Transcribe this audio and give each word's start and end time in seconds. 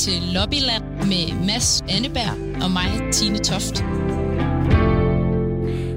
til 0.00 0.22
Lobbyland 0.34 0.84
med 0.84 1.46
Mads 1.46 1.82
Anneberg 1.88 2.62
og 2.64 2.70
mig, 2.70 3.12
Tine 3.12 3.38
Toft. 3.38 3.84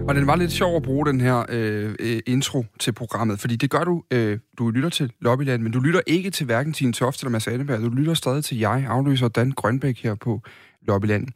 Og 0.08 0.16
den 0.16 0.28
var 0.28 0.36
lidt 0.36 0.52
sjov 0.52 0.76
at 0.76 0.84
bruge 0.84 1.06
den 1.06 1.22
her 1.22 1.46
øh, 1.50 1.96
øh, 2.00 2.20
intro 2.26 2.66
til 2.80 2.92
programmet, 2.92 3.40
fordi 3.40 3.56
det 3.56 3.70
gør 3.70 3.84
du, 3.84 4.04
øh, 4.12 4.40
du 4.58 4.70
lytter 4.70 4.90
til 4.90 5.12
Lobbyland, 5.22 5.62
men 5.62 5.72
du 5.72 5.80
lytter 5.80 6.02
ikke 6.08 6.30
til 6.30 6.46
hverken 6.46 6.74
Tine 6.74 6.94
Toft 6.94 7.20
eller 7.20 7.32
Mads 7.32 7.48
Anneberg, 7.48 7.82
du 7.82 7.90
lytter 7.90 8.14
stadig 8.14 8.44
til 8.44 8.58
jeg, 8.58 8.86
afløser 8.90 9.28
Dan 9.28 9.52
Grønbæk 9.52 10.04
her 10.04 10.16
på 10.16 10.42
Lobbyland. 10.88 11.28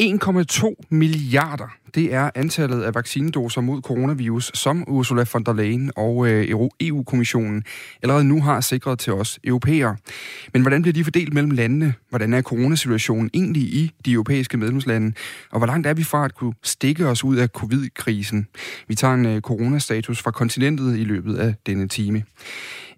1,2 0.00 0.74
milliarder, 0.90 1.76
det 1.94 2.14
er 2.14 2.30
antallet 2.34 2.82
af 2.82 2.94
vaccinedoser 2.94 3.60
mod 3.60 3.82
coronavirus, 3.82 4.50
som 4.54 4.84
Ursula 4.88 5.24
von 5.32 5.44
der 5.44 5.52
Leyen 5.52 5.90
og 5.96 6.26
øh, 6.26 6.68
EU-kommissionen 6.80 7.58
e 7.58 7.62
allerede 8.02 8.24
nu 8.24 8.42
har 8.42 8.60
sikret 8.60 8.98
til 8.98 9.12
os 9.12 9.38
europæere. 9.44 9.96
Men 10.52 10.62
hvordan 10.62 10.82
bliver 10.82 10.92
de 10.92 11.04
fordelt 11.04 11.34
mellem 11.34 11.50
landene? 11.50 11.94
Hvordan 12.08 12.34
er 12.34 12.42
coronasituationen 12.42 13.30
egentlig 13.34 13.62
i 13.62 13.92
de 14.04 14.12
europæiske 14.12 14.56
medlemslande? 14.56 15.12
Og 15.50 15.58
hvor 15.58 15.66
langt 15.66 15.86
er 15.86 15.94
vi 15.94 16.04
fra 16.04 16.24
at 16.24 16.34
kunne 16.34 16.54
stikke 16.62 17.06
os 17.06 17.24
ud 17.24 17.36
af 17.36 17.48
covid-krisen? 17.48 18.46
Vi 18.88 18.94
tager 18.94 19.14
en 19.14 19.26
øh, 19.26 19.40
coronastatus 19.40 20.22
fra 20.22 20.30
kontinentet 20.30 20.98
i 20.98 21.04
løbet 21.04 21.36
af 21.36 21.54
denne 21.66 21.88
time. 21.88 22.24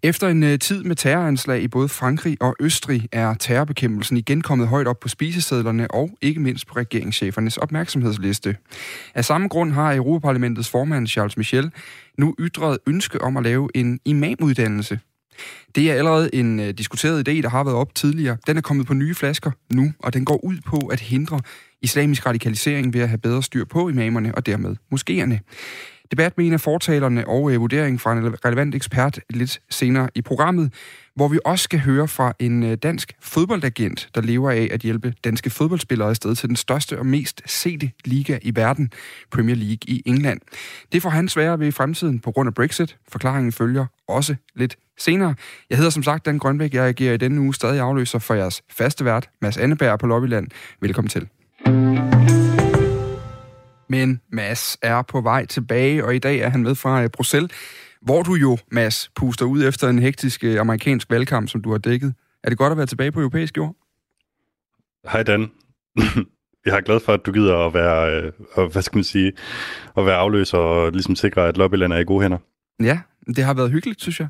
Efter 0.05 0.29
en 0.29 0.42
øh, 0.42 0.59
tid 0.59 0.84
med 0.84 0.97
terroranslag 0.97 1.62
i 1.62 1.69
både 1.69 1.88
Frankrig 1.88 2.37
og 2.41 2.56
Østrig 2.61 3.09
er 3.12 3.34
terrorbekæmpelsen 3.34 4.16
igen 4.16 4.41
kommet 4.41 4.69
højt 4.69 4.87
op 4.87 5.01
på 5.01 5.09
spisesedlerne 5.09 5.91
og 5.91 6.11
ikke 6.23 6.41
mindst 6.41 6.66
på 6.66 6.75
regeringschefernes 6.77 7.56
opmærksomhedsliste. 7.56 8.56
Af 9.15 9.25
samme 9.25 9.48
grund 9.48 9.73
har 9.73 9.95
Europaparlamentets 9.95 10.69
formand 10.69 11.06
Charles 11.06 11.37
Michel 11.37 11.70
nu 12.19 12.34
ytret 12.38 12.78
ønske 12.87 13.20
om 13.20 13.37
at 13.37 13.42
lave 13.42 13.69
en 13.75 14.01
imamuddannelse. 14.05 15.01
Det 15.75 15.91
er 15.91 15.95
allerede 15.95 16.34
en 16.34 16.61
øh, 16.61 16.70
diskuteret 16.70 17.28
idé, 17.28 17.33
der 17.33 17.48
har 17.48 17.64
været 17.64 17.77
op 17.77 17.95
tidligere. 17.95 18.37
Den 18.47 18.56
er 18.56 18.61
kommet 18.61 18.87
på 18.87 18.95
nye 18.95 19.14
flasker 19.14 19.50
nu, 19.75 19.92
og 19.98 20.14
den 20.14 20.25
går 20.25 20.45
ud 20.45 20.56
på 20.67 20.77
at 20.77 21.00
hindre 21.00 21.41
islamisk 21.83 22.27
radikalisering 22.27 22.95
ved 22.95 23.00
at 23.00 23.08
have 23.08 23.19
bedre 23.19 23.42
styr 23.42 23.64
på 23.64 23.89
imamerne 23.89 24.34
og 24.34 24.47
dermed 24.47 24.77
moskéerne. 24.95 25.39
Debat 26.12 26.38
med 26.38 26.46
en 26.46 26.52
af 26.52 26.60
fortalerne 26.60 27.28
og 27.28 27.52
øh, 27.52 27.60
vurdering 27.60 28.00
fra 28.00 28.12
en 28.12 28.44
relevant 28.44 28.74
ekspert 28.74 29.20
lidt 29.30 29.60
senere 29.70 30.08
i 30.14 30.22
programmet, 30.22 30.72
hvor 31.14 31.28
vi 31.28 31.38
også 31.44 31.62
skal 31.62 31.80
høre 31.80 32.08
fra 32.08 32.32
en 32.38 32.62
øh, 32.62 32.77
dansk 32.77 33.12
fodboldagent, 33.20 34.08
der 34.14 34.20
lever 34.20 34.50
af 34.50 34.68
at 34.72 34.80
hjælpe 34.80 35.14
danske 35.24 35.50
fodboldspillere 35.50 36.08
afsted 36.08 36.34
til 36.34 36.48
den 36.48 36.56
største 36.56 36.98
og 36.98 37.06
mest 37.06 37.42
sete 37.46 37.90
liga 38.05 38.38
i 38.42 38.56
verden, 38.56 38.90
Premier 39.30 39.56
League 39.56 39.78
i 39.86 40.02
England. 40.06 40.40
Det 40.92 41.02
får 41.02 41.10
han 41.10 41.28
sværere 41.28 41.58
ved 41.58 41.66
i 41.66 41.70
fremtiden 41.70 42.20
på 42.20 42.30
grund 42.30 42.46
af 42.46 42.55
Brexit. 42.55 42.96
Forklaringen 43.08 43.52
følger 43.52 43.86
også 44.08 44.34
lidt 44.55 44.77
senere. 44.98 45.34
Jeg 45.70 45.78
hedder 45.78 45.90
som 45.90 46.02
sagt 46.02 46.27
Dan 46.27 46.38
Grønbæk. 46.38 46.74
Jeg 46.74 46.84
agerer 46.84 47.14
i 47.14 47.16
denne 47.16 47.40
uge 47.40 47.55
stadig 47.55 47.80
afløser 47.80 48.18
for 48.18 48.34
jeres 48.34 48.62
faste 48.70 49.05
vært, 49.05 49.30
Mads 49.42 49.56
Anneberg 49.56 49.98
på 49.98 50.06
Lobbyland. 50.06 50.48
Velkommen 50.80 51.08
til. 51.08 51.28
Men 53.88 54.20
Mads 54.33 54.78
er 54.83 55.02
på 55.02 55.20
vej 55.20 55.47
tilbage, 55.47 56.05
og 56.05 56.14
i 56.14 56.19
dag 56.19 56.38
er 56.38 56.48
han 56.48 56.62
med 56.62 56.75
fra 56.75 57.02
øh, 57.02 57.08
Bruxelles, 57.08 57.50
hvor 58.02 58.22
du 58.22 58.34
jo, 58.34 58.58
Mads, 58.70 59.11
puster 59.16 59.47
ud 59.47 59.64
efter 59.64 59.89
en 59.89 59.98
hektisk 59.98 60.44
øh, 60.44 60.61
amerikansk 60.61 61.11
valgkamp, 61.11 61.48
som 61.48 61.62
du 61.62 61.70
har 61.70 61.78
dækket. 61.78 62.14
Er 62.44 62.48
det 62.48 62.58
godt 62.58 62.70
at 62.70 62.77
være 62.77 62.86
tilbage 62.86 63.12
på 63.12 63.20
europæisk 63.20 63.56
jord? 63.56 63.77
Hej 65.12 65.22
Dan. 65.22 65.50
Jeg 66.66 66.77
er 66.77 66.80
glad 66.80 67.00
for, 67.00 67.12
at 67.12 67.27
du 67.27 67.33
gider 67.33 67.56
at 67.66 67.74
være, 67.74 68.33
øh, 68.56 68.70
hvad 68.72 68.83
skal 68.83 68.97
man 68.97 69.05
sige, 69.05 69.33
at 69.96 70.06
være 70.06 70.17
afløser 70.17 70.58
og 70.58 70.92
ligesom 70.92 71.17
sikre, 71.17 71.48
at 71.48 71.56
lobbyland 71.56 71.92
er 71.92 71.98
i 71.98 72.05
gode 72.05 72.22
hænder. 72.22 72.39
Ja, 72.83 73.00
det 73.27 73.44
har 73.44 73.55
været 73.55 73.70
hyggeligt, 73.70 74.00
synes 74.00 74.20
jeg. 74.20 74.28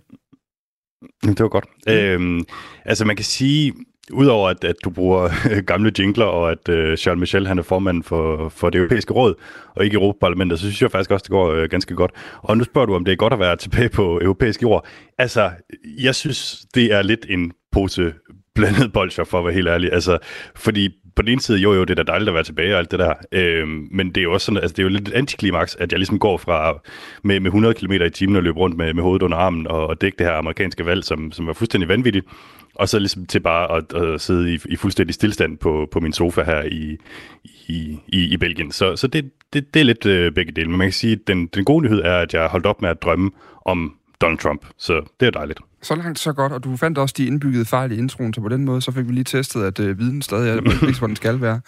Det 1.22 1.40
var 1.40 1.48
godt. 1.48 1.66
Mm. 1.86 1.92
Øhm, 1.92 2.44
altså 2.84 3.04
man 3.04 3.16
kan 3.16 3.24
sige, 3.24 3.74
Udover 4.10 4.48
at, 4.48 4.64
at 4.64 4.76
du 4.84 4.90
bruger 4.90 5.30
gamle 5.70 5.92
jingler, 5.98 6.24
og 6.24 6.50
at 6.50 6.68
øh, 6.68 6.96
Charles 6.96 7.20
Michel 7.20 7.46
han 7.46 7.58
er 7.58 7.62
formand 7.62 8.02
for, 8.02 8.48
for 8.48 8.70
det 8.70 8.78
europæiske 8.78 9.12
råd, 9.12 9.34
og 9.74 9.84
ikke 9.84 9.94
Europaparlamentet, 9.94 10.58
så 10.58 10.64
synes 10.64 10.82
jeg 10.82 10.90
faktisk 10.90 11.10
også, 11.10 11.22
det 11.22 11.30
går 11.30 11.52
øh, 11.52 11.68
ganske 11.68 11.94
godt. 11.94 12.10
Og 12.42 12.56
nu 12.56 12.64
spørger 12.64 12.86
du, 12.86 12.94
om 12.94 13.04
det 13.04 13.12
er 13.12 13.16
godt 13.16 13.32
at 13.32 13.38
være 13.38 13.56
tilbage 13.56 13.88
på 13.88 14.20
europæisk 14.22 14.62
jord. 14.62 14.86
Altså, 15.18 15.50
jeg 15.98 16.14
synes, 16.14 16.64
det 16.74 16.92
er 16.92 17.02
lidt 17.02 17.26
en 17.28 17.52
pose 17.72 18.12
blandet 18.54 18.92
bolcher, 18.92 19.24
for 19.24 19.38
at 19.38 19.44
være 19.44 19.54
helt 19.54 19.68
ærlig. 19.68 19.92
Altså, 19.92 20.18
fordi 20.54 20.88
på 21.16 21.22
den 21.22 21.30
ene 21.30 21.40
side, 21.40 21.58
jo 21.58 21.74
jo, 21.74 21.84
det 21.84 21.98
er 21.98 22.04
da 22.04 22.12
dejligt 22.12 22.28
at 22.28 22.34
være 22.34 22.42
tilbage 22.42 22.74
og 22.74 22.78
alt 22.78 22.90
det 22.90 22.98
der, 22.98 23.14
øh, 23.32 23.68
men 23.68 24.08
det 24.08 24.16
er 24.16 24.22
jo 24.22 24.32
også 24.32 24.44
sådan, 24.44 24.58
altså 24.58 24.72
det 24.72 24.78
er 24.78 24.82
jo 24.82 24.88
lidt 24.88 25.08
et 25.08 25.14
antiklimaks, 25.14 25.76
at 25.76 25.92
jeg 25.92 25.98
ligesom 25.98 26.18
går 26.18 26.36
fra 26.36 26.80
med, 27.24 27.40
med 27.40 27.46
100 27.46 27.74
km 27.74 27.92
i 27.92 28.10
timen 28.10 28.36
og 28.36 28.42
løber 28.42 28.58
rundt 28.58 28.76
med, 28.76 28.94
med 28.94 29.02
hovedet 29.02 29.22
under 29.22 29.38
armen 29.38 29.66
og, 29.66 29.86
og 29.86 30.00
dække 30.00 30.18
det 30.18 30.26
her 30.26 30.34
amerikanske 30.34 30.86
valg, 30.86 31.04
som, 31.04 31.32
som 31.32 31.46
var 31.46 31.52
fuldstændig 31.52 31.88
vanvittigt, 31.88 32.26
og 32.74 32.88
så 32.88 32.98
ligesom 32.98 33.26
til 33.26 33.40
bare 33.40 33.76
at, 33.76 33.92
at 34.02 34.20
sidde 34.20 34.54
i, 34.54 34.58
i 34.68 34.76
fuldstændig 34.76 35.14
stillstand 35.14 35.58
på, 35.58 35.88
på 35.90 36.00
min 36.00 36.12
sofa 36.12 36.42
her 36.42 36.62
i, 36.62 36.96
i, 37.44 37.98
i, 38.08 38.24
i 38.24 38.36
Belgien. 38.36 38.72
Så, 38.72 38.96
så 38.96 39.06
det, 39.06 39.30
det, 39.52 39.74
det 39.74 39.80
er 39.80 39.84
lidt 39.84 40.06
øh, 40.06 40.32
begge 40.32 40.52
dele. 40.52 40.68
Men 40.68 40.78
man 40.78 40.86
kan 40.86 40.92
sige, 40.92 41.12
at 41.12 41.26
den, 41.26 41.46
den 41.46 41.64
gode 41.64 41.84
nyhed 41.84 42.00
er, 42.00 42.16
at 42.18 42.34
jeg 42.34 42.42
har 42.42 42.48
holdt 42.48 42.66
op 42.66 42.82
med 42.82 42.90
at 42.90 43.02
drømme 43.02 43.30
om 43.64 43.96
Donald 44.22 44.38
Trump. 44.38 44.66
Så 44.78 45.00
det 45.20 45.26
er 45.26 45.30
dejligt. 45.30 45.60
Så 45.82 45.94
langt, 45.94 46.18
så 46.18 46.32
godt. 46.32 46.52
Og 46.52 46.64
du 46.64 46.76
fandt 46.76 46.98
også 46.98 47.14
de 47.18 47.26
indbyggede 47.26 47.64
fejl 47.64 47.92
i 47.92 47.96
introen, 47.96 48.34
så 48.34 48.40
på 48.40 48.48
den 48.48 48.64
måde, 48.64 48.82
så 48.82 48.92
fik 48.92 49.08
vi 49.08 49.12
lige 49.12 49.24
testet, 49.24 49.62
at 49.64 49.80
øh, 49.80 49.98
viden 49.98 50.22
stadig 50.22 50.50
er 50.50 50.60
det, 50.60 50.98
hvor 50.98 51.06
den 51.06 51.16
skal 51.16 51.40
være. 51.40 51.60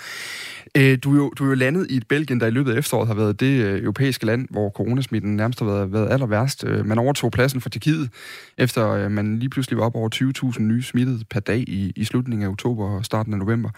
Øh, 0.77 0.99
du, 1.05 1.13
er 1.13 1.17
jo, 1.17 1.31
du 1.31 1.45
er 1.45 1.49
jo 1.49 1.55
landet 1.55 1.87
i 1.91 1.97
et 1.97 2.09
Belgien, 2.09 2.41
der 2.41 2.47
i 2.47 2.51
løbet 2.51 2.73
af 2.73 2.79
efteråret 2.79 3.09
har 3.09 3.15
været 3.15 3.41
det 3.41 3.65
øh, 3.65 3.83
europæiske 3.83 4.27
land, 4.27 4.49
hvor 4.51 4.71
coronasmitten 4.71 5.37
nærmest 5.37 5.59
har 5.59 5.67
været, 5.67 5.93
været 5.93 6.13
aller 6.13 6.27
værst. 6.27 6.65
Øh, 6.65 6.87
man 6.87 6.99
overtog 6.99 7.31
pladsen 7.31 7.61
for 7.61 7.69
Tjekkiet, 7.69 8.11
efter 8.59 8.91
øh, 8.91 9.11
man 9.11 9.39
lige 9.39 9.51
pludselig 9.51 9.79
var 9.79 9.85
op 9.85 9.95
over 9.95 10.09
20.000 10.55 10.63
nye 10.63 10.83
smittede 10.83 11.25
per 11.31 11.41
dag 11.41 11.59
i, 11.59 11.93
i 11.97 12.05
slutningen 12.05 12.47
af 12.47 12.51
oktober 12.51 12.97
og 12.97 13.05
starten 13.05 13.33
af 13.33 13.39
november. 13.39 13.71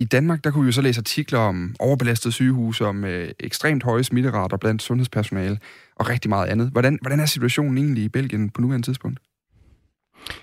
I 0.00 0.04
Danmark, 0.04 0.44
der 0.44 0.50
kunne 0.50 0.64
vi 0.64 0.68
jo 0.68 0.72
så 0.72 0.82
læse 0.82 1.00
artikler 1.00 1.38
om 1.38 1.74
overbelastede 1.78 2.32
sygehuse, 2.32 2.86
om 2.86 3.04
øh, 3.04 3.30
ekstremt 3.40 3.82
høje 3.82 4.04
smitterater 4.04 4.56
blandt 4.56 4.82
sundhedspersonale 4.82 5.58
og 5.96 6.08
rigtig 6.08 6.28
meget 6.28 6.48
andet. 6.48 6.68
Hvordan, 6.68 6.98
hvordan 7.02 7.20
er 7.20 7.26
situationen 7.26 7.78
egentlig 7.78 8.04
i 8.04 8.08
Belgien 8.08 8.50
på 8.50 8.60
nuværende 8.60 8.86
tidspunkt? 8.86 9.20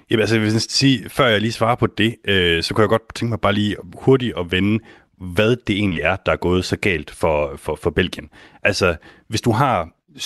Jamen 0.10 0.22
altså, 0.22 0.40
hvis 0.40 0.54
jeg 0.54 0.62
sige, 0.62 1.10
før 1.10 1.28
jeg 1.28 1.42
lige 1.42 1.52
svarer 1.52 1.76
på 1.76 1.88
det, 1.88 2.16
øh, 2.26 2.64
så 2.64 2.74
kunne 2.74 2.82
jeg 2.82 2.90
godt 2.90 3.16
tænke 3.16 3.30
mig 3.30 3.40
bare 3.40 3.54
lige 3.54 3.76
hurtigt 3.98 4.38
at 4.38 4.52
vende, 4.52 4.80
hvad 5.34 5.56
det 5.68 5.76
egentlig 5.76 6.02
er, 6.02 6.16
der 6.16 6.32
er 6.32 6.36
gået 6.36 6.66
så 6.66 6.78
galt 6.78 7.12
for, 7.12 7.56
for, 7.56 7.76
for 7.76 7.90
Belgien. 7.90 8.30
Altså, 8.64 8.96
hvis 9.28 9.42
du 9.42 9.52
har 9.52 9.90
750-800 10.18 10.20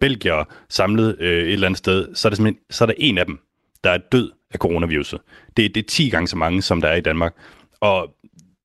belgier 0.00 0.44
samlet 0.68 1.16
øh, 1.20 1.42
et 1.42 1.52
eller 1.52 1.66
andet 1.66 1.78
sted, 1.78 2.14
så 2.14 2.28
er, 2.28 2.34
det 2.34 2.56
så 2.70 2.84
er 2.84 2.86
der 2.86 2.94
en 2.98 3.18
af 3.18 3.26
dem, 3.26 3.38
der 3.84 3.90
er 3.90 3.98
død 3.98 4.30
af 4.50 4.58
coronaviruset. 4.58 5.20
Det, 5.56 5.74
det 5.74 5.80
er 5.82 5.88
10 5.88 6.08
gange 6.08 6.28
så 6.28 6.36
mange, 6.36 6.62
som 6.62 6.80
der 6.80 6.88
er 6.88 6.96
i 6.96 7.00
Danmark. 7.00 7.34
Og 7.80 8.14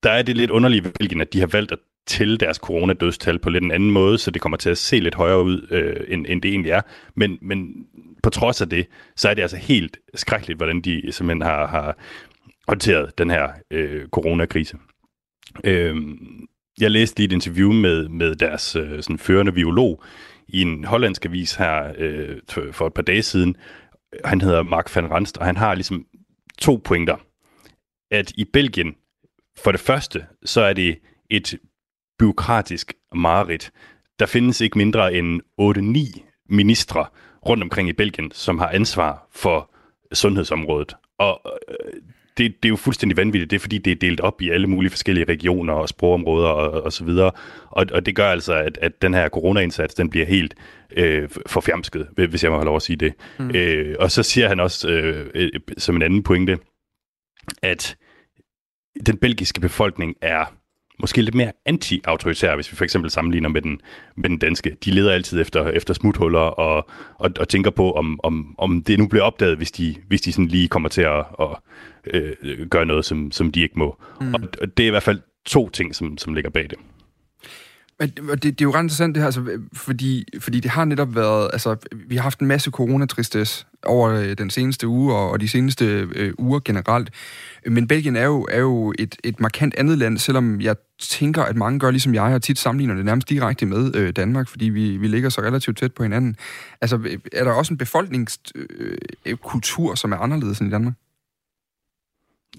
der 0.03 0.11
er 0.11 0.21
det 0.21 0.37
lidt 0.37 0.51
underlige 0.51 0.83
ved 0.83 0.91
Belgien, 0.91 1.21
at 1.21 1.33
de 1.33 1.39
har 1.39 1.47
valgt 1.47 1.71
at 1.71 1.79
tælle 2.07 2.37
deres 2.37 2.57
coronadødstal 2.57 3.39
på 3.39 3.49
lidt 3.49 3.63
en 3.63 3.71
anden 3.71 3.91
måde, 3.91 4.17
så 4.17 4.31
det 4.31 4.41
kommer 4.41 4.57
til 4.57 4.69
at 4.69 4.77
se 4.77 4.99
lidt 4.99 5.15
højere 5.15 5.43
ud, 5.43 5.67
øh, 5.71 5.95
end, 6.07 6.25
end 6.29 6.41
det 6.41 6.51
egentlig 6.51 6.71
er. 6.71 6.81
Men, 7.15 7.37
men 7.41 7.73
på 8.23 8.29
trods 8.29 8.61
af 8.61 8.69
det, 8.69 8.87
så 9.15 9.29
er 9.29 9.33
det 9.33 9.41
altså 9.41 9.57
helt 9.57 9.97
skrækkeligt, 10.15 10.59
hvordan 10.59 10.81
de 10.81 11.11
simpelthen 11.11 11.41
har, 11.41 11.67
har 11.67 11.97
håndteret 12.67 13.17
den 13.17 13.29
her 13.29 13.49
øh, 13.71 14.07
coronakrise. 14.07 14.77
Øh, 15.63 15.95
jeg 16.79 16.91
læste 16.91 17.19
lige 17.19 17.25
et 17.25 17.31
interview 17.31 17.71
med, 17.71 18.07
med 18.07 18.35
deres 18.35 18.75
øh, 18.75 19.03
sådan 19.03 19.17
førende 19.17 19.51
biolog 19.51 20.03
i 20.47 20.61
en 20.61 20.83
hollandsk 20.83 21.25
avis 21.25 21.55
her 21.55 21.93
øh, 21.97 22.37
for 22.71 22.87
et 22.87 22.93
par 22.93 23.01
dage 23.01 23.21
siden. 23.21 23.55
Han 24.25 24.41
hedder 24.41 24.63
Mark 24.63 24.95
van 24.95 25.11
Ranst, 25.11 25.37
og 25.37 25.45
han 25.45 25.57
har 25.57 25.75
ligesom 25.75 26.05
to 26.57 26.81
pointer. 26.83 27.17
At 28.11 28.31
i 28.31 28.45
Belgien, 28.53 28.95
for 29.57 29.71
det 29.71 29.81
første, 29.81 30.25
så 30.45 30.61
er 30.61 30.73
det 30.73 30.99
et 31.29 31.59
byråkratisk 32.19 32.93
mareridt. 33.15 33.71
Der 34.19 34.25
findes 34.25 34.61
ikke 34.61 34.77
mindre 34.77 35.13
end 35.13 35.41
8-9 35.61 36.21
ministre 36.49 37.05
rundt 37.49 37.63
omkring 37.63 37.89
i 37.89 37.93
Belgien, 37.93 38.31
som 38.31 38.59
har 38.59 38.69
ansvar 38.69 39.27
for 39.31 39.71
sundhedsområdet. 40.13 40.93
Og 41.17 41.41
øh, 41.69 42.01
det, 42.37 42.63
det 42.63 42.65
er 42.65 42.69
jo 42.69 42.75
fuldstændig 42.75 43.17
vanvittigt. 43.17 43.51
Det 43.51 43.55
er 43.55 43.59
fordi, 43.59 43.77
det 43.77 43.91
er 43.91 43.95
delt 43.95 44.19
op 44.19 44.41
i 44.41 44.49
alle 44.49 44.67
mulige 44.67 44.89
forskellige 44.89 45.25
regioner 45.25 45.73
og 45.73 45.89
sprogområder 45.89 46.47
og, 46.47 46.83
og 46.83 46.93
så 46.93 47.03
videre. 47.03 47.31
Og, 47.69 47.85
og 47.91 48.05
det 48.05 48.15
gør 48.15 48.31
altså, 48.31 48.53
at, 48.53 48.77
at 48.81 49.01
den 49.01 49.13
her 49.13 49.29
coronaindsats, 49.29 49.93
den 49.93 50.09
bliver 50.09 50.25
helt 50.25 50.55
øh, 50.91 51.29
forfjamsket, 51.47 52.07
hvis 52.29 52.43
jeg 52.43 52.51
må 52.51 52.57
have 52.57 52.65
lov 52.65 52.75
at 52.75 52.81
sige 52.81 52.97
det. 52.97 53.13
Mm. 53.39 53.51
Øh, 53.55 53.95
og 53.99 54.11
så 54.11 54.23
siger 54.23 54.47
han 54.47 54.59
også, 54.59 54.89
øh, 54.89 55.29
øh, 55.35 55.49
som 55.77 55.95
en 55.95 56.01
anden 56.01 56.23
pointe, 56.23 56.57
at 57.61 57.97
den 59.05 59.17
belgiske 59.17 59.61
befolkning 59.61 60.15
er 60.21 60.58
måske 60.99 61.21
lidt 61.21 61.35
mere 61.35 61.51
anti-autoritær, 61.65 62.55
hvis 62.55 62.71
vi 62.71 62.75
for 62.77 62.83
eksempel 62.83 63.11
sammenligner 63.11 63.49
med 63.49 63.61
den, 63.61 63.81
med 64.15 64.29
den 64.29 64.37
danske. 64.37 64.77
De 64.85 64.91
leder 64.91 65.11
altid 65.11 65.41
efter, 65.41 65.67
efter 65.67 65.93
smuthuller 65.93 66.39
og, 66.39 66.89
og, 67.15 67.31
og 67.39 67.49
tænker 67.49 67.71
på, 67.71 67.91
om, 67.91 68.19
om, 68.23 68.55
om 68.57 68.83
det 68.83 68.99
nu 68.99 69.07
bliver 69.07 69.23
opdaget, 69.23 69.57
hvis 69.57 69.71
de, 69.71 69.95
hvis 70.07 70.21
de 70.21 70.31
sådan 70.31 70.47
lige 70.47 70.67
kommer 70.67 70.89
til 70.89 71.01
at, 71.01 71.25
at 71.39 71.47
øh, 72.13 72.67
gøre 72.69 72.85
noget, 72.85 73.05
som, 73.05 73.31
som 73.31 73.51
de 73.51 73.61
ikke 73.61 73.79
må. 73.79 74.01
Mm. 74.21 74.33
Og 74.33 74.77
det 74.77 74.83
er 74.83 74.87
i 74.87 74.89
hvert 74.89 75.03
fald 75.03 75.21
to 75.45 75.69
ting, 75.69 75.95
som, 75.95 76.17
som 76.17 76.33
ligger 76.33 76.49
bag 76.49 76.63
det. 76.69 76.77
Men 77.99 78.09
det, 78.09 78.43
det 78.43 78.61
er 78.61 78.65
jo 78.65 78.73
ret 78.73 78.83
interessant 78.83 79.15
det 79.15 79.21
her, 79.21 79.25
altså, 79.25 79.59
fordi, 79.73 80.25
fordi 80.39 80.59
det 80.59 80.71
har 80.71 80.85
netop 80.85 81.15
været, 81.15 81.49
altså, 81.53 81.75
vi 81.91 82.15
har 82.15 82.23
haft 82.23 82.39
en 82.39 82.47
masse 82.47 82.71
coronatristes 82.71 83.67
over 83.85 84.09
øh, 84.09 84.37
den 84.37 84.49
seneste 84.49 84.87
uge 84.87 85.15
og, 85.15 85.29
og 85.29 85.41
de 85.41 85.47
seneste 85.47 85.85
øh, 86.15 86.33
uger 86.37 86.59
generelt. 86.65 87.09
Men 87.65 87.87
Belgien 87.87 88.15
er 88.15 88.25
jo, 88.25 88.47
er 88.51 88.59
jo 88.59 88.93
et, 88.99 89.15
et 89.23 89.39
markant 89.39 89.75
andet 89.77 89.97
land, 89.97 90.17
selvom 90.17 90.61
jeg 90.61 90.75
tænker, 90.99 91.43
at 91.43 91.55
mange 91.55 91.79
gør 91.79 91.91
ligesom 91.91 92.15
jeg, 92.15 92.33
og 92.33 92.41
tit 92.41 92.59
sammenligner 92.59 92.95
det 92.95 93.05
nærmest 93.05 93.29
direkte 93.29 93.65
med 93.65 93.95
øh, 93.95 94.13
Danmark, 94.15 94.49
fordi 94.49 94.65
vi, 94.65 94.97
vi 94.97 95.07
ligger 95.07 95.29
så 95.29 95.41
relativt 95.41 95.77
tæt 95.77 95.93
på 95.93 96.03
hinanden. 96.03 96.35
Altså, 96.81 97.17
er 97.33 97.43
der 97.43 97.51
også 97.51 97.73
en 97.73 97.77
befolkningskultur, 97.77 99.91
øh, 99.91 99.97
som 99.97 100.11
er 100.11 100.17
anderledes 100.17 100.59
end 100.59 100.69
i 100.69 100.71
Danmark? 100.71 100.93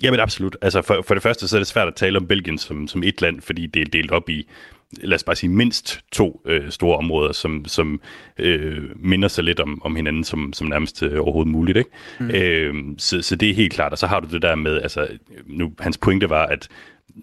Jamen 0.02 0.20
absolut. 0.20 0.56
Altså 0.62 0.82
for, 0.82 1.04
for 1.06 1.14
det 1.14 1.22
første 1.22 1.48
så 1.48 1.56
er 1.56 1.60
det 1.60 1.66
svært 1.66 1.88
at 1.88 1.94
tale 1.94 2.18
om 2.18 2.26
Belgien 2.26 2.58
som, 2.58 2.88
som 2.88 3.02
et 3.02 3.20
land, 3.20 3.40
fordi 3.40 3.66
det 3.66 3.82
er 3.82 3.86
delt 3.92 4.10
op 4.10 4.28
i 4.28 4.48
lad 5.02 5.14
os 5.14 5.24
bare 5.24 5.36
sige, 5.36 5.50
mindst 5.50 6.00
to 6.12 6.42
øh, 6.44 6.70
store 6.70 6.96
områder, 6.96 7.32
som, 7.32 7.64
som 7.64 8.00
øh, 8.38 8.84
minder 8.96 9.28
sig 9.28 9.44
lidt 9.44 9.60
om, 9.60 9.82
om 9.84 9.96
hinanden 9.96 10.24
som, 10.24 10.52
som 10.52 10.66
nærmest 10.66 11.02
øh, 11.02 11.20
overhovedet 11.20 11.52
muligt. 11.52 11.78
Ikke? 11.78 11.90
Mm. 12.20 12.30
Øh, 12.30 12.74
så, 12.98 13.22
så 13.22 13.36
det 13.36 13.50
er 13.50 13.54
helt 13.54 13.72
klart. 13.72 13.92
Og 13.92 13.98
så 13.98 14.06
har 14.06 14.20
du 14.20 14.28
det 14.32 14.42
der 14.42 14.54
med, 14.54 14.80
altså, 14.82 15.08
nu, 15.46 15.72
hans 15.78 15.98
pointe 15.98 16.30
var, 16.30 16.46
at 16.46 16.68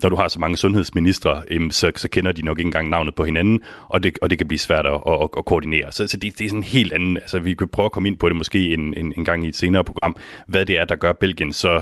når 0.04 0.10
du 0.10 0.16
har 0.16 0.28
så 0.28 0.40
mange 0.40 0.58
sundhedsministre, 0.58 1.42
øhm, 1.52 1.72
så, 1.72 1.92
så 1.96 2.10
kender 2.10 2.32
de 2.32 2.42
nok 2.42 2.60
ikke 2.60 2.68
engang 2.68 2.90
navnet 2.90 3.16
på 3.16 3.24
hinanden, 3.24 3.62
og 3.88 4.04
det, 4.04 4.18
og 4.22 4.30
det 4.30 4.38
kan 4.38 4.48
blive 4.48 4.60
svært 4.60 4.86
at, 4.86 5.02
at, 5.08 5.30
at 5.38 5.46
koordinere. 5.46 5.92
Så, 5.92 6.08
så 6.08 6.18
det, 6.18 6.40
det 6.40 6.46
er 6.46 6.50
sådan 6.50 6.60
en 6.60 6.64
helt 6.64 6.94
anden, 6.94 7.18
altså 7.18 7.40
vi 7.40 7.54
kan 7.54 7.68
prøve 7.68 7.86
at 7.86 7.92
komme 7.92 8.10
ind 8.10 8.18
på 8.18 8.30
det 8.30 8.36
måske 8.36 8.74
en, 8.74 8.94
en, 8.98 9.14
en 9.18 9.26
gang 9.26 9.46
i 9.46 9.48
et 9.48 9.56
senere 9.56 9.84
program, 9.84 10.16
hvad 10.48 10.66
det 10.66 10.80
er, 10.80 10.86
der 10.86 10.96
gør 10.96 11.14
Belgien 11.14 11.54
så 11.54 11.82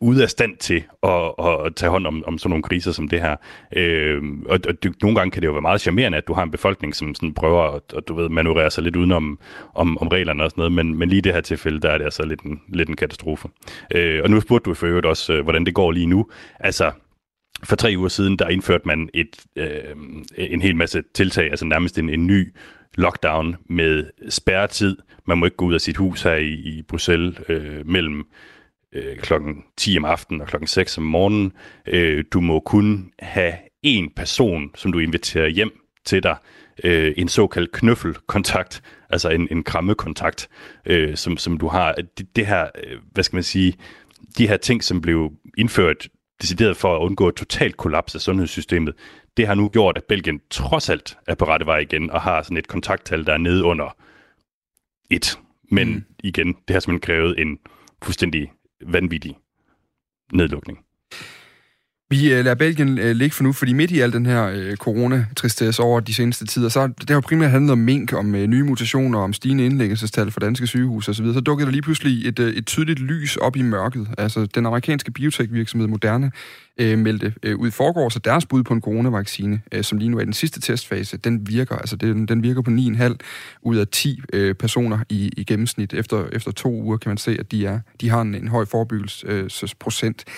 ude 0.00 0.22
af 0.22 0.30
stand 0.30 0.56
til 0.56 0.82
at, 1.02 1.32
at 1.38 1.74
tage 1.76 1.90
hånd 1.90 2.06
om, 2.06 2.24
om 2.26 2.38
sådan 2.38 2.50
nogle 2.50 2.62
kriser 2.62 2.92
som 2.92 3.08
det 3.08 3.20
her. 3.20 3.36
Øh, 3.76 4.22
og 4.46 4.60
og 4.68 4.82
det, 4.82 5.02
nogle 5.02 5.16
gange 5.16 5.30
kan 5.30 5.42
det 5.42 5.46
jo 5.48 5.52
være 5.52 5.62
meget 5.62 5.80
charmerende, 5.80 6.18
at 6.18 6.28
du 6.28 6.32
har 6.32 6.42
en 6.42 6.50
befolkning, 6.50 6.94
som 6.94 7.14
sådan 7.14 7.34
prøver 7.34 7.62
at, 7.62 7.92
og, 7.92 8.08
du 8.08 8.14
ved, 8.14 8.28
manøvrere 8.28 8.70
sig 8.70 8.84
lidt 8.84 8.96
udenom 8.96 9.38
om, 9.74 9.98
om 9.98 10.08
reglerne 10.08 10.44
og 10.44 10.50
sådan 10.50 10.60
noget, 10.60 10.72
men, 10.72 10.98
men 10.98 11.08
lige 11.08 11.18
i 11.18 11.20
det 11.20 11.34
her 11.34 11.40
tilfælde, 11.40 11.80
der 11.80 11.90
er 11.90 11.98
det 11.98 12.04
altså 12.04 12.24
lidt 12.26 12.40
en, 12.40 12.60
lidt 12.68 12.88
en 12.88 12.96
katastrofe. 12.96 13.48
Øh, 13.94 14.20
og 14.24 14.30
nu 14.30 14.40
spurgte 14.40 14.70
du 14.70 14.74
for 14.74 14.86
øvrigt 14.86 15.06
også, 15.06 15.32
øh, 15.32 15.42
hvordan 15.42 15.66
det 15.66 15.74
går 15.74 15.92
lige 15.92 16.06
nu. 16.06 16.26
Altså, 16.60 16.92
for 17.62 17.76
tre 17.76 17.94
uger 17.98 18.08
siden, 18.08 18.38
der 18.38 18.48
indførte 18.48 18.86
man 18.86 19.08
et, 19.14 19.44
øh, 19.56 19.96
en 20.36 20.62
hel 20.62 20.76
masse 20.76 21.02
tiltag, 21.14 21.50
altså 21.50 21.64
nærmest 21.64 21.98
en, 21.98 22.08
en 22.08 22.26
ny 22.26 22.54
lockdown 22.94 23.56
med 23.68 24.04
spærretid. 24.28 24.96
Man 25.26 25.38
må 25.38 25.44
ikke 25.44 25.56
gå 25.56 25.64
ud 25.64 25.74
af 25.74 25.80
sit 25.80 25.96
hus 25.96 26.22
her 26.22 26.34
i, 26.34 26.52
i 26.52 26.82
Bruxelles 26.82 27.40
øh, 27.48 27.86
mellem 27.88 28.26
øh, 28.92 29.16
klokken 29.16 29.64
10 29.76 29.98
om 29.98 30.04
aftenen 30.04 30.40
og 30.40 30.46
klokken 30.46 30.66
6 30.66 30.98
om 30.98 31.04
morgenen. 31.04 31.52
Øh, 31.86 32.24
du 32.32 32.40
må 32.40 32.60
kun 32.60 33.10
have 33.18 33.54
en 33.82 34.10
person, 34.16 34.70
som 34.74 34.92
du 34.92 34.98
inviterer 34.98 35.48
hjem 35.48 35.80
til 36.04 36.22
dig, 36.22 36.36
øh, 36.84 37.14
en 37.16 37.28
såkaldt 37.28 37.72
knøffelkontakt, 37.72 38.82
altså 39.10 39.30
en, 39.30 39.48
en 39.50 39.62
krammekontakt, 39.62 40.48
øh, 40.86 41.16
som, 41.16 41.36
som 41.36 41.58
du 41.58 41.68
har. 41.68 41.94
Det, 42.18 42.36
det 42.36 42.46
her, 42.46 42.68
øh, 42.84 42.98
hvad 43.12 43.24
skal 43.24 43.36
man 43.36 43.42
sige, 43.42 43.74
de 44.38 44.48
her 44.48 44.56
ting, 44.56 44.84
som 44.84 45.00
blev 45.00 45.32
indført 45.58 46.08
decideret 46.42 46.76
for 46.76 46.96
at 46.96 47.00
undgå 47.00 47.28
et 47.28 47.34
totalt 47.34 47.76
kollaps 47.76 48.14
af 48.14 48.20
sundhedssystemet, 48.20 48.94
det 49.36 49.46
har 49.46 49.54
nu 49.54 49.68
gjort, 49.68 49.96
at 49.96 50.04
Belgien 50.04 50.40
trods 50.50 50.90
alt 50.90 51.18
er 51.26 51.34
på 51.34 51.44
rette 51.44 51.66
vej 51.66 51.78
igen 51.78 52.10
og 52.10 52.22
har 52.22 52.42
sådan 52.42 52.56
et 52.56 52.68
kontakttal, 52.68 53.26
der 53.26 53.32
er 53.32 53.38
nede 53.38 53.64
under 53.64 53.96
et. 55.10 55.38
Men 55.70 55.88
mm. 55.88 56.04
igen, 56.24 56.46
det 56.68 56.74
har 56.74 56.80
simpelthen 56.80 57.00
krævet 57.00 57.40
en 57.40 57.58
fuldstændig 58.02 58.52
vanvittig 58.86 59.36
nedlukning. 60.32 60.84
Vi 62.10 62.32
øh, 62.32 62.44
lader 62.44 62.54
Belgien 62.54 62.98
øh, 62.98 63.16
ligge 63.16 63.34
for 63.34 63.42
nu, 63.42 63.52
fordi 63.52 63.72
midt 63.72 63.90
i 63.90 64.00
al 64.00 64.12
den 64.12 64.26
her 64.26 64.44
øh, 64.44 64.76
coronatristesse 64.76 65.82
over 65.82 66.00
de 66.00 66.14
seneste 66.14 66.46
tider, 66.46 66.68
så 66.68 66.86
det 66.86 67.10
har 67.10 67.14
jo 67.14 67.20
primært 67.20 67.50
handlet 67.50 67.72
om 67.72 67.78
mink, 67.78 68.12
om 68.12 68.34
øh, 68.34 68.46
nye 68.46 68.62
mutationer, 68.62 69.18
om 69.18 69.32
stigende 69.32 69.66
indlæggelsestal 69.66 70.30
for 70.30 70.40
danske 70.40 70.66
sygehus 70.66 71.08
osv., 71.08 71.32
så 71.32 71.40
dukkede 71.40 71.66
der 71.66 71.72
lige 71.72 71.82
pludselig 71.82 72.28
et, 72.28 72.38
øh, 72.38 72.54
et 72.54 72.66
tydeligt 72.66 73.00
lys 73.00 73.36
op 73.36 73.56
i 73.56 73.62
mørket. 73.62 74.08
Altså, 74.18 74.46
den 74.46 74.66
amerikanske 74.66 75.12
biotech-virksomhed 75.12 75.88
øh, 76.78 76.98
meldte 76.98 77.34
øh, 77.42 77.56
ud 77.56 77.68
i 77.68 77.70
forgår, 77.70 78.08
så 78.08 78.18
deres 78.18 78.46
bud 78.46 78.62
på 78.62 78.74
en 78.74 78.80
coronavaccine, 78.80 79.60
øh, 79.72 79.84
som 79.84 79.98
lige 79.98 80.08
nu 80.08 80.16
er 80.16 80.22
i 80.22 80.24
den 80.24 80.32
sidste 80.32 80.60
testfase, 80.60 81.16
den 81.16 81.48
virker. 81.48 81.76
Altså, 81.76 81.96
den, 81.96 82.28
den 82.28 82.42
virker 82.42 82.62
på 82.62 82.70
9,5 82.70 83.16
ud 83.62 83.76
af 83.76 83.88
10 83.88 84.20
øh, 84.32 84.54
personer 84.54 84.98
i, 85.08 85.30
i 85.36 85.44
gennemsnit. 85.44 85.94
Efter, 85.94 86.26
efter 86.32 86.50
to 86.50 86.72
uger 86.72 86.96
kan 86.96 87.10
man 87.10 87.18
se, 87.18 87.36
at 87.40 87.52
de, 87.52 87.66
er, 87.66 87.80
de 88.00 88.08
har 88.10 88.20
en, 88.20 88.34
en 88.34 88.48
høj 88.48 88.64
forebyggelsesprocent. 88.64 90.24
Øh, 90.28 90.34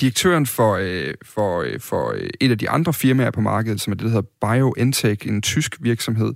direktøren 0.00 0.46
for, 0.46 0.76
øh, 0.80 1.14
for, 1.24 1.60
øh, 1.60 1.80
for 1.80 2.12
øh, 2.12 2.30
et 2.40 2.50
af 2.50 2.58
de 2.58 2.70
andre 2.70 2.92
firmaer 2.92 3.30
på 3.30 3.40
markedet, 3.40 3.80
som 3.80 3.90
er 3.90 3.94
det, 3.94 4.04
der 4.04 4.10
hedder 4.10 4.54
BioNTech, 4.54 5.28
en 5.28 5.42
tysk 5.42 5.76
virksomhed, 5.80 6.26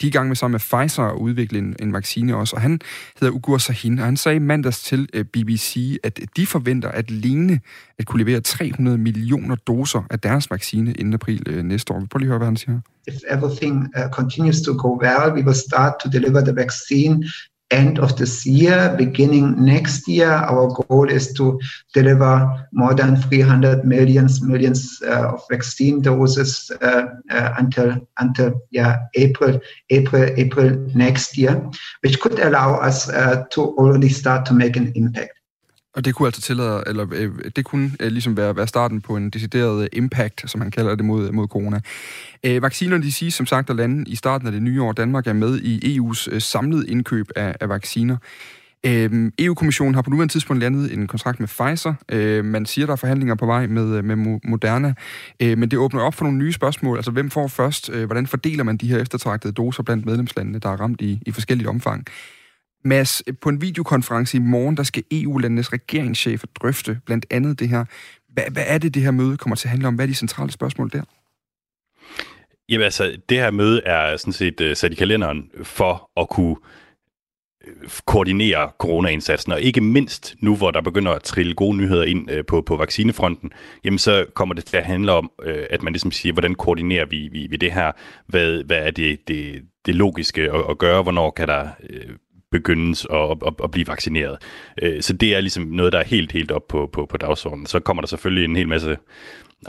de 0.00 0.06
er 0.06 0.08
i 0.08 0.10
gang 0.10 0.28
med 0.28 0.36
sammen 0.36 0.52
med 0.52 0.60
Pfizer 0.60 1.02
at 1.02 1.16
udvikle 1.16 1.58
en, 1.58 1.76
en 1.80 1.92
vaccine 1.92 2.36
også, 2.36 2.56
og 2.56 2.62
han 2.62 2.80
hedder 3.20 3.34
Ugur 3.34 3.58
Sahin, 3.58 3.98
og 3.98 4.04
han 4.04 4.16
sagde 4.16 4.40
mandags 4.40 4.82
til 4.82 5.08
øh, 5.14 5.24
BBC, 5.24 5.96
at 6.02 6.20
de 6.36 6.46
forventer 6.46 6.88
at 6.88 7.10
ligne 7.10 7.60
at 7.98 8.06
kunne 8.06 8.24
levere 8.24 8.40
300 8.40 8.98
millioner 8.98 9.54
doser 9.54 10.02
af 10.10 10.20
deres 10.20 10.50
vaccine 10.50 10.92
inden 10.92 11.14
april 11.14 11.42
øh, 11.46 11.62
næste 11.62 11.92
år. 11.92 12.00
Vi 12.00 12.06
prøver 12.06 12.20
lige 12.20 12.26
at 12.26 12.30
høre, 12.30 12.38
hvad 12.38 12.46
han 12.46 12.56
siger. 12.56 12.80
If 13.08 13.14
everything 13.30 13.88
uh, 13.98 14.10
continues 14.10 14.62
to 14.62 14.72
go 14.72 14.88
well, 15.04 15.32
we 15.36 15.42
will 15.46 15.60
start 15.68 15.92
to 16.02 16.08
deliver 16.10 16.40
the 16.40 16.56
vaccine 16.56 17.24
end 17.72 17.98
of 17.98 18.16
this 18.16 18.46
year, 18.46 18.94
beginning 18.96 19.64
next 19.64 20.06
year. 20.06 20.30
Our 20.30 20.68
goal 20.68 21.08
is 21.08 21.32
to 21.34 21.58
deliver 21.94 22.68
more 22.72 22.94
than 22.94 23.16
300 23.16 23.84
millions 23.84 24.42
millions 24.42 25.02
uh, 25.04 25.34
of 25.34 25.42
vaccine 25.50 26.00
doses 26.00 26.70
uh, 26.80 27.06
uh, 27.30 27.54
until 27.58 28.06
until 28.18 28.60
yeah 28.70 28.98
April 29.14 29.60
April 29.90 30.30
April 30.36 30.70
next 30.94 31.36
year, 31.36 31.70
which 32.02 32.20
could 32.20 32.38
allow 32.38 32.74
us 32.76 33.08
uh, 33.08 33.44
to 33.50 33.60
already 33.78 34.08
start 34.08 34.46
to 34.46 34.54
make 34.54 34.76
an 34.76 34.92
impact. 34.94 35.41
Og 35.94 36.04
det 36.04 36.14
kunne 36.14 36.28
altså 36.28 36.40
tillade, 36.40 36.82
eller 36.86 37.06
øh, 37.12 37.30
det 37.56 37.64
kunne 37.64 37.90
øh, 38.00 38.12
ligesom 38.12 38.36
være, 38.36 38.56
være 38.56 38.66
starten 38.66 39.00
på 39.00 39.16
en 39.16 39.30
decideret 39.30 39.82
øh, 39.82 39.88
impact, 39.92 40.50
som 40.50 40.60
han 40.60 40.70
kalder 40.70 40.94
det, 40.94 41.04
mod, 41.04 41.32
mod 41.32 41.48
corona. 41.48 41.80
Øh, 42.44 42.62
vaccinerne, 42.62 43.02
de 43.02 43.12
siger 43.12 43.30
som 43.30 43.46
sagt 43.46 43.70
at 43.70 43.76
lande 43.76 44.10
i 44.10 44.16
starten 44.16 44.46
af 44.46 44.52
det 44.52 44.62
nye 44.62 44.82
år. 44.82 44.92
Danmark 44.92 45.26
er 45.26 45.32
med 45.32 45.58
i 45.58 45.98
EU's 45.98 46.28
øh, 46.30 46.40
samlede 46.40 46.88
indkøb 46.88 47.26
af, 47.36 47.56
af 47.60 47.68
vacciner. 47.68 48.16
Øh, 48.86 49.32
EU-kommissionen 49.38 49.94
har 49.94 50.02
på 50.02 50.10
nuværende 50.10 50.34
tidspunkt 50.34 50.62
landet 50.62 50.92
en 50.92 51.06
kontrakt 51.06 51.40
med 51.40 51.48
Pfizer. 51.48 51.94
Øh, 52.08 52.44
man 52.44 52.66
siger, 52.66 52.86
der 52.86 52.92
er 52.92 52.96
forhandlinger 52.96 53.34
på 53.34 53.46
vej 53.46 53.66
med, 53.66 53.96
øh, 53.96 54.04
med 54.04 54.40
Moderna. 54.44 54.94
Øh, 55.42 55.58
men 55.58 55.70
det 55.70 55.78
åbner 55.78 56.00
op 56.00 56.14
for 56.14 56.24
nogle 56.24 56.38
nye 56.38 56.52
spørgsmål. 56.52 56.96
Altså, 56.96 57.10
hvem 57.10 57.30
får 57.30 57.48
først? 57.48 57.90
Øh, 57.90 58.06
hvordan 58.06 58.26
fordeler 58.26 58.64
man 58.64 58.76
de 58.76 58.88
her 58.88 58.98
eftertragtede 58.98 59.52
doser 59.52 59.82
blandt 59.82 60.06
medlemslandene, 60.06 60.58
der 60.58 60.68
er 60.68 60.76
ramt 60.76 61.00
i, 61.00 61.22
i 61.26 61.32
forskelligt 61.32 61.68
omfang? 61.68 62.06
Mads, 62.84 63.22
på 63.40 63.48
en 63.48 63.60
videokonference 63.60 64.36
i 64.36 64.40
morgen, 64.40 64.76
der 64.76 64.82
skal 64.82 65.02
EU-landenes 65.10 65.72
regeringschefer 65.72 66.46
drøfte 66.60 67.00
blandt 67.06 67.26
andet 67.30 67.58
det 67.58 67.68
her. 67.68 67.84
Hvad, 68.28 68.44
hvad 68.52 68.64
er 68.66 68.78
det, 68.78 68.94
det 68.94 69.02
her 69.02 69.10
møde 69.10 69.36
kommer 69.36 69.56
til 69.56 69.68
at 69.68 69.70
handle 69.70 69.88
om? 69.88 69.94
Hvad 69.94 70.04
er 70.04 70.08
de 70.08 70.14
centrale 70.14 70.52
spørgsmål 70.52 70.90
der? 70.92 71.02
Jamen 72.68 72.84
altså, 72.84 73.16
det 73.28 73.38
her 73.38 73.50
møde 73.50 73.82
er 73.84 74.16
sådan 74.16 74.32
set 74.32 74.60
uh, 74.60 74.72
sat 74.74 74.92
i 74.92 74.94
kalenderen 74.94 75.50
for 75.62 76.10
at 76.20 76.28
kunne 76.28 76.56
øh, 77.66 77.88
koordinere 78.06 78.70
coronaindsatsen, 78.78 79.52
og 79.52 79.60
ikke 79.60 79.80
mindst 79.80 80.34
nu, 80.40 80.56
hvor 80.56 80.70
der 80.70 80.80
begynder 80.80 81.12
at 81.12 81.22
trille 81.22 81.54
gode 81.54 81.76
nyheder 81.76 82.04
ind 82.04 82.30
øh, 82.30 82.44
på, 82.44 82.60
på 82.60 82.76
vaccinefronten, 82.76 83.52
jamen 83.84 83.98
så 83.98 84.26
kommer 84.34 84.54
det 84.54 84.64
til 84.64 84.76
at 84.76 84.84
handle 84.84 85.12
om, 85.12 85.30
øh, 85.42 85.66
at 85.70 85.82
man 85.82 85.92
ligesom 85.92 86.10
siger, 86.10 86.32
hvordan 86.32 86.54
koordinerer 86.54 87.06
vi, 87.06 87.28
vi, 87.32 87.46
vi 87.50 87.56
det 87.56 87.72
her, 87.72 87.92
hvad, 88.26 88.64
hvad 88.64 88.78
er 88.78 88.90
det, 88.90 89.28
det, 89.28 89.62
det 89.86 89.94
logiske 89.94 90.42
at, 90.42 90.64
at 90.70 90.78
gøre, 90.78 91.02
hvornår 91.02 91.30
kan 91.30 91.48
der 91.48 91.68
øh, 91.90 92.10
begyndes 92.52 93.06
at, 93.10 93.30
at, 93.46 93.52
at 93.64 93.70
blive 93.70 93.86
vaccineret. 93.86 94.36
Øh, 94.82 95.02
så 95.02 95.12
det 95.12 95.34
er 95.34 95.40
ligesom 95.40 95.64
noget, 95.64 95.92
der 95.92 95.98
er 95.98 96.04
helt, 96.04 96.32
helt 96.32 96.50
op 96.50 96.68
på, 96.68 96.90
på, 96.92 97.06
på 97.06 97.16
dagsordenen. 97.16 97.66
Så 97.66 97.80
kommer 97.80 98.00
der 98.00 98.08
selvfølgelig 98.08 98.44
en 98.44 98.56
hel 98.56 98.68
masse 98.68 98.96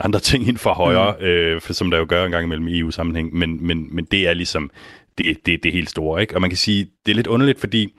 andre 0.00 0.20
ting 0.20 0.48
ind 0.48 0.58
fra 0.58 0.72
højre, 0.72 1.14
mm. 1.20 1.26
øh, 1.26 1.60
som 1.60 1.90
der 1.90 1.98
jo 1.98 2.06
gør 2.08 2.24
en 2.24 2.30
gang 2.30 2.44
imellem 2.44 2.68
i 2.68 2.78
EU-sammenhæng, 2.78 3.34
men, 3.34 3.66
men, 3.66 3.88
men 3.94 4.04
det 4.04 4.28
er 4.28 4.34
ligesom 4.34 4.70
det, 5.18 5.46
det, 5.46 5.62
det 5.62 5.72
helt 5.72 5.90
store. 5.90 6.20
Ikke? 6.20 6.34
Og 6.34 6.40
man 6.40 6.50
kan 6.50 6.56
sige, 6.56 6.86
det 7.06 7.12
er 7.12 7.16
lidt 7.16 7.26
underligt, 7.26 7.60
fordi 7.60 7.94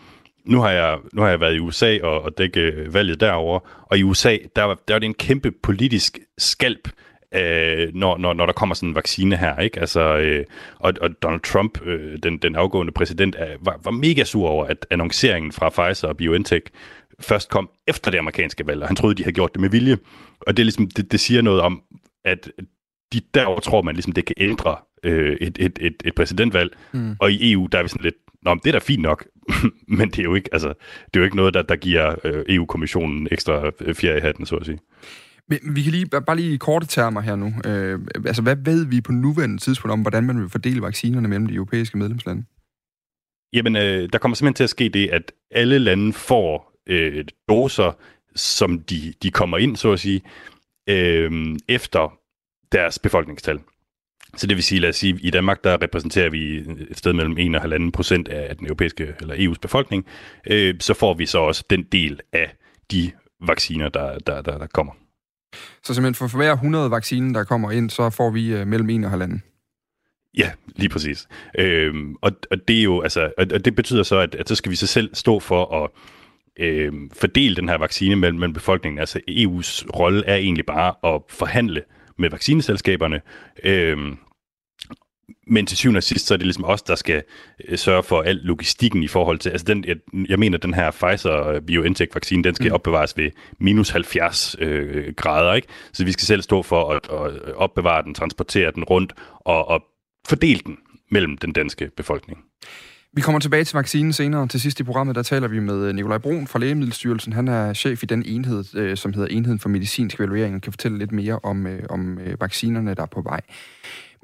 nu 0.45 0.61
har 0.61 0.71
jeg, 0.71 0.97
nu 1.13 1.21
har 1.21 1.29
jeg 1.29 1.39
været 1.39 1.55
i 1.55 1.59
USA 1.59 1.97
og, 2.03 2.21
og 2.21 2.37
dække 2.37 2.73
valget 2.93 3.19
derover, 3.19 3.59
og 3.81 3.97
i 3.97 4.03
USA, 4.03 4.37
der, 4.55 4.75
der 4.87 4.95
er 4.95 4.99
det 4.99 5.05
en 5.05 5.13
kæmpe 5.13 5.51
politisk 5.51 6.19
skalp 6.37 6.89
øh, 7.35 7.95
når, 7.95 8.17
når, 8.17 8.33
når 8.33 8.45
der 8.45 8.53
kommer 8.53 8.75
sådan 8.75 8.89
en 8.89 8.95
vaccine 8.95 9.37
her. 9.37 9.59
Ikke? 9.59 9.79
Altså, 9.79 10.17
øh, 10.17 10.45
og, 10.79 10.93
og 11.01 11.21
Donald 11.21 11.41
Trump, 11.41 11.85
øh, 11.85 12.17
den, 12.23 12.37
den 12.37 12.55
afgående 12.55 12.91
præsident, 12.91 13.35
er, 13.39 13.57
var, 13.61 13.79
var 13.83 13.91
mega 13.91 14.23
sur 14.23 14.49
over, 14.49 14.65
at 14.65 14.85
annonceringen 14.91 15.51
fra 15.51 15.69
Pfizer 15.69 16.07
og 16.07 16.17
BioNTech 16.17 16.65
først 17.19 17.49
kom 17.49 17.69
efter 17.87 18.11
det 18.11 18.17
amerikanske 18.17 18.67
valg, 18.67 18.81
og 18.81 18.87
han 18.87 18.95
troede, 18.95 19.15
de 19.15 19.23
havde 19.23 19.35
gjort 19.35 19.53
det 19.53 19.61
med 19.61 19.69
vilje. 19.69 19.97
Og 20.41 20.57
det, 20.57 20.63
er 20.63 20.65
ligesom, 20.65 20.87
det, 20.87 21.11
det 21.11 21.19
siger 21.19 21.41
noget 21.41 21.61
om, 21.61 21.81
at 22.25 22.49
de 23.13 23.21
derover 23.33 23.59
tror 23.59 23.81
man, 23.81 23.95
ligesom, 23.95 24.13
det 24.13 24.25
kan 24.25 24.35
ændre 24.39 24.75
øh, 25.03 25.37
et, 25.41 25.57
et, 25.59 25.79
et, 25.81 25.95
et 26.05 26.15
præsidentvalg. 26.15 26.77
Mm. 26.91 27.15
Og 27.19 27.31
i 27.31 27.51
EU, 27.51 27.67
der 27.71 27.77
er 27.77 27.83
vi 27.83 27.89
sådan 27.89 28.03
lidt, 28.03 28.15
Nå, 28.45 28.55
det 28.55 28.67
er 28.67 28.71
da 28.71 28.79
fint 28.79 29.01
nok, 29.01 29.25
men 29.97 30.09
det 30.09 30.19
er 30.19 30.23
jo 30.23 30.35
ikke, 30.35 30.49
altså, 30.51 30.67
det 30.67 31.15
er 31.15 31.19
jo 31.19 31.23
ikke 31.23 31.35
noget, 31.35 31.53
der, 31.53 31.61
der 31.61 31.75
giver 31.75 32.15
øh, 32.23 32.45
EU-kommissionen 32.49 33.27
ekstra 33.31 33.71
fjer 33.93 34.15
i 34.15 34.19
hatten, 34.19 34.45
så 34.45 34.55
at 34.55 34.65
sige. 34.65 34.79
Men 35.49 35.59
vi 35.75 35.83
kan 35.83 35.91
lige, 35.91 36.05
bare 36.05 36.35
lige 36.35 36.53
i 36.53 36.57
korte 36.57 36.87
termer 36.87 37.21
her 37.21 37.35
nu. 37.35 37.53
Øh, 37.65 37.99
altså, 38.25 38.41
hvad 38.41 38.55
ved 38.55 38.85
vi 38.85 39.01
på 39.01 39.11
nuværende 39.11 39.57
tidspunkt 39.57 39.91
om, 39.91 40.01
hvordan 40.01 40.23
man 40.23 40.41
vil 40.41 40.49
fordele 40.49 40.81
vaccinerne 40.81 41.27
mellem 41.27 41.47
de 41.47 41.53
europæiske 41.53 41.97
medlemslande? 41.97 42.43
Jamen, 43.53 43.75
øh, 43.75 44.09
der 44.13 44.19
kommer 44.19 44.35
simpelthen 44.35 44.55
til 44.55 44.63
at 44.63 44.69
ske 44.69 44.89
det, 44.89 45.09
at 45.09 45.31
alle 45.51 45.79
lande 45.79 46.13
får 46.13 46.81
øh, 46.87 47.25
doser, 47.49 47.91
som 48.35 48.79
de, 48.79 49.13
de 49.23 49.31
kommer 49.31 49.57
ind, 49.57 49.75
så 49.75 49.91
at 49.91 49.99
sige, 49.99 50.21
øh, 50.89 51.55
efter 51.67 52.17
deres 52.71 52.99
befolkningstal. 52.99 53.59
Så 54.37 54.47
det 54.47 54.55
vil 54.55 54.63
sige, 54.63 54.81
lad 54.81 54.89
os 54.89 54.95
sige, 54.95 55.19
i 55.21 55.29
Danmark, 55.29 55.63
der 55.63 55.81
repræsenterer 55.81 56.29
vi 56.29 56.57
et 56.57 56.97
sted 56.97 57.13
mellem 57.13 57.37
1 57.37 57.55
og 57.55 57.63
1,5 57.63 57.91
procent 57.91 58.27
af 58.27 58.57
den 58.57 58.67
europæiske 58.67 59.13
eller 59.21 59.35
EU's 59.35 59.59
befolkning, 59.61 60.05
øh, 60.47 60.75
så 60.79 60.93
får 60.93 61.13
vi 61.13 61.25
så 61.25 61.39
også 61.39 61.63
den 61.69 61.83
del 61.83 62.19
af 62.33 62.55
de 62.91 63.11
vacciner, 63.41 63.89
der, 63.89 64.19
der, 64.19 64.41
der, 64.41 64.57
der 64.57 64.67
kommer. 64.67 64.93
Så 65.83 65.93
simpelthen 65.93 66.15
for, 66.15 66.27
for 66.27 66.37
hver 66.37 66.53
100 66.53 66.91
vaccinen, 66.91 67.35
der 67.35 67.43
kommer 67.43 67.71
ind, 67.71 67.89
så 67.89 68.09
får 68.09 68.29
vi 68.29 68.53
øh, 68.53 68.67
mellem 68.67 68.89
1 68.89 69.05
og 69.05 69.13
1,5? 69.13 69.39
Ja, 70.37 70.51
lige 70.75 70.89
præcis. 70.89 71.27
Øhm, 71.59 72.15
og, 72.21 72.31
og 72.51 72.57
det 72.67 72.79
er 72.79 72.83
jo, 72.83 73.01
altså, 73.01 73.31
og, 73.37 73.47
og 73.53 73.65
det 73.65 73.75
betyder 73.75 74.03
så, 74.03 74.19
at, 74.19 74.35
at 74.35 74.49
så 74.49 74.55
skal 74.55 74.71
vi 74.71 74.75
så 74.75 74.87
selv 74.87 75.15
stå 75.15 75.39
for 75.39 75.83
at 75.83 75.89
øh, 76.59 76.93
fordele 77.13 77.55
den 77.55 77.69
her 77.69 77.77
vaccine 77.77 78.15
mellem, 78.15 78.39
mellem 78.39 78.53
befolkningen. 78.53 78.99
Altså 78.99 79.19
EU's 79.29 79.85
rolle 79.99 80.25
er 80.25 80.35
egentlig 80.35 80.65
bare 80.65 81.15
at 81.15 81.21
forhandle 81.29 81.81
med 82.17 82.29
vaccineselskaberne, 82.29 83.21
øh, 83.63 83.97
men 85.47 85.65
til 85.65 85.77
syvende 85.77 85.97
og 85.97 86.03
sidst, 86.03 86.27
så 86.27 86.33
er 86.33 86.37
det 86.37 86.45
ligesom 86.45 86.65
os, 86.65 86.81
der 86.81 86.95
skal 86.95 87.23
øh, 87.67 87.77
sørge 87.77 88.03
for 88.03 88.21
al 88.21 88.35
logistikken 88.35 89.03
i 89.03 89.07
forhold 89.07 89.39
til, 89.39 89.49
altså 89.49 89.65
den, 89.65 89.85
jeg, 89.87 89.95
jeg 90.29 90.39
mener, 90.39 90.57
den 90.57 90.73
her 90.73 90.91
Pfizer-BioNTech-vaccine, 90.91 92.43
den 92.43 92.55
skal 92.55 92.67
mm. 92.67 92.73
opbevares 92.73 93.17
ved 93.17 93.31
minus 93.59 93.89
70 93.89 94.55
øh, 94.59 95.13
grader, 95.13 95.53
ikke? 95.53 95.67
Så 95.93 96.05
vi 96.05 96.11
skal 96.11 96.25
selv 96.25 96.41
stå 96.41 96.63
for 96.63 96.91
at, 96.91 97.09
at 97.11 97.53
opbevare 97.55 98.03
den, 98.03 98.13
transportere 98.13 98.71
den 98.71 98.83
rundt 98.83 99.13
og, 99.39 99.67
og 99.67 99.83
fordele 100.27 100.59
den 100.65 100.77
mellem 101.11 101.37
den 101.37 101.51
danske 101.51 101.91
befolkning. 101.97 102.39
Vi 103.13 103.21
kommer 103.21 103.39
tilbage 103.39 103.63
til 103.63 103.75
vaccinen 103.75 104.13
senere. 104.13 104.47
Til 104.47 104.61
sidst 104.61 104.79
i 104.79 104.83
programmet, 104.83 105.15
der 105.15 105.23
taler 105.23 105.47
vi 105.47 105.59
med 105.59 105.93
Nikolaj 105.93 106.17
Brun 106.17 106.47
fra 106.47 106.59
Lægemiddelstyrelsen. 106.59 107.33
Han 107.33 107.47
er 107.47 107.73
chef 107.73 108.03
i 108.03 108.05
den 108.05 108.23
enhed, 108.25 108.63
øh, 108.75 108.97
som 108.97 109.13
hedder 109.13 109.27
Enheden 109.27 109.59
for 109.59 109.69
Medicinsk 109.69 110.19
Evaluering, 110.19 110.55
og 110.55 110.61
kan 110.61 110.73
fortælle 110.73 110.97
lidt 110.97 111.11
mere 111.11 111.39
om, 111.43 111.67
øh, 111.67 111.83
om 111.89 112.19
vaccinerne, 112.39 112.93
der 112.93 113.01
er 113.01 113.07
på 113.07 113.21
vej. 113.21 113.41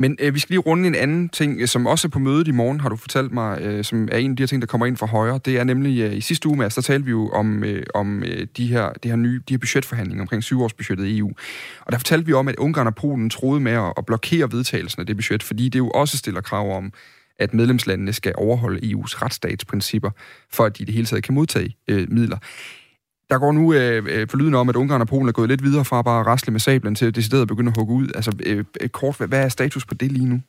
Men 0.02 0.18
øh, 0.20 0.34
vi 0.34 0.40
skal 0.40 0.54
lige 0.54 0.60
runde 0.60 0.88
en 0.88 0.96
anden 0.96 1.30
ting, 1.30 1.62
øh, 1.62 1.68
som 1.68 1.88
også 1.88 2.08
er 2.08 2.10
på 2.10 2.20
mødet 2.20 2.48
i 2.48 2.52
morgen, 2.52 2.80
har 2.80 2.90
du 2.90 2.96
fortalt 2.96 3.32
mig, 3.32 3.62
øh, 3.62 3.84
som 3.84 4.08
er 4.12 4.18
en 4.18 4.32
af 4.32 4.38
de 4.38 4.44
her 4.44 4.48
ting, 4.48 4.62
der 4.62 4.66
kommer 4.66 4.86
ind 4.86 4.98
fra 4.98 5.06
højre. 5.06 5.40
Det 5.46 5.58
er 5.58 5.64
nemlig, 5.64 6.00
øh, 6.00 6.18
i 6.18 6.22
sidste 6.22 6.48
uge, 6.48 6.58
Mads, 6.58 6.76
der 6.76 6.82
talte 6.82 7.06
vi 7.06 7.12
jo 7.12 7.30
om, 7.30 7.64
øh, 7.64 7.84
om 7.94 8.24
øh, 8.24 8.48
de, 8.58 8.68
her, 8.68 8.94
de, 9.04 9.10
her 9.10 9.16
nye, 9.16 9.42
de 9.50 9.54
her 9.54 9.58
budgetforhandlinger 9.58 10.24
omkring 10.24 10.44
syvårsbudgettet 10.44 11.06
i 11.06 11.18
EU. 11.18 11.32
Og 11.86 11.92
der 11.92 11.98
fortalte 11.98 12.26
vi 12.26 12.34
om, 12.34 12.48
at 12.48 12.56
Ungarn 12.56 12.88
og 12.88 12.96
Polen 12.96 13.30
troede 13.30 13.60
med 13.60 13.72
at, 13.72 13.94
at 13.98 14.06
blokere 14.06 14.52
vedtagelsen 14.52 15.00
af 15.00 15.06
det 15.06 15.16
budget, 15.16 15.44
fordi 15.44 15.70
det 15.70 15.80
jo 15.80 15.90
også 15.90 16.18
stiller 16.18 16.42
krav 16.42 16.78
om, 16.78 16.94
at 17.40 17.54
medlemslandene 17.54 18.14
skal 18.14 18.34
overholde 18.38 18.80
EU's 18.80 19.22
retsstatsprincipper, 19.22 20.10
for 20.54 20.66
at 20.66 20.78
de 20.78 20.84
i 20.84 20.86
det 20.86 20.94
hele 20.94 21.06
taget 21.06 21.24
kan 21.24 21.34
modtage 21.34 21.76
øh, 21.88 22.08
midler. 22.12 22.38
Der 23.32 23.40
går 23.40 23.52
nu 23.52 23.74
øh, 23.74 24.06
øh, 24.10 24.28
forlyden 24.30 24.56
om, 24.56 24.70
at 24.70 24.76
Ungarn 24.76 25.02
og 25.02 25.08
Polen 25.08 25.28
er 25.28 25.32
gået 25.32 25.50
lidt 25.50 25.64
videre 25.64 25.86
fra 25.86 26.02
bare 26.02 26.20
at 26.20 26.26
rasle 26.26 26.52
med 26.52 26.60
sablen 26.60 26.96
til 26.96 27.06
at 27.06 27.16
decideret 27.16 27.42
at 27.42 27.48
begynde 27.48 27.70
at 27.70 27.78
hugge 27.78 27.94
ud. 27.94 28.08
Altså 28.16 28.32
øh, 28.46 28.64
øh, 28.82 28.90
kort, 28.90 29.18
hvad, 29.18 29.28
hvad 29.28 29.44
er 29.44 29.50
status 29.50 29.86
på 29.86 29.94
det 29.94 30.12
lige 30.12 30.26
nu? 30.26 30.42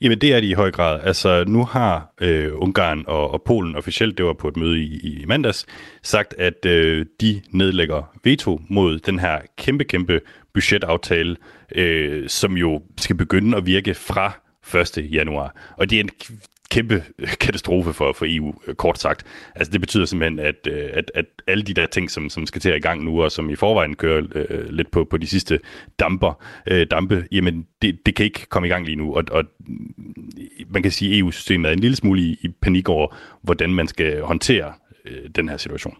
Jamen 0.00 0.18
det 0.18 0.34
er 0.34 0.40
de 0.40 0.46
i 0.46 0.52
høj 0.52 0.70
grad. 0.70 1.00
Altså 1.02 1.44
nu 1.46 1.64
har 1.64 2.12
øh, 2.20 2.52
Ungarn 2.54 3.04
og, 3.06 3.30
og 3.30 3.42
Polen 3.42 3.76
officielt, 3.76 4.18
det 4.18 4.26
var 4.26 4.32
på 4.32 4.48
et 4.48 4.56
møde 4.56 4.78
i, 4.78 5.00
i 5.00 5.24
mandags, 5.26 5.66
sagt, 6.02 6.34
at 6.38 6.66
øh, 6.66 7.06
de 7.20 7.40
nedlægger 7.50 8.02
veto 8.24 8.60
mod 8.68 8.98
den 8.98 9.18
her 9.18 9.38
kæmpe, 9.58 9.84
kæmpe 9.84 10.20
budgetaftale, 10.54 11.36
øh, 11.74 12.28
som 12.28 12.56
jo 12.56 12.82
skal 12.98 13.16
begynde 13.16 13.56
at 13.56 13.66
virke 13.66 13.94
fra 13.94 14.32
1. 14.74 15.12
januar. 15.12 15.54
Og 15.76 15.90
det 15.90 15.96
er 15.96 16.00
en 16.00 16.10
kæmpe 16.70 17.04
katastrofe 17.40 17.92
for, 17.92 18.12
for 18.12 18.26
EU, 18.28 18.54
øh, 18.66 18.74
kort 18.74 18.98
sagt. 18.98 19.26
Altså 19.54 19.72
det 19.72 19.80
betyder 19.80 20.04
simpelthen, 20.04 20.38
at, 20.38 20.66
øh, 20.70 20.90
at, 20.92 21.10
at 21.14 21.26
alle 21.46 21.64
de 21.64 21.74
der 21.74 21.86
ting, 21.86 22.10
som, 22.10 22.30
som 22.30 22.46
skal 22.46 22.60
til 22.60 22.70
at 22.70 22.76
i 22.76 22.80
gang 22.80 23.04
nu, 23.04 23.22
og 23.22 23.32
som 23.32 23.50
i 23.50 23.56
forvejen 23.56 23.96
kører 23.96 24.22
øh, 24.34 24.68
lidt 24.68 24.90
på, 24.90 25.04
på 25.04 25.16
de 25.16 25.26
sidste 25.26 25.60
damper, 25.98 26.44
øh, 26.66 26.86
dampe, 26.90 27.26
jamen 27.32 27.66
det, 27.82 28.06
det 28.06 28.14
kan 28.14 28.24
ikke 28.24 28.46
komme 28.46 28.68
i 28.68 28.70
gang 28.70 28.84
lige 28.84 28.96
nu. 28.96 29.14
Og, 29.14 29.24
og 29.30 29.44
man 30.68 30.82
kan 30.82 30.92
sige, 30.92 31.12
at 31.12 31.18
EU-systemet 31.18 31.68
er 31.68 31.72
en 31.72 31.80
lille 31.80 31.96
smule 31.96 32.20
i, 32.20 32.38
i 32.42 32.48
panik 32.48 32.88
over, 32.88 33.16
hvordan 33.42 33.74
man 33.74 33.88
skal 33.88 34.22
håndtere 34.22 34.72
øh, 35.04 35.30
den 35.36 35.48
her 35.48 35.56
situation. 35.56 35.96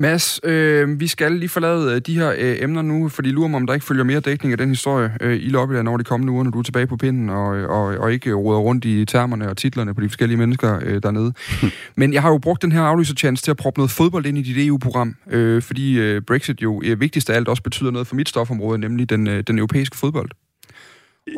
Mads, 0.00 0.40
øh, 0.44 1.00
vi 1.00 1.06
skal 1.06 1.32
lige 1.32 1.48
forlade 1.48 1.94
øh, 1.94 2.00
de 2.00 2.18
her 2.18 2.34
øh, 2.38 2.56
emner 2.60 2.82
nu, 2.82 3.08
fordi 3.08 3.30
lurer 3.30 3.48
mig, 3.48 3.56
om 3.56 3.66
der 3.66 3.74
ikke 3.74 3.86
følger 3.86 4.04
mere 4.04 4.20
dækning 4.20 4.52
af 4.52 4.58
den 4.58 4.68
historie 4.68 5.12
øh, 5.20 5.36
i 5.36 5.48
Lobbyland 5.48 5.88
over 5.88 5.98
de 5.98 6.04
kommende 6.04 6.32
uger, 6.32 6.44
når 6.44 6.50
du 6.50 6.58
er 6.58 6.62
tilbage 6.62 6.86
på 6.86 6.96
pinden, 6.96 7.30
og, 7.30 7.46
og, 7.46 7.84
og 7.84 8.12
ikke 8.12 8.32
råder 8.32 8.60
rundt 8.60 8.84
i 8.84 9.04
termerne 9.04 9.48
og 9.48 9.56
titlerne 9.56 9.94
på 9.94 10.00
de 10.00 10.08
forskellige 10.08 10.38
mennesker 10.38 10.78
øh, 10.82 11.02
dernede. 11.02 11.32
Men 12.00 12.12
jeg 12.12 12.22
har 12.22 12.30
jo 12.30 12.38
brugt 12.38 12.62
den 12.62 12.72
her 12.72 12.82
aflyserchance 12.82 13.44
til 13.44 13.50
at 13.50 13.56
proppe 13.56 13.78
noget 13.78 13.90
fodbold 13.90 14.26
ind 14.26 14.38
i 14.38 14.42
dit 14.42 14.66
EU-program, 14.66 15.16
øh, 15.30 15.62
fordi 15.62 15.98
øh, 15.98 16.22
Brexit 16.22 16.62
jo 16.62 16.82
øh, 16.84 17.00
vigtigst 17.00 17.30
af 17.30 17.36
alt 17.36 17.48
også 17.48 17.62
betyder 17.62 17.90
noget 17.90 18.06
for 18.06 18.16
mit 18.16 18.28
stofområde, 18.28 18.78
nemlig 18.78 19.10
den, 19.10 19.26
øh, 19.26 19.42
den 19.46 19.58
europæiske 19.58 19.96
fodbold. 19.96 20.30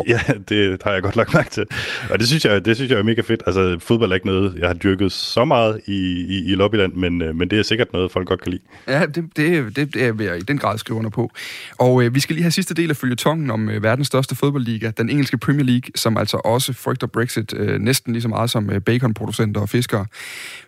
Ja, 0.09 0.21
det 0.49 0.83
har 0.83 0.93
jeg 0.93 1.03
godt 1.03 1.17
lagt 1.17 1.35
mærke 1.35 1.51
til. 1.51 1.67
Og 2.11 2.19
det 2.19 2.29
synes 2.29 2.45
jeg, 2.45 2.65
det 2.65 2.77
synes 2.77 2.91
jeg 2.91 2.99
er 2.99 3.03
mega 3.03 3.21
fedt. 3.21 3.43
Altså, 3.47 3.79
fodbold 3.81 4.11
er 4.11 4.15
ikke 4.15 4.27
noget, 4.27 4.55
jeg 4.59 4.67
har 4.69 4.75
dyrket 4.75 5.13
så 5.13 5.45
meget 5.45 5.81
i, 5.87 5.93
i, 6.29 6.53
i 6.53 6.55
Lobbyland, 6.55 6.93
men, 6.93 7.23
øh, 7.23 7.37
men 7.37 7.51
det 7.51 7.59
er 7.59 7.63
sikkert 7.63 7.93
noget, 7.93 8.13
folk 8.13 8.29
godt 8.29 8.43
kan 8.43 8.53
lide. 8.53 8.63
Ja, 8.89 9.07
det, 9.07 9.37
det, 9.37 9.77
det, 9.77 9.95
det 9.95 10.05
er 10.05 10.15
jeg 10.21 10.37
i 10.37 10.41
den 10.41 10.59
grad 10.59 10.79
skrive 10.79 10.99
under 10.99 11.11
på. 11.11 11.31
Og 11.79 12.03
øh, 12.03 12.15
vi 12.15 12.21
skal 12.21 12.35
lige 12.35 12.43
have 12.45 12.51
sidste 12.51 12.75
del 12.75 12.91
af 12.91 12.97
følgetongen 12.97 13.51
om 13.51 13.71
øh, 13.71 13.83
verdens 13.83 14.07
største 14.07 14.35
fodboldliga, 14.35 14.91
den 14.99 15.11
engelske 15.11 15.39
Premier 15.39 15.65
League, 15.65 15.91
som 15.95 16.17
altså 16.17 16.37
også 16.37 16.73
frygter 16.73 17.07
Brexit 17.07 17.55
øh, 17.57 17.81
næsten 17.81 18.13
lige 18.13 18.23
så 18.23 18.29
meget 18.29 18.51
som 18.51 18.71
øh, 18.71 18.81
baconproducenter 18.81 19.61
og 19.61 19.69
fiskere. 19.69 20.07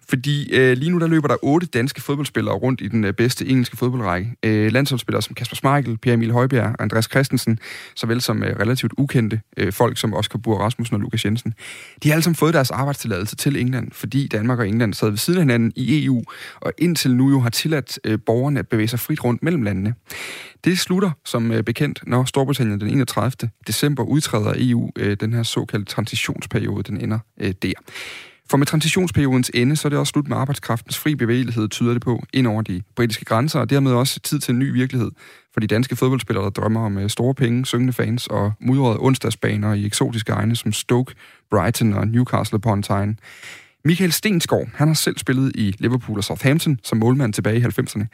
Fordi 0.08 0.54
øh, 0.54 0.76
lige 0.76 0.90
nu 0.90 0.98
der 0.98 1.06
løber 1.06 1.28
der 1.28 1.36
otte 1.42 1.66
danske 1.66 2.00
fodboldspillere 2.00 2.54
rundt 2.54 2.80
i 2.80 2.88
den 2.88 3.04
øh, 3.04 3.12
bedste 3.12 3.46
engelske 3.46 3.76
fodboldrække. 3.76 4.36
Øh, 4.42 4.72
landsholdsspillere 4.72 5.22
som 5.22 5.34
Kasper 5.34 5.56
Schmeichel, 5.56 5.98
Pierre 5.98 6.14
Emil 6.14 6.32
Højbjerg 6.32 6.76
Andreas 6.78 7.04
Christensen, 7.04 7.58
såvel 7.96 8.20
som 8.20 8.42
øh, 8.42 8.56
relativt 8.60 8.92
ukendte 8.98 9.40
øh, 9.56 9.72
folk 9.72 9.98
som 9.98 10.14
Oscar 10.14 10.38
Bur 10.38 10.58
Rasmussen 10.58 10.94
og 10.94 11.00
Lukas 11.00 11.24
Jensen. 11.24 11.54
De 12.02 12.08
har 12.08 12.14
alle 12.14 12.22
sammen 12.22 12.36
fået 12.36 12.54
deres 12.54 12.70
arbejdstilladelse 12.70 13.36
til 13.36 13.56
England, 13.56 13.88
fordi 13.92 14.28
Danmark 14.28 14.58
og 14.58 14.68
England 14.68 14.94
sad 14.94 15.08
ved 15.10 15.18
siden 15.18 15.38
af 15.38 15.42
hinanden 15.42 15.72
i 15.76 16.04
EU, 16.04 16.22
og 16.60 16.72
indtil 16.78 17.16
nu 17.16 17.30
jo 17.30 17.40
har 17.40 17.50
tilladt 17.50 17.98
øh, 18.04 18.18
borgerne 18.26 18.58
at 18.58 18.68
bevæge 18.68 18.88
sig 18.88 19.00
frit 19.00 19.24
rundt 19.24 19.42
mellem 19.42 19.62
landene. 19.62 19.94
Det 20.64 20.78
slutter 20.78 21.10
som 21.24 21.52
øh, 21.52 21.62
bekendt, 21.62 22.00
når 22.06 22.24
Storbritannien 22.24 22.80
den 22.80 22.88
31. 22.88 23.50
december 23.66 24.02
udtræder 24.02 24.54
EU. 24.56 24.90
Øh, 24.98 25.16
den 25.20 25.32
her 25.32 25.42
såkaldte 25.42 25.92
transitionsperiode, 25.92 26.82
den 26.82 27.00
ender 27.00 27.18
øh, 27.40 27.54
der. 27.62 27.72
For 28.52 28.56
med 28.56 28.66
transitionsperiodens 28.66 29.50
ende, 29.54 29.76
så 29.76 29.88
er 29.88 29.90
det 29.90 29.98
også 29.98 30.10
slut 30.10 30.28
med 30.28 30.36
arbejdskraftens 30.36 30.98
fri 30.98 31.14
bevægelighed, 31.14 31.68
tyder 31.68 31.92
det 31.92 32.02
på, 32.02 32.22
ind 32.32 32.46
over 32.46 32.62
de 32.62 32.82
britiske 32.96 33.24
grænser, 33.24 33.60
og 33.60 33.70
dermed 33.70 33.92
også 33.92 34.20
tid 34.20 34.38
til 34.38 34.52
en 34.52 34.58
ny 34.58 34.72
virkelighed 34.72 35.10
for 35.52 35.60
de 35.60 35.66
danske 35.66 35.96
fodboldspillere, 35.96 36.44
der 36.44 36.50
drømmer 36.50 36.86
om 36.86 36.98
øh, 36.98 37.10
store 37.10 37.34
penge, 37.34 37.66
syngende 37.66 37.92
fans 37.92 38.26
og 38.26 38.52
mudrede 38.60 38.96
onsdagsbaner 39.00 39.74
i 39.74 39.86
eksotiske 39.86 40.32
egne 40.32 40.56
som 40.56 40.72
Stoke, 40.72 41.14
Brighton 41.50 41.92
og 41.94 42.08
Newcastle 42.08 42.56
upon 42.56 42.82
Tyne. 42.82 43.16
Michael 43.84 44.12
Stensgaard, 44.12 44.68
han 44.74 44.88
har 44.88 44.94
selv 44.94 45.18
spillet 45.18 45.52
i 45.56 45.74
Liverpool 45.78 46.18
og 46.18 46.24
Southampton 46.24 46.78
som 46.82 46.98
målmand 46.98 47.32
tilbage 47.32 47.56
i 47.56 47.60
90'erne. 47.60 48.04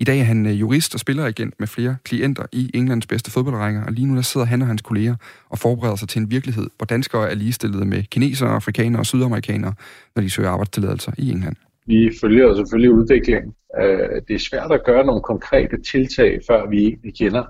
I 0.00 0.04
dag 0.04 0.20
er 0.20 0.24
han 0.24 0.46
øh, 0.46 0.60
jurist 0.60 0.94
og 0.94 1.00
spiller 1.00 1.26
igen 1.26 1.52
med 1.58 1.66
flere 1.66 1.96
klienter 2.04 2.46
i 2.52 2.70
Englands 2.74 3.06
bedste 3.06 3.30
fodboldrækker, 3.30 3.84
og 3.84 3.92
lige 3.92 4.06
nu 4.06 4.16
der 4.16 4.22
sidder 4.22 4.46
han 4.46 4.62
og 4.62 4.68
hans 4.68 4.82
kolleger 4.82 5.16
og 5.48 5.58
forbereder 5.58 5.96
sig 5.96 6.08
til 6.08 6.20
en 6.22 6.30
virkelighed, 6.30 6.66
hvor 6.76 6.84
danskere 6.84 7.30
er 7.30 7.34
ligestillede 7.34 7.84
med 7.84 8.02
kinesere, 8.02 8.50
afrikanere 8.50 9.00
og 9.00 9.06
sydamerikanere, 9.06 9.74
når 10.16 10.22
de 10.22 10.30
søger 10.30 10.50
arbejdstilladelser 10.50 11.12
i 11.18 11.30
England. 11.30 11.56
Vi 11.86 12.10
følger 12.20 12.54
selvfølgelig 12.54 12.92
udviklingen. 12.92 13.52
Øh, 13.80 14.22
det 14.28 14.34
er 14.34 14.38
svært 14.38 14.72
at 14.72 14.84
gøre 14.84 15.06
nogle 15.06 15.22
konkrete 15.22 15.82
tiltag, 15.82 16.40
før 16.48 16.70
vi 16.70 16.78
egentlig 16.86 17.14
kender, 17.14 17.44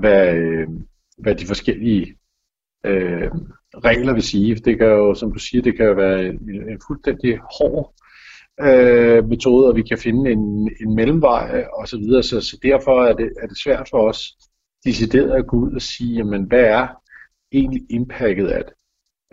hvad, 0.00 0.34
øh, 0.36 0.68
hvad 1.18 1.34
de 1.34 1.46
forskellige 1.46 2.16
øh, 2.86 3.30
regler 3.84 4.12
vil 4.12 4.22
sige. 4.22 4.54
Det 4.54 4.78
kan 4.78 4.86
jo, 4.86 5.14
som 5.14 5.32
du 5.32 5.38
siger, 5.38 5.62
det 5.62 5.76
kan 5.76 5.86
jo 5.86 5.92
være 5.92 6.26
en, 6.26 6.38
en 6.50 6.80
fuldstændig 6.88 7.38
hård 7.38 7.94
øh, 8.60 9.28
metode, 9.28 9.68
og 9.68 9.76
vi 9.76 9.82
kan 9.82 9.98
finde 9.98 10.30
en, 10.30 10.70
en 10.80 10.94
mellemvej 10.94 11.66
og 11.72 11.88
så 11.88 11.96
videre. 11.96 12.22
Så, 12.22 12.40
så 12.40 12.58
derfor 12.62 13.04
er 13.04 13.12
det, 13.12 13.32
er 13.42 13.46
det 13.46 13.58
svært 13.58 13.88
for 13.90 14.08
os 14.08 14.36
decideret 14.84 15.30
at 15.30 15.46
gå 15.46 15.56
ud 15.56 15.74
og 15.74 15.82
sige, 15.82 16.16
jamen, 16.16 16.42
hvad 16.44 16.64
er 16.64 16.88
egentlig 17.52 17.82
impactet 17.90 18.48
af 18.48 18.64
det? 18.64 18.74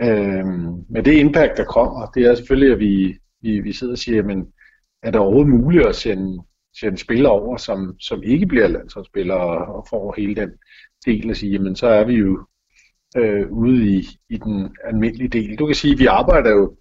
Øh, 0.01 0.45
men 0.89 1.05
det 1.05 1.13
impact, 1.13 1.57
der 1.57 1.65
kommer, 1.65 2.05
det 2.05 2.25
er 2.25 2.35
selvfølgelig, 2.35 2.73
at 2.73 2.79
vi, 2.79 3.17
vi, 3.41 3.59
vi 3.59 3.73
sidder 3.73 3.93
og 3.93 3.97
siger, 3.97 4.15
jamen, 4.15 4.47
er 5.03 5.11
det 5.11 5.21
overhovedet 5.21 5.49
muligt 5.49 5.87
at 5.87 5.95
sende, 5.95 6.43
sende 6.79 6.97
spillere 6.97 7.31
over, 7.31 7.57
som, 7.57 7.95
som 7.99 8.23
ikke 8.23 8.45
bliver 8.45 8.67
landsholdsspillere 8.67 9.39
og, 9.39 9.75
og 9.75 9.87
får 9.89 10.13
hele 10.17 10.35
den 10.35 10.51
del 11.05 11.29
at 11.29 11.37
sige, 11.37 11.51
jamen 11.51 11.75
så 11.75 11.87
er 11.87 12.03
vi 12.03 12.13
jo 12.13 12.45
øh, 13.17 13.51
ude 13.51 13.85
i, 13.87 14.07
i 14.29 14.37
den 14.37 14.75
almindelige 14.83 15.27
del. 15.27 15.55
Du 15.59 15.65
kan 15.65 15.75
sige, 15.75 15.93
at 15.93 15.99
vi 15.99 16.05
arbejder 16.05 16.51
jo, 16.51 16.75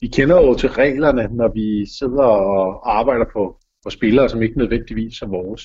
vi 0.00 0.06
kender 0.06 0.36
jo 0.36 0.54
til 0.54 0.68
reglerne, 0.68 1.36
når 1.36 1.48
vi 1.48 1.86
sidder 1.98 2.24
og 2.24 2.98
arbejder 2.98 3.24
på, 3.32 3.58
på 3.84 3.90
spillere, 3.90 4.28
som 4.28 4.42
ikke 4.42 4.58
nødvendigvis 4.58 5.22
er 5.22 5.26
vores. 5.26 5.62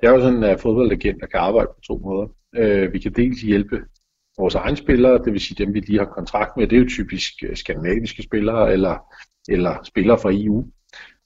Det 0.00 0.08
er 0.08 0.12
jo 0.12 0.20
sådan, 0.20 0.44
at 0.44 0.60
fodboldagenter 0.60 1.26
kan 1.26 1.40
arbejde 1.40 1.68
på 1.74 1.80
to 1.86 1.98
måder. 1.98 2.28
Øh, 2.56 2.92
vi 2.92 2.98
kan 2.98 3.12
dels 3.12 3.40
hjælpe 3.40 3.76
vores 4.38 4.54
egne 4.54 4.76
spillere, 4.76 5.24
det 5.24 5.32
vil 5.32 5.40
sige 5.40 5.64
dem, 5.64 5.74
vi 5.74 5.80
lige 5.80 5.98
har 5.98 6.14
kontrakt 6.16 6.56
med. 6.56 6.66
Det 6.66 6.76
er 6.76 6.80
jo 6.80 6.88
typisk 6.88 7.32
øh, 7.44 7.56
skandinaviske 7.56 8.22
spillere 8.22 8.72
eller, 8.72 8.96
eller 9.48 9.82
spillere 9.84 10.18
fra 10.18 10.30
EU. 10.32 10.66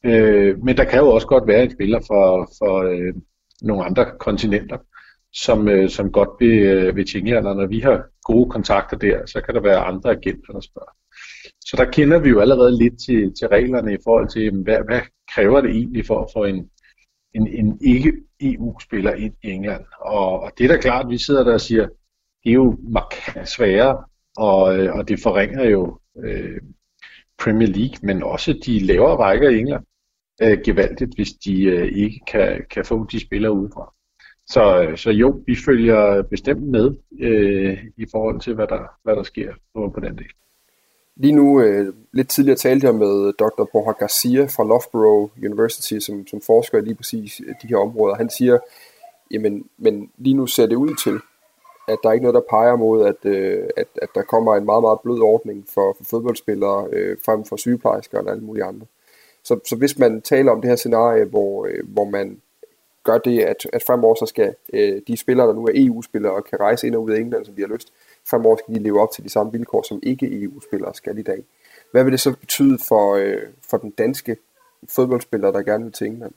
Øh, 0.05 0.65
men 0.65 0.77
der 0.77 0.85
kan 0.85 0.99
jo 0.99 1.09
også 1.09 1.27
godt 1.27 1.47
være 1.47 1.65
en 1.65 1.71
spiller 1.71 2.01
fra, 2.01 2.45
fra 2.45 2.85
øh, 2.85 3.15
nogle 3.63 3.85
andre 3.85 4.07
kontinenter, 4.19 4.79
som, 5.33 5.69
øh, 5.69 5.89
som 5.91 6.13
godt 6.13 6.29
vil, 6.41 6.59
øh, 6.59 6.97
vil 6.97 7.07
til 7.07 7.25
når 7.25 7.67
vi 7.67 7.81
har 7.81 8.05
gode 8.25 8.51
kontakter 8.51 8.97
der, 8.97 9.27
så 9.27 9.41
kan 9.41 9.55
der 9.55 9.61
være 9.61 9.79
andre 9.79 10.11
agenter, 10.11 10.53
der 10.53 10.61
spørger. 10.61 10.93
Så 11.61 11.75
der 11.77 11.91
kender 11.91 12.19
vi 12.19 12.29
jo 12.29 12.41
allerede 12.41 12.79
lidt 12.79 12.95
til, 13.07 13.35
til 13.39 13.49
reglerne 13.49 13.95
i 13.95 13.99
forhold 14.05 14.29
til, 14.29 14.63
hvad, 14.63 14.79
hvad 14.87 15.01
kræver 15.35 15.61
det 15.61 15.71
egentlig 15.71 16.07
for 16.07 16.23
at 16.23 16.31
få 16.33 16.45
en, 16.45 16.71
en, 17.35 17.47
en 17.47 17.79
ikke-EU-spiller 17.81 19.15
ind 19.15 19.35
i 19.43 19.51
England. 19.51 19.85
Og, 20.01 20.41
og 20.41 20.53
det 20.59 20.65
er 20.65 20.69
da 20.69 20.81
klart, 20.81 21.05
at 21.05 21.11
vi 21.11 21.19
sidder 21.19 21.45
der 21.45 21.55
og 21.55 21.61
siger, 21.61 21.87
det 22.45 22.51
er 22.51 22.55
jo 22.55 22.79
markant 22.83 23.49
sværere, 23.49 24.05
og, 24.37 24.79
øh, 24.79 24.95
og 24.95 25.09
det 25.09 25.21
forringer 25.23 25.65
jo 25.65 25.99
øh, 26.25 26.61
Premier 27.39 27.69
League, 27.69 27.99
men 28.03 28.23
også 28.23 28.61
de 28.67 28.79
lavere 28.79 29.17
rækker 29.17 29.51
i 29.51 29.59
England 29.59 29.85
øh, 30.43 30.59
gevaldigt, 30.65 31.15
hvis 31.15 31.33
de 31.33 31.65
øh, 31.65 31.93
ikke 31.97 32.21
kan, 32.29 32.65
kan 32.71 32.85
få 32.85 33.07
de 33.13 33.21
spillere 33.21 33.53
udefra. 33.53 33.95
Så, 34.47 34.93
så 34.97 35.11
jo, 35.11 35.43
vi 35.47 35.57
følger 35.65 36.23
bestemt 36.23 36.63
med 36.63 36.95
øh, 37.21 37.79
i 37.97 38.07
forhold 38.11 38.41
til, 38.41 38.55
hvad 38.55 38.67
der, 38.67 38.83
hvad 39.03 39.17
der 39.17 39.23
sker 39.23 39.53
på, 39.75 39.91
på 39.95 40.01
den 40.01 40.19
del. 40.19 40.31
Lige 41.17 41.33
nu, 41.33 41.61
øh, 41.61 41.95
lidt 42.13 42.29
tidligere 42.29 42.59
talte 42.59 42.87
jeg 42.87 42.95
med 42.95 43.33
Dr. 43.33 43.65
Borja 43.73 43.93
Garcia 43.93 44.45
fra 44.45 44.65
Loughborough 44.65 45.31
University, 45.45 45.99
som, 45.99 46.27
som 46.27 46.41
forsker 46.41 46.79
i 46.79 46.81
lige 46.81 46.95
præcis 46.95 47.41
øh, 47.41 47.55
de 47.63 47.69
her 47.69 47.77
områder. 47.77 48.15
Han 48.15 48.31
siger, 48.31 48.59
jamen, 49.31 49.65
men 49.79 50.11
lige 50.19 50.35
nu 50.35 50.47
ser 50.47 50.67
det 50.67 50.77
ud 50.77 50.95
til, 51.05 51.19
at 51.89 51.99
der 52.03 52.09
er 52.09 52.13
ikke 52.13 52.23
noget, 52.23 52.35
der 52.35 52.51
peger 52.51 52.77
mod, 52.77 53.07
at, 53.07 53.25
øh, 53.25 53.65
at, 53.77 53.87
at 54.03 54.09
der 54.15 54.23
kommer 54.23 54.57
en 54.57 54.65
meget, 54.65 54.83
meget 54.83 55.01
blød 55.01 55.21
ordning 55.21 55.65
for, 55.75 55.95
for 55.97 56.05
fodboldspillere 56.05 56.89
øh, 56.93 57.17
frem 57.25 57.45
for 57.45 57.57
sygeplejersker 57.57 58.21
og 58.21 58.31
alle 58.31 58.45
mulige 58.45 58.65
andre. 58.65 58.87
Så, 59.45 59.61
så 59.65 59.77
hvis 59.77 59.99
man 59.99 60.23
taler 60.23 60.53
om 60.53 60.61
det 60.61 60.71
her 60.71 60.77
scenarie, 60.77 61.25
hvor, 61.25 61.67
øh, 61.67 61.85
hvor 61.89 62.05
man 62.05 62.41
gør 63.05 63.19
det, 63.19 63.41
at, 63.41 63.67
at 63.73 63.83
fremover 63.87 64.15
så 64.15 64.27
skal 64.27 64.55
øh, 64.73 65.03
de 65.09 65.17
spillere, 65.17 65.47
der 65.47 65.55
nu 65.55 65.65
er 65.65 65.73
EU-spillere 65.75 66.33
og 66.33 66.45
kan 66.45 66.61
rejse 66.61 66.87
ind 66.87 66.95
og 66.95 67.03
ud 67.03 67.11
af 67.11 67.21
England, 67.21 67.45
som 67.45 67.55
de 67.55 67.63
har 67.63 67.69
lyst, 67.69 67.93
fremover 68.31 68.57
skal 68.57 68.75
de 68.75 68.83
leve 68.83 69.01
op 69.01 69.09
til 69.15 69.25
de 69.25 69.29
samme 69.29 69.53
vilkår, 69.53 69.83
som 69.89 70.01
ikke 70.03 70.43
EU-spillere 70.43 70.95
skal 70.95 71.19
i 71.19 71.23
dag. 71.23 71.45
Hvad 71.93 72.05
vil 72.05 72.13
det 72.13 72.21
så 72.21 72.37
betyde 72.37 72.79
for, 72.89 73.15
øh, 73.15 73.43
for 73.71 73.77
den 73.77 73.91
danske 73.91 74.37
fodboldspiller, 74.97 75.53
der 75.53 75.63
gerne 75.63 75.85
vil 75.85 75.93
til 75.93 76.07
England? 76.07 76.33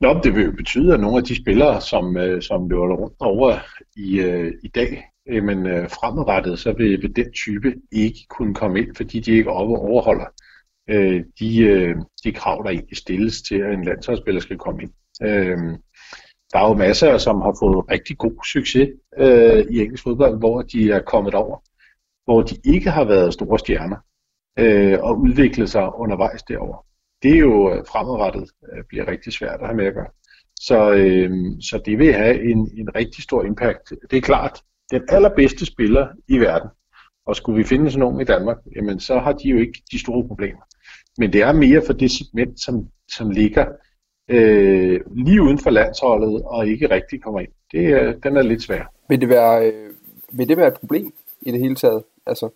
Nå, 0.00 0.20
det 0.22 0.34
vil 0.34 0.44
jo 0.44 0.52
betyde, 0.52 0.94
at 0.94 1.00
nogle 1.00 1.16
af 1.16 1.24
de 1.24 1.42
spillere, 1.42 1.80
som, 1.80 2.16
øh, 2.16 2.42
som 2.42 2.68
løber 2.68 2.96
rundt 2.96 3.16
over 3.20 3.56
i, 3.96 4.20
øh, 4.20 4.52
i 4.62 4.68
dag, 4.68 5.04
øh, 5.28 5.44
men 5.44 5.66
øh, 5.66 5.90
fremadrettet, 5.90 6.58
så 6.58 6.72
vil, 6.72 7.02
vil 7.02 7.16
den 7.16 7.32
type 7.32 7.74
ikke 7.92 8.26
kunne 8.30 8.54
komme 8.54 8.78
ind, 8.78 8.96
fordi 8.96 9.20
de 9.20 9.32
ikke 9.32 9.50
overholder 9.50 10.26
øh, 10.90 11.24
de, 11.40 11.58
øh, 11.58 11.96
de 12.24 12.32
krav, 12.32 12.62
der 12.64 12.70
egentlig 12.70 12.96
stilles 12.96 13.42
til, 13.42 13.54
at 13.54 13.74
en 13.74 13.84
landsholdsspiller 13.84 14.40
skal 14.40 14.58
komme 14.58 14.82
ind. 14.82 14.92
Øh, 15.22 15.58
der 16.52 16.58
er 16.58 16.68
jo 16.68 16.74
masser, 16.74 17.18
som 17.18 17.40
har 17.40 17.56
fået 17.60 17.90
rigtig 17.90 18.18
god 18.18 18.44
succes 18.52 18.88
øh, 19.18 19.64
i 19.70 19.80
engelsk 19.80 20.02
fodbold, 20.02 20.38
hvor 20.38 20.62
de 20.62 20.90
er 20.90 21.02
kommet 21.02 21.34
over, 21.34 21.58
hvor 22.24 22.42
de 22.42 22.56
ikke 22.64 22.90
har 22.90 23.04
været 23.04 23.34
store 23.34 23.58
stjerner 23.58 23.96
øh, 24.58 24.98
og 25.00 25.20
udviklet 25.20 25.70
sig 25.70 25.94
undervejs 25.94 26.42
derover. 26.42 26.86
Det 27.22 27.34
er 27.34 27.38
jo 27.38 27.72
øh, 27.72 27.84
fremadrettet 27.86 28.50
øh, 28.72 28.84
bliver 28.88 29.08
rigtig 29.08 29.32
svært 29.32 29.60
at 29.60 29.66
have 29.66 29.76
med 29.76 29.86
at 29.86 29.94
gøre. 29.94 30.10
Så, 30.60 30.92
øh, 30.92 31.30
så 31.60 31.82
det 31.84 31.98
vil 31.98 32.12
have 32.12 32.50
en, 32.50 32.70
en 32.78 32.94
rigtig 32.94 33.24
stor 33.24 33.44
impact. 33.44 33.92
Det 34.10 34.16
er 34.16 34.20
klart, 34.20 34.62
den 34.90 35.02
allerbedste 35.08 35.66
spiller 35.66 36.08
i 36.28 36.38
verden, 36.38 36.70
og 37.26 37.36
skulle 37.36 37.56
vi 37.56 37.64
finde 37.64 37.90
sådan 37.90 38.00
nogen 38.00 38.20
i 38.20 38.24
Danmark, 38.24 38.56
jamen 38.76 39.00
så 39.00 39.18
har 39.18 39.32
de 39.32 39.48
jo 39.48 39.58
ikke 39.58 39.82
de 39.92 39.98
store 39.98 40.28
problemer. 40.28 40.62
Men 41.18 41.32
det 41.32 41.42
er 41.42 41.52
mere 41.52 41.82
for 41.86 41.92
det 41.92 42.10
segment, 42.10 42.60
som, 42.60 42.88
som 43.08 43.30
ligger 43.30 43.66
øh, 44.28 45.00
lige 45.16 45.42
uden 45.42 45.58
for 45.58 45.70
landsholdet 45.70 46.42
og 46.44 46.68
ikke 46.68 46.90
rigtig 46.90 47.22
kommer 47.22 47.40
ind. 47.40 47.52
Det, 47.72 48.00
øh, 48.00 48.14
den 48.22 48.36
er 48.36 48.42
lidt 48.42 48.62
svær. 48.62 48.84
Vil 49.08 49.20
det, 49.20 49.28
være, 49.28 49.72
øh, 49.72 49.90
vil 50.32 50.48
det 50.48 50.56
være 50.56 50.68
et 50.68 50.74
problem 50.80 51.12
i 51.42 51.50
det 51.50 51.60
hele 51.60 51.74
taget? 51.74 52.02
Altså... 52.26 52.48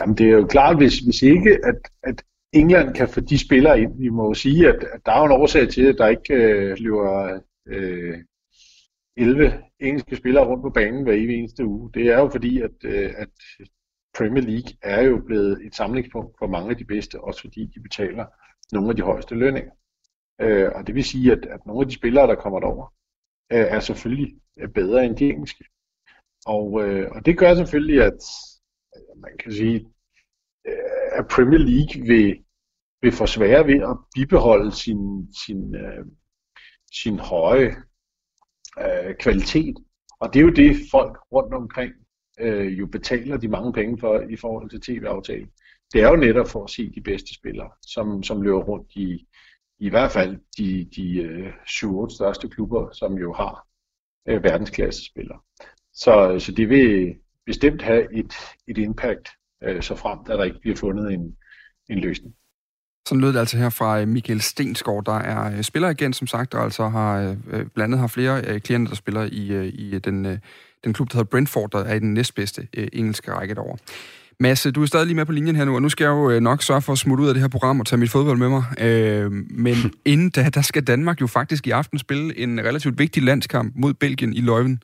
Jamen 0.00 0.16
det 0.16 0.26
er 0.26 0.32
jo 0.32 0.46
klart, 0.46 0.76
hvis, 0.76 0.98
hvis 0.98 1.22
ikke 1.22 1.58
at, 1.64 1.78
at 2.02 2.22
England 2.52 2.94
kan 2.94 3.08
få 3.08 3.20
de 3.20 3.38
spillere 3.38 3.80
ind, 3.80 3.98
vi 3.98 4.08
må 4.08 4.26
jo 4.26 4.34
sige, 4.34 4.68
at, 4.68 4.84
at 4.92 5.00
der 5.06 5.12
er 5.12 5.24
en 5.24 5.32
årsag 5.32 5.68
til, 5.68 5.82
at 5.82 5.98
der 5.98 6.08
ikke 6.08 6.34
øh, 6.34 6.76
løber 6.78 7.40
øh, 7.68 8.14
11 9.16 9.52
engelske 9.80 10.16
spillere 10.16 10.46
rundt 10.46 10.62
på 10.62 10.70
banen 10.70 11.02
hver 11.02 11.12
evig 11.12 11.36
eneste 11.36 11.66
uge. 11.66 11.90
Det 11.94 12.06
er 12.06 12.18
jo 12.18 12.28
fordi, 12.28 12.60
at, 12.60 12.84
øh, 12.84 13.10
at 13.16 13.28
Premier 14.18 14.44
League 14.44 14.72
er 14.82 15.02
jo 15.02 15.22
blevet 15.26 15.66
et 15.66 15.74
samlingspunkt 15.74 16.38
for 16.38 16.46
mange 16.46 16.70
af 16.70 16.76
de 16.76 16.84
bedste, 16.84 17.20
også 17.20 17.40
fordi 17.40 17.70
de 17.74 17.80
betaler 17.80 18.24
nogle 18.72 18.90
af 18.90 18.96
de 18.96 19.02
højeste 19.02 19.34
lønninger. 19.34 19.70
Øh, 20.40 20.70
og 20.74 20.86
det 20.86 20.94
vil 20.94 21.04
sige, 21.04 21.32
at, 21.32 21.46
at 21.46 21.66
nogle 21.66 21.82
af 21.82 21.88
de 21.88 21.94
spillere, 21.94 22.26
der 22.26 22.34
kommer 22.34 22.60
derover, 22.60 22.94
øh, 23.52 23.58
er 23.58 23.80
selvfølgelig 23.80 24.34
øh, 24.58 24.68
bedre 24.68 25.04
end 25.04 25.16
de 25.16 25.28
engelske. 25.28 25.64
Og, 26.46 26.82
øh, 26.82 27.10
og 27.10 27.26
det 27.26 27.38
gør 27.38 27.54
selvfølgelig, 27.54 28.02
at 28.02 28.18
man 29.16 29.36
kan 29.38 29.52
sige, 29.52 29.86
øh, 30.66 31.18
at 31.18 31.28
Premier 31.28 31.58
League 31.58 32.06
vil, 32.06 32.44
vil 33.02 33.12
få 33.12 33.26
svære 33.26 33.66
ved 33.66 33.80
at 33.82 33.96
bibeholde 34.14 34.72
sin, 34.72 35.32
sin, 35.44 35.74
øh, 35.74 36.06
sin 36.92 37.18
høje 37.18 37.76
øh, 38.80 39.14
kvalitet. 39.20 39.76
Og 40.20 40.34
det 40.34 40.40
er 40.40 40.44
jo 40.44 40.50
det, 40.50 40.76
folk 40.90 41.18
rundt 41.32 41.54
omkring 41.54 41.92
øh, 42.40 42.78
jo 42.78 42.86
betaler 42.86 43.36
de 43.36 43.48
mange 43.48 43.72
penge 43.72 43.98
for 43.98 44.20
i 44.20 44.36
forhold 44.36 44.70
til 44.70 44.80
tv-aftalen. 44.80 45.50
Det 45.92 46.02
er 46.02 46.08
jo 46.08 46.16
netop 46.16 46.48
for 46.48 46.64
at 46.64 46.70
se 46.70 46.90
de 46.90 47.00
bedste 47.00 47.34
spillere, 47.34 47.70
som, 47.82 48.22
som 48.22 48.42
løber 48.42 48.62
rundt 48.62 48.90
i, 48.96 49.26
i 49.78 49.88
hvert 49.88 50.12
fald 50.12 50.38
de, 50.58 50.88
de 50.96 51.18
øh, 51.18 51.52
7-8 51.68 52.14
største 52.14 52.48
klubber, 52.48 52.90
som 52.92 53.14
jo 53.14 53.32
har 53.32 53.66
øh, 54.28 54.42
verdensklassespillere. 54.42 55.38
Så, 55.92 56.32
øh, 56.32 56.40
så 56.40 56.52
det 56.52 56.68
vil 56.68 57.14
bestemt 57.46 57.82
have 57.82 58.18
et, 58.18 58.34
et 58.68 58.78
impact, 58.78 59.28
øh, 59.62 59.82
så 59.82 59.94
frem 59.94 60.18
at 60.18 60.26
der 60.26 60.44
ikke 60.44 60.60
bliver 60.60 60.76
fundet 60.76 61.12
en, 61.12 61.36
en 61.90 61.98
løsning. 61.98 62.34
Sådan 63.08 63.20
lød 63.20 63.32
det 63.32 63.38
altså 63.38 63.56
her 63.56 63.70
fra 63.70 64.00
øh, 64.00 64.08
Michael 64.08 64.40
Stensgaard, 64.40 65.04
der 65.04 65.18
er 65.18 65.44
øh, 65.44 65.50
spiller 65.50 65.62
spilleragent, 65.62 66.16
som 66.16 66.26
sagt, 66.26 66.54
og 66.54 66.64
altså 66.64 66.88
har 66.88 67.36
blandt 67.50 67.78
andet 67.78 67.98
har 67.98 68.06
flere 68.06 68.60
klienter, 68.60 68.88
der 68.88 68.96
spiller 68.96 69.22
i, 69.22 69.68
i 69.68 69.98
den, 69.98 70.24
den 70.84 70.92
klub, 70.92 71.12
der 71.12 71.18
hedder 71.18 71.30
Brentford, 71.30 71.70
der 71.70 71.78
er 71.78 71.94
i 71.94 71.98
den 71.98 72.14
næstbedste 72.14 72.68
engelske 72.92 73.32
række 73.32 73.54
derovre. 73.54 73.78
Mads, 74.40 74.66
du 74.74 74.82
er 74.82 74.86
stadig 74.86 75.06
lige 75.06 75.16
med 75.16 75.26
på 75.26 75.32
linjen 75.32 75.56
her 75.56 75.64
nu, 75.64 75.74
og 75.74 75.82
nu 75.82 75.88
skal 75.88 76.04
jeg 76.04 76.10
jo 76.10 76.40
nok 76.40 76.62
sørge 76.62 76.82
for 76.82 76.92
at 76.92 76.98
smutte 76.98 77.22
ud 77.22 77.28
af 77.28 77.34
det 77.34 77.40
her 77.40 77.48
program 77.48 77.80
og 77.80 77.86
tage 77.86 77.98
mit 77.98 78.10
fodbold 78.10 78.38
med 78.38 78.48
mig. 78.48 78.64
men 79.50 79.76
inden 80.04 80.30
da, 80.30 80.48
der 80.54 80.62
skal 80.62 80.84
Danmark 80.84 81.20
jo 81.20 81.26
faktisk 81.26 81.66
i 81.66 81.70
aften 81.70 81.98
spille 81.98 82.38
en 82.38 82.60
relativt 82.60 82.98
vigtig 82.98 83.22
landskamp 83.22 83.72
mod 83.76 83.94
Belgien 83.94 84.32
i 84.32 84.40
Løven. 84.40 84.82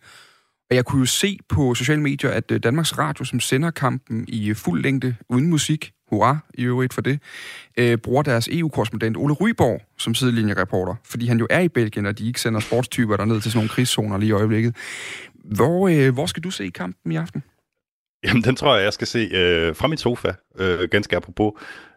Og 0.71 0.77
jeg 0.77 0.85
kunne 0.85 1.01
jo 1.01 1.07
se 1.07 1.39
på 1.49 1.75
sociale 1.75 2.03
medier, 2.03 2.31
at 2.31 2.63
Danmarks 2.63 2.99
Radio, 2.99 3.25
som 3.25 3.41
sender 3.41 3.71
kampen 3.71 4.25
i 4.29 4.55
fuld 4.55 4.83
længde 4.83 5.15
uden 5.29 5.51
musik, 5.51 5.93
hurra 6.11 6.39
i 6.55 6.63
øvrigt 6.63 6.95
for 6.95 7.01
det, 7.01 7.21
øh, 7.79 7.99
bruger 7.99 8.23
deres 8.23 8.49
EU-korrespondent 8.53 9.17
Ole 9.17 9.35
Ryborg 9.35 9.81
som 9.99 10.15
sidelinjereporter, 10.15 10.95
fordi 11.05 11.27
han 11.27 11.39
jo 11.39 11.47
er 11.51 11.61
i 11.61 11.69
Belgien, 11.69 12.07
og 12.07 12.19
de 12.19 12.27
ikke 12.27 12.41
sender 12.41 12.61
sportstyper 12.61 13.17
derned 13.17 13.41
til 13.41 13.53
sådan 13.53 13.59
nogle 13.59 13.69
krigszoner 13.69 14.19
lige 14.19 14.29
i 14.29 14.33
øjeblikket. 14.33 14.77
Hvor, 15.45 15.89
øh, 15.89 16.15
hvor 16.15 16.27
skal 16.27 16.43
du 16.43 16.51
se 16.51 16.71
kampen 16.71 17.13
i 17.13 17.17
aften? 17.17 17.43
Jamen, 18.25 18.43
den 18.43 18.57
tror 18.57 18.77
jeg, 18.77 18.85
jeg 18.85 18.93
skal 18.93 19.07
se 19.07 19.19
øh, 19.19 19.77
fra 19.77 19.89
min 19.89 19.99
sofa, 19.99 20.33
øh, 20.59 20.89
ganske 20.91 21.17
apropos, 21.17 21.53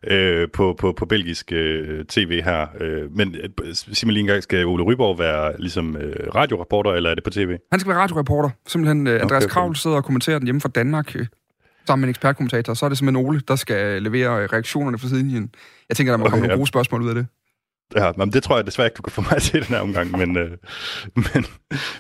øh, 0.08 0.48
på, 0.54 0.76
på, 0.80 0.94
på 0.98 1.06
belgisk 1.06 1.52
øh, 1.52 2.06
tv 2.06 2.42
her. 2.42 2.68
Øh, 2.80 3.16
men 3.16 3.36
øh, 3.36 3.74
sig 3.74 4.08
mig 4.08 4.14
lige 4.14 4.22
en 4.22 4.28
gang, 4.28 4.44
skal 4.44 4.66
Ole 4.66 4.84
Ryborg 4.84 5.20
være 5.20 5.60
ligesom 5.60 5.98
øh, 5.98 6.36
radioreporter, 6.36 6.92
eller 6.92 7.10
er 7.10 7.16
det 7.16 7.24
på 7.24 7.30
tv? 7.30 7.58
Han 7.72 7.80
skal 7.80 7.90
være 7.90 8.00
radioreporter. 8.00 8.50
Simpelthen 8.68 9.08
øh, 9.08 9.22
Andreas 9.22 9.44
okay, 9.44 9.46
okay. 9.46 9.54
Kravl 9.54 9.76
sidder 9.76 9.98
og 9.98 10.04
kommenterer 10.04 10.40
den 10.40 10.48
hjemme 10.48 10.62
fra 10.62 10.70
Danmark. 10.70 11.16
Øh, 11.16 11.26
sammen 11.88 12.02
med 12.02 12.08
en 12.08 12.10
ekspertkommentator, 12.10 12.74
så 12.74 12.86
er 12.86 12.90
det 12.90 12.98
simpelthen 12.98 13.26
Ole, 13.26 13.42
der 13.48 13.56
skal 13.56 14.04
levere 14.04 14.48
reaktionerne 14.48 14.98
fra 14.98 15.08
sidelinjen. 15.08 15.50
Jeg 15.90 15.98
tænker, 15.98 16.14
der 16.14 16.18
må 16.18 16.24
okay, 16.24 16.32
komme 16.32 16.44
ja. 16.44 16.48
nogle 16.48 16.60
gode 16.60 16.68
spørgsmål 16.68 17.02
ud 17.02 17.10
af 17.10 17.16
det. 17.16 17.28
Ja, 17.96 18.12
men 18.18 18.34
det 18.34 18.44
tror 18.44 18.56
jeg 18.56 18.66
desværre 18.66 18.88
ikke, 18.88 18.98
du 18.98 19.02
kan 19.02 19.12
få 19.12 19.22
mig 19.22 19.42
til 19.42 19.54
den 19.54 19.76
her 19.76 19.80
omgang, 19.80 20.12
men, 20.12 20.38
øh, 20.38 20.52
men, 21.16 21.46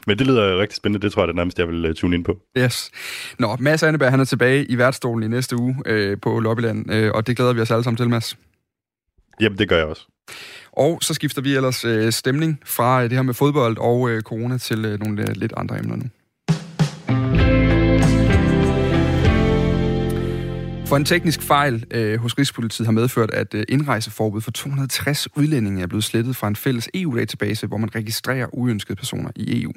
men 0.08 0.20
det 0.20 0.28
lyder 0.28 0.60
rigtig 0.60 0.76
spændende. 0.76 1.06
Det 1.06 1.14
tror 1.14 1.22
jeg 1.22 1.28
det 1.28 1.36
nærmest, 1.36 1.60
jeg 1.60 1.68
vil 1.68 1.90
uh, 1.90 1.94
tune 1.94 2.16
ind 2.16 2.26
på. 2.26 2.38
Yes. 2.58 2.92
Nå, 3.40 3.58
Mads 3.60 3.84
Anneberg, 3.84 4.12
han 4.12 4.20
er 4.20 4.26
tilbage 4.26 4.66
i 4.66 4.78
værtsstolen 4.78 5.24
i 5.24 5.28
næste 5.28 5.58
uge 5.58 5.76
øh, 5.86 6.18
på 6.22 6.40
Lobbyland, 6.40 6.92
øh, 6.92 7.12
og 7.14 7.28
det 7.28 7.38
glæder 7.38 7.54
vi 7.54 7.62
os 7.62 7.72
alle 7.72 7.84
sammen 7.84 7.98
til, 7.98 8.10
Mads. 8.10 8.38
Jamen, 9.42 9.58
det 9.58 9.70
gør 9.70 9.78
jeg 9.78 9.86
også. 9.86 10.08
Og 10.72 11.00
så 11.02 11.14
skifter 11.14 11.42
vi 11.42 11.56
ellers 11.56 11.86
øh, 11.86 12.12
stemning 12.12 12.60
fra 12.66 13.04
øh, 13.04 13.10
det 13.10 13.18
her 13.18 13.22
med 13.24 13.34
fodbold 13.34 13.78
og 13.78 14.10
øh, 14.10 14.22
corona 14.22 14.58
til 14.58 14.86
øh, 14.86 15.00
nogle 15.00 15.22
øh, 15.22 15.28
lidt 15.36 15.54
andre 15.58 15.80
emner 15.80 15.96
nu. 15.96 16.06
For 20.88 20.96
en 20.96 21.06
teknisk 21.06 21.42
fejl 21.42 21.86
øh, 21.92 22.20
hos 22.20 22.38
Rigspolitiet 22.38 22.88
har 22.88 22.92
medført, 22.92 23.32
at 23.32 23.54
øh, 23.54 23.64
indrejseforbud 23.70 24.42
for 24.42 24.52
260 24.52 25.28
udlændinge 25.38 25.82
er 25.82 25.88
blevet 25.88 26.04
slettet 26.04 26.36
fra 26.36 26.48
en 26.48 26.56
fælles 26.56 26.90
EU-database, 26.94 27.68
hvor 27.68 27.78
man 27.78 27.96
registrerer 27.96 28.48
uønskede 28.54 28.96
personer 28.96 29.30
i 29.36 29.62
EU. 29.64 29.72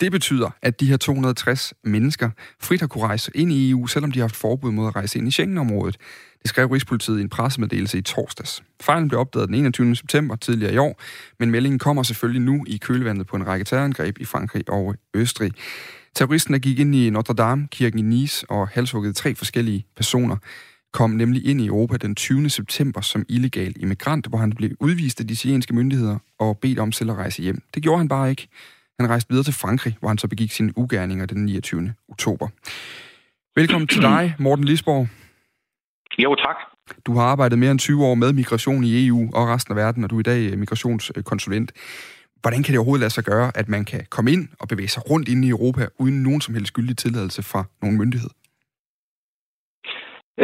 Det 0.00 0.12
betyder, 0.12 0.50
at 0.62 0.80
de 0.80 0.86
her 0.86 0.96
260 0.96 1.74
mennesker 1.84 2.30
frit 2.60 2.80
har 2.80 2.86
kunne 2.86 3.04
rejse 3.04 3.30
ind 3.34 3.52
i 3.52 3.70
EU, 3.70 3.86
selvom 3.86 4.12
de 4.12 4.18
har 4.18 4.24
haft 4.24 4.36
forbud 4.36 4.72
mod 4.72 4.88
at 4.88 4.96
rejse 4.96 5.18
ind 5.18 5.28
i 5.28 5.30
Schengen-området. 5.30 5.96
Det 6.42 6.48
skrev 6.48 6.66
Rigspolitiet 6.66 7.18
i 7.18 7.22
en 7.22 7.28
pressemeddelelse 7.28 7.98
i 7.98 8.02
torsdags. 8.02 8.62
Fejlen 8.82 9.08
blev 9.08 9.20
opdaget 9.20 9.48
den 9.48 9.54
21. 9.54 9.96
september 9.96 10.36
tidligere 10.36 10.74
i 10.74 10.78
år, 10.78 11.00
men 11.38 11.50
meldingen 11.50 11.78
kommer 11.78 12.02
selvfølgelig 12.02 12.42
nu 12.42 12.64
i 12.66 12.76
kølvandet 12.76 13.26
på 13.26 13.36
en 13.36 13.46
række 13.46 13.64
terrorangreb 13.64 14.18
i 14.18 14.24
Frankrig 14.24 14.64
og 14.68 14.94
Østrig. 15.14 15.52
Terroristen, 16.14 16.52
der 16.52 16.60
gik 16.60 16.78
ind 16.78 16.94
i 16.94 17.10
Notre 17.10 17.34
Dame-kirken 17.34 17.98
i 17.98 18.02
Nice 18.02 18.50
og 18.50 18.68
halshuggede 18.68 19.12
tre 19.12 19.34
forskellige 19.34 19.86
personer, 19.96 20.36
kom 20.92 21.10
nemlig 21.10 21.46
ind 21.46 21.60
i 21.60 21.66
Europa 21.66 21.96
den 21.96 22.14
20. 22.14 22.50
september 22.50 23.00
som 23.00 23.24
illegal 23.28 23.74
immigrant, 23.76 24.26
hvor 24.26 24.38
han 24.38 24.52
blev 24.52 24.70
udvist 24.80 25.20
af 25.20 25.26
de 25.26 25.36
sienske 25.36 25.74
myndigheder 25.74 26.18
og 26.38 26.58
bedt 26.58 26.78
om 26.78 26.92
selv 26.92 27.10
at 27.10 27.16
rejse 27.16 27.42
hjem. 27.42 27.62
Det 27.74 27.82
gjorde 27.82 27.98
han 27.98 28.08
bare 28.08 28.30
ikke. 28.30 28.48
Han 28.98 29.10
rejste 29.10 29.30
videre 29.30 29.44
til 29.44 29.54
Frankrig, 29.54 29.96
hvor 30.00 30.08
han 30.08 30.18
så 30.18 30.28
begik 30.28 30.52
sine 30.52 30.78
ugerninger 30.78 31.26
den 31.26 31.44
29. 31.44 31.94
oktober. 32.08 32.48
Velkommen 33.56 33.88
til 33.88 34.02
dig, 34.02 34.34
Morten 34.38 34.64
Lisborg. 34.64 35.08
Jo, 36.18 36.34
tak. 36.34 36.56
Du 37.06 37.14
har 37.14 37.22
arbejdet 37.22 37.58
mere 37.58 37.70
end 37.70 37.78
20 37.78 38.04
år 38.04 38.14
med 38.14 38.32
migration 38.32 38.84
i 38.84 39.06
EU 39.06 39.30
og 39.34 39.48
resten 39.48 39.72
af 39.72 39.76
verden, 39.76 40.04
og 40.04 40.10
du 40.10 40.16
er 40.16 40.20
i 40.20 40.22
dag 40.22 40.58
migrationskonsulent. 40.58 41.72
Hvordan 42.42 42.62
kan 42.62 42.72
det 42.72 42.78
overhovedet 42.78 43.04
lade 43.04 43.16
sig 43.16 43.24
gøre, 43.24 43.48
at 43.60 43.68
man 43.68 43.84
kan 43.84 44.02
komme 44.10 44.30
ind 44.34 44.44
og 44.60 44.68
bevæge 44.68 44.88
sig 44.94 45.02
rundt 45.10 45.28
ind 45.28 45.44
i 45.44 45.50
Europa 45.56 45.82
uden 46.02 46.22
nogen 46.22 46.40
som 46.40 46.54
helst 46.54 46.68
skyldig 46.72 46.96
tilladelse 46.96 47.42
fra 47.42 47.62
nogen 47.82 47.98
myndighed? 47.98 48.30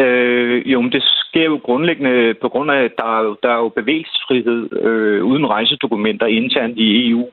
Øh, 0.02 0.72
jo, 0.72 0.80
men 0.80 0.92
det 0.92 1.02
sker 1.02 1.44
jo 1.44 1.60
grundlæggende 1.64 2.34
på 2.42 2.48
grund 2.48 2.70
af, 2.70 2.80
at 2.84 2.94
der 2.98 3.18
er 3.18 3.22
jo, 3.22 3.36
der 3.42 3.50
er 3.50 3.60
jo 3.64 3.68
bevægelsesfrihed 3.68 4.72
øh, 4.72 5.24
uden 5.24 5.46
rejsedokumenter 5.46 6.26
internt 6.26 6.78
i 6.78 7.10
EU. 7.10 7.24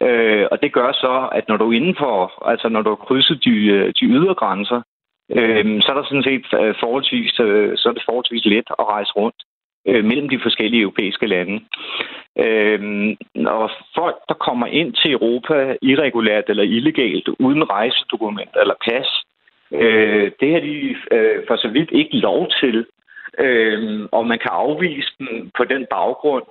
Øh, 0.00 0.46
og 0.50 0.62
det 0.62 0.72
gør 0.72 0.92
så, 0.92 1.28
at 1.32 1.48
når 1.48 1.56
du 1.56 1.70
er 1.70 1.76
indenfor, 1.76 2.48
altså 2.50 2.68
når 2.68 2.82
du 2.82 2.90
har 2.90 3.02
krydset 3.06 3.44
de, 3.44 3.56
øh, 3.76 3.92
de 4.00 4.04
ydre 4.06 4.34
grænser, 4.34 4.80
øh, 5.36 5.82
så 5.82 5.88
er 5.92 5.96
der 5.96 6.04
sådan 6.04 6.28
set 6.30 6.46
øh, 6.60 6.74
forholdsvis, 6.82 7.40
øh, 7.40 7.72
så 7.76 7.88
er 7.88 7.92
det 7.92 8.06
forholdsvis 8.08 8.44
let 8.44 8.68
at 8.80 8.88
rejse 8.94 9.12
rundt 9.20 9.40
øh, 9.86 10.04
mellem 10.04 10.28
de 10.28 10.40
forskellige 10.42 10.82
europæiske 10.82 11.26
lande. 11.26 11.60
Øh, 12.38 12.80
og 13.46 13.70
folk, 13.94 14.16
der 14.28 14.34
kommer 14.34 14.66
ind 14.66 14.94
til 14.94 15.12
Europa 15.12 15.76
irregulært 15.82 16.44
eller 16.48 16.62
illegalt, 16.62 17.28
uden 17.28 17.70
rejsedokument 17.70 18.50
eller 18.60 18.74
pas, 18.88 19.08
øh, 19.72 20.30
det 20.40 20.52
har 20.52 20.60
de 20.60 20.96
øh, 21.12 21.42
for 21.46 21.56
så 21.56 21.68
vidt 21.68 21.90
ikke 21.92 22.16
lov 22.16 22.50
til. 22.60 22.86
Øh, 23.38 24.08
og 24.12 24.26
man 24.26 24.38
kan 24.38 24.50
afvise 24.52 25.12
dem 25.18 25.50
på 25.56 25.64
den 25.64 25.86
baggrund. 25.90 26.44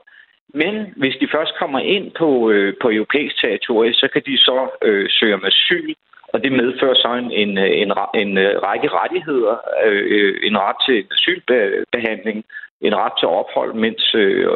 Men 0.53 0.93
hvis 0.95 1.15
de 1.21 1.27
først 1.31 1.51
kommer 1.59 1.79
ind 1.79 2.11
på, 2.11 2.49
øh, 2.51 2.73
på 2.81 2.89
europæisk 2.91 3.41
territorie, 3.41 3.93
så 3.93 4.07
kan 4.13 4.21
de 4.25 4.37
så 4.37 4.69
øh, 4.81 5.09
søge 5.09 5.33
om 5.33 5.45
asyl, 5.45 5.93
og 6.35 6.43
det 6.43 6.51
medfører 6.51 6.97
så 7.03 7.09
en, 7.21 7.31
en, 7.43 7.51
en, 7.83 7.91
en 8.23 8.31
række 8.67 8.89
rettigheder, 8.99 9.55
øh, 9.85 10.33
en 10.47 10.55
ret 10.65 10.79
til 10.85 10.97
asylbehandling, 11.15 12.39
en 12.87 12.95
ret 13.03 13.15
til 13.19 13.27
ophold, 13.27 13.73
mens, 13.85 14.03
øh, 14.15 14.47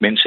mens 0.00 0.20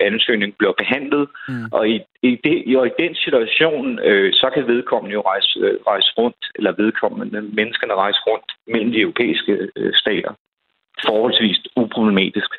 ansøgningen 0.00 0.58
bliver 0.58 0.74
behandlet. 0.82 1.24
Mm. 1.48 1.66
Og, 1.72 1.88
i, 1.88 1.96
i 2.22 2.30
det, 2.44 2.76
og 2.76 2.86
i 2.86 2.98
den 3.02 3.14
situation, 3.24 3.98
øh, 4.08 4.32
så 4.40 4.46
kan 4.54 4.66
vedkommende 4.66 5.14
jo 5.14 5.20
rejse, 5.20 5.52
øh, 5.64 5.74
rejse 5.86 6.10
rundt, 6.18 6.42
eller 6.54 6.72
vedkommende 6.82 7.40
menneskerne 7.58 7.94
rejse 7.94 8.20
rundt 8.28 8.48
mellem 8.72 8.90
de 8.92 9.00
europæiske 9.00 9.54
øh, 9.76 9.92
stater. 9.94 10.32
Forholdsvis 11.06 11.58
uproblematisk. 11.76 12.50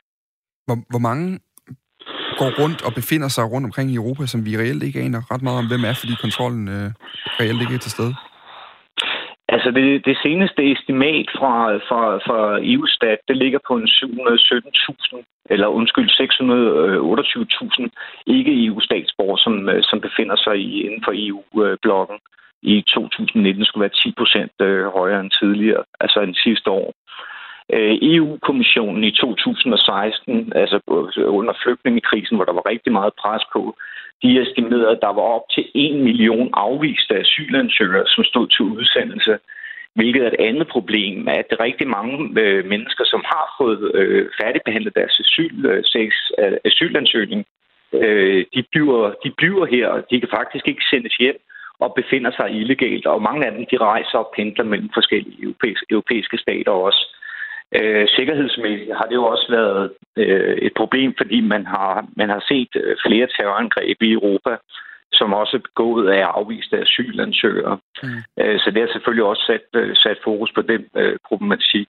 Hvor, 0.68 0.78
hvor 0.92 1.04
mange 1.10 1.40
går 2.42 2.52
rundt 2.62 2.80
og 2.88 2.92
befinder 3.00 3.30
sig 3.36 3.44
rundt 3.54 3.66
omkring 3.70 3.88
i 3.92 4.00
Europa, 4.02 4.24
som 4.26 4.46
vi 4.46 4.58
reelt 4.58 4.84
ikke 4.84 5.00
aner 5.06 5.22
ret 5.32 5.44
meget 5.46 5.60
om, 5.62 5.68
hvem 5.72 5.84
er, 5.90 5.96
fordi 6.02 6.14
kontrollen 6.26 6.68
øh, 6.76 6.90
reelt 7.40 7.62
ikke 7.62 7.76
er 7.76 7.84
til 7.86 7.96
stede? 7.98 8.14
Altså 9.54 9.70
det, 9.72 10.06
det 10.10 10.18
seneste 10.26 10.62
estimat 10.72 11.28
fra, 11.40 11.56
fra, 11.88 12.02
fra 12.28 12.40
EU-stat, 12.72 13.20
det 13.28 13.38
ligger 13.38 13.60
på 13.68 13.74
en 13.76 13.88
717.000, 13.88 15.46
eller 15.54 15.68
undskyld, 15.68 16.10
628.000 16.10 16.24
ikke-EU-statsborgere, 18.36 19.40
som, 19.46 19.70
øh, 19.70 19.84
som 19.90 20.00
befinder 20.08 20.38
sig 20.46 20.56
i, 20.68 20.70
inden 20.86 21.04
for 21.06 21.14
EU-blokken. 21.16 22.20
I 22.62 22.76
2019 22.82 23.66
skulle 23.66 23.82
være 23.82 24.02
10 24.04 24.14
procent 24.18 24.56
øh, 24.62 24.86
højere 24.98 25.20
end 25.20 25.32
tidligere, 25.42 25.84
altså 26.00 26.20
end 26.20 26.36
sidste 26.36 26.70
år. 26.70 26.94
Øh, 27.74 27.98
EU-kommissionen 28.02 29.04
i 29.04 29.12
2016, 29.12 30.52
altså 30.56 30.78
øh, 31.18 31.34
under 31.40 31.54
flygtningekrisen, 31.64 32.36
hvor 32.36 32.46
der 32.46 32.54
var 32.54 32.70
rigtig 32.70 32.92
meget 32.92 33.14
pres 33.22 33.44
på, 33.54 33.76
de 34.24 34.42
estimerede, 34.42 34.90
at 34.90 35.00
der 35.02 35.14
var 35.20 35.28
op 35.38 35.46
til 35.56 35.66
1 35.76 35.96
million 36.08 36.50
afviste 36.54 37.16
asylansøgere, 37.16 38.08
som 38.08 38.24
stod 38.24 38.48
til 38.48 38.66
udsendelse, 38.66 39.38
hvilket 39.96 40.24
er 40.24 40.28
et 40.28 40.46
andet 40.50 40.68
problem, 40.68 41.28
at 41.28 41.46
det 41.50 41.56
er 41.60 41.64
rigtig 41.64 41.88
mange 41.88 42.42
øh, 42.42 42.66
mennesker, 42.66 43.06
som 43.06 43.22
har 43.26 43.46
fået 43.60 43.92
øh, 43.96 44.30
færdigbehandlet 44.42 44.96
deres 44.96 45.20
asyl, 45.20 45.66
øh, 45.66 45.84
øh, 46.40 46.58
asylansøgning, 46.66 47.46
øh, 47.94 48.46
de, 48.56 48.64
bliver, 48.72 49.14
de 49.24 49.32
bliver 49.38 49.66
her, 49.66 49.88
og 49.88 50.04
de 50.12 50.20
kan 50.20 50.30
faktisk 50.40 50.68
ikke 50.68 50.86
sendes 50.92 51.16
hjem 51.16 51.40
og 51.80 51.94
befinder 52.00 52.32
sig 52.32 52.52
illegalt, 52.52 53.06
og 53.06 53.22
mange 53.22 53.46
af 53.46 53.52
dem 53.52 53.66
de 53.72 53.78
rejser 53.78 54.18
og 54.18 54.32
pendler 54.36 54.64
mellem 54.64 54.90
forskellige 54.94 55.44
europæiske, 55.44 55.86
europæiske 55.90 56.38
stater 56.38 56.72
også. 56.72 57.16
Øh, 57.78 58.08
sikkerhedsmæssigt 58.16 58.98
har 58.98 59.06
det 59.10 59.16
jo 59.16 59.26
også 59.26 59.48
været 59.50 59.92
øh, 60.18 60.58
et 60.68 60.74
problem, 60.78 61.14
fordi 61.18 61.42
man 61.42 61.66
har, 61.66 62.08
man 62.18 62.30
har 62.30 62.44
set 62.52 62.72
øh, 62.76 62.96
flere 63.06 63.28
terrorangreb 63.28 63.98
i 64.02 64.12
Europa, 64.12 64.54
som 65.14 65.34
også 65.34 65.58
er 65.58 65.68
begået 65.70 66.10
af 66.10 66.24
afviste 66.24 66.78
asylansøgere. 66.78 67.78
Mm. 68.04 68.10
Øh, 68.40 68.60
så 68.60 68.72
det 68.74 68.82
har 68.82 68.90
selvfølgelig 68.92 69.26
også 69.26 69.44
sat, 69.50 69.82
øh, 69.82 69.96
sat 69.96 70.18
fokus 70.24 70.52
på 70.56 70.62
den 70.62 70.82
øh, 70.96 71.18
problematik. 71.28 71.88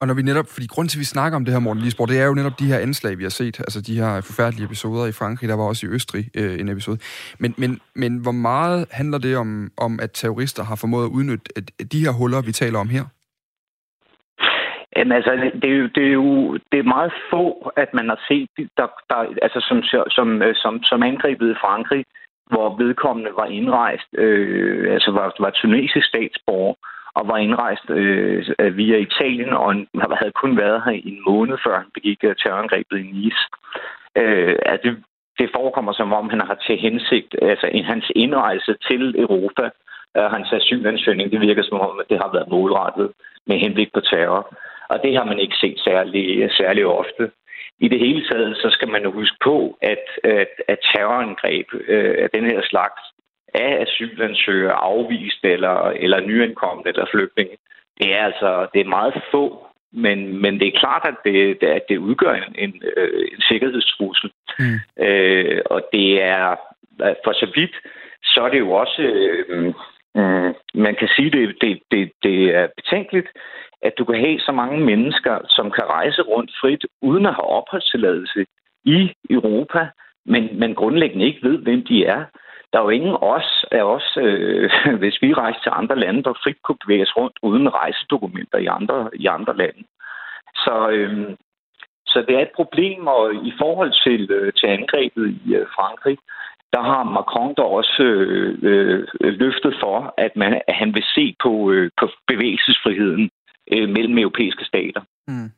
Og 0.00 0.06
når 0.06 0.14
vi 0.14 0.22
netop, 0.22 0.46
fordi 0.48 0.66
grund 0.66 0.88
til, 0.88 0.98
at 0.98 1.00
vi 1.00 1.04
snakker 1.04 1.36
om 1.36 1.44
det 1.44 1.54
her, 1.54 1.60
Morten 1.60 1.82
Lisborg, 1.82 2.08
det 2.08 2.20
er 2.20 2.26
jo 2.26 2.34
netop 2.34 2.58
de 2.58 2.64
her 2.72 2.78
anslag, 2.78 3.18
vi 3.18 3.22
har 3.22 3.30
set, 3.30 3.60
altså 3.60 3.80
de 3.80 3.98
her 4.00 4.20
forfærdelige 4.20 4.64
episoder 4.64 5.06
i 5.06 5.12
Frankrig, 5.12 5.48
der 5.48 5.56
var 5.56 5.64
også 5.64 5.86
i 5.86 5.90
Østrig 5.90 6.24
øh, 6.36 6.60
en 6.60 6.68
episode. 6.68 6.98
Men, 7.38 7.54
men, 7.58 7.80
men 7.94 8.18
hvor 8.18 8.32
meget 8.32 8.86
handler 8.90 9.18
det 9.18 9.36
om, 9.36 9.70
om, 9.76 10.00
at 10.02 10.10
terrorister 10.14 10.64
har 10.64 10.76
formået 10.76 11.04
at 11.04 11.10
udnytte 11.10 11.44
de 11.92 12.04
her 12.04 12.12
huller, 12.12 12.42
vi 12.42 12.52
taler 12.52 12.78
om 12.78 12.88
her? 12.88 13.04
Jamen 14.96 15.12
altså, 15.12 15.50
det 15.62 15.70
er, 15.70 15.76
jo, 15.76 15.86
det, 15.86 16.06
er 16.06 16.12
jo 16.12 16.54
det 16.72 16.78
er 16.78 16.92
meget 16.96 17.12
få, 17.30 17.72
at 17.76 17.94
man 17.94 18.08
har 18.08 18.20
set, 18.28 18.48
der, 18.78 18.86
der, 19.10 19.20
altså 19.42 19.60
som, 19.68 19.82
som, 20.10 20.42
øh, 20.42 20.54
som, 20.54 20.82
som 20.82 21.02
angrebet 21.02 21.50
i 21.50 21.60
Frankrig, 21.64 22.04
hvor 22.46 22.76
vedkommende 22.76 23.30
var 23.36 23.46
indrejst, 23.46 24.08
øh, 24.18 24.92
altså 24.94 25.10
var, 25.10 25.34
var 25.40 25.50
tunesisk 25.50 26.08
statsborger, 26.08 26.74
og 27.14 27.28
var 27.28 27.38
indrejst 27.38 27.90
øh, 27.90 28.76
via 28.76 28.96
Italien, 28.96 29.52
og 29.52 29.72
en, 29.72 29.88
havde 30.20 30.38
kun 30.42 30.56
været 30.56 30.82
her 30.84 30.92
i 30.92 31.08
en 31.08 31.22
måned, 31.28 31.56
før 31.66 31.76
han 31.78 31.90
begik 31.94 32.18
øh, 32.24 32.36
terrorangrebet 32.36 32.98
i 32.98 33.02
Nice. 33.02 33.42
Øh, 34.16 34.56
at 34.66 34.80
det, 34.84 34.92
det 35.38 35.50
forekommer 35.56 35.92
som 35.92 36.12
om, 36.12 36.30
han 36.30 36.40
har 36.40 36.58
til 36.66 36.76
hensigt, 36.78 37.34
altså 37.42 37.66
en, 37.72 37.84
hans 37.84 38.12
indrejse 38.14 38.74
til 38.88 39.14
Europa, 39.18 39.70
øh, 40.16 40.24
hans 40.24 40.52
asylansøgning, 40.52 41.32
det 41.32 41.40
virker 41.40 41.62
som 41.62 41.80
om, 41.80 42.00
at 42.00 42.10
det 42.10 42.18
har 42.22 42.30
været 42.32 42.48
målrettet 42.50 43.10
med 43.46 43.56
henblik 43.58 43.92
på 43.92 44.00
terror. 44.00 44.54
Og 44.88 45.02
det 45.02 45.16
har 45.16 45.24
man 45.24 45.38
ikke 45.38 45.56
set 45.60 45.80
særlig, 45.80 46.50
særlig 46.52 46.86
ofte. 46.86 47.30
I 47.80 47.88
det 47.88 47.98
hele 47.98 48.28
taget, 48.28 48.56
så 48.56 48.68
skal 48.70 48.88
man 48.88 49.02
jo 49.02 49.10
huske 49.10 49.36
på, 49.44 49.78
at, 49.82 50.04
at, 50.24 50.52
at 50.68 50.78
terrorangreb 50.92 51.66
øh, 51.88 52.14
af 52.18 52.30
den 52.30 52.44
her 52.44 52.60
slags 52.62 53.00
af 53.54 53.82
asylansøgere, 53.82 54.72
afvist 54.72 55.44
eller, 55.44 55.76
eller 56.04 56.20
nyankomne 56.20 56.82
eller 56.86 57.06
flygtninge, 57.10 57.56
det 57.98 58.14
er 58.14 58.24
altså 58.24 58.66
det 58.74 58.80
er 58.80 58.94
meget 58.98 59.22
få, 59.30 59.66
men, 59.92 60.42
men 60.42 60.60
det 60.60 60.68
er 60.68 60.78
klart, 60.78 61.08
at 61.08 61.14
det, 61.24 61.62
at 61.62 61.82
det 61.88 61.98
udgør 61.98 62.34
en, 62.34 62.54
en, 62.58 62.82
øh, 62.96 63.28
en 63.32 63.40
sikkerhedstrussel. 63.40 64.30
Mm. 64.58 65.04
Øh, 65.04 65.60
og 65.66 65.88
det 65.92 66.22
er, 66.22 66.56
for 67.24 67.32
så 67.32 67.52
vidt, 67.54 67.76
så 68.24 68.40
er 68.42 68.48
det 68.48 68.58
jo 68.58 68.70
også, 68.72 69.02
øh, 69.02 69.74
øh, 70.16 70.54
man 70.74 70.94
kan 70.94 71.08
sige, 71.16 71.30
det, 71.30 71.56
det, 71.60 71.80
det, 71.90 72.12
det 72.22 72.54
er 72.54 72.68
betænkeligt, 72.76 73.28
at 73.84 73.92
du 73.98 74.04
kan 74.04 74.20
have 74.20 74.38
så 74.40 74.52
mange 74.52 74.80
mennesker, 74.80 75.38
som 75.48 75.70
kan 75.70 75.84
rejse 75.84 76.22
rundt 76.22 76.50
frit, 76.60 76.84
uden 77.02 77.26
at 77.26 77.34
have 77.34 77.48
opholdstilladelse 77.58 78.46
i 78.84 79.12
Europa, 79.30 79.88
men, 80.26 80.58
men 80.58 80.74
grundlæggende 80.74 81.26
ikke 81.26 81.48
ved, 81.48 81.58
hvem 81.58 81.84
de 81.84 82.04
er. 82.04 82.24
Der 82.72 82.78
er 82.78 82.82
jo 82.82 82.88
ingen 82.88 83.16
os 83.20 83.64
af 83.70 83.82
os, 83.82 84.18
øh, 84.20 84.70
hvis 85.00 85.22
vi 85.22 85.32
rejser 85.32 85.60
til 85.62 85.72
andre 85.74 85.96
lande, 85.98 86.22
der 86.22 86.40
frit 86.42 86.62
kunne 86.62 86.82
bevæge 86.86 87.02
os 87.02 87.16
rundt 87.16 87.36
uden 87.42 87.74
rejsedokumenter 87.74 88.58
i 88.58 88.66
andre, 88.66 89.10
i 89.14 89.26
andre 89.26 89.56
lande. 89.56 89.82
Så, 90.54 90.88
øh, 90.90 91.36
så 92.06 92.24
det 92.28 92.34
er 92.36 92.42
et 92.42 92.56
problem, 92.56 93.06
og 93.06 93.34
i 93.34 93.52
forhold 93.58 93.92
til, 94.04 94.30
øh, 94.30 94.52
til 94.52 94.66
angrebet 94.66 95.26
i 95.46 95.54
øh, 95.54 95.66
Frankrig, 95.76 96.18
der 96.72 96.82
har 96.82 97.02
Macron 97.04 97.54
dog 97.56 97.70
også 97.70 98.02
øh, 98.02 98.58
øh, 98.62 99.06
løftet 99.42 99.74
for, 99.82 100.14
at, 100.18 100.36
man, 100.36 100.60
at 100.68 100.74
han 100.74 100.94
vil 100.94 101.04
se 101.14 101.36
på, 101.42 101.70
øh, 101.70 101.90
på 102.00 102.08
bevægelsesfriheden 102.28 103.30
øh, 103.72 103.88
mellem 103.88 104.18
europæiske 104.18 104.64
stater. 104.64 105.00
Mm. 105.28 105.50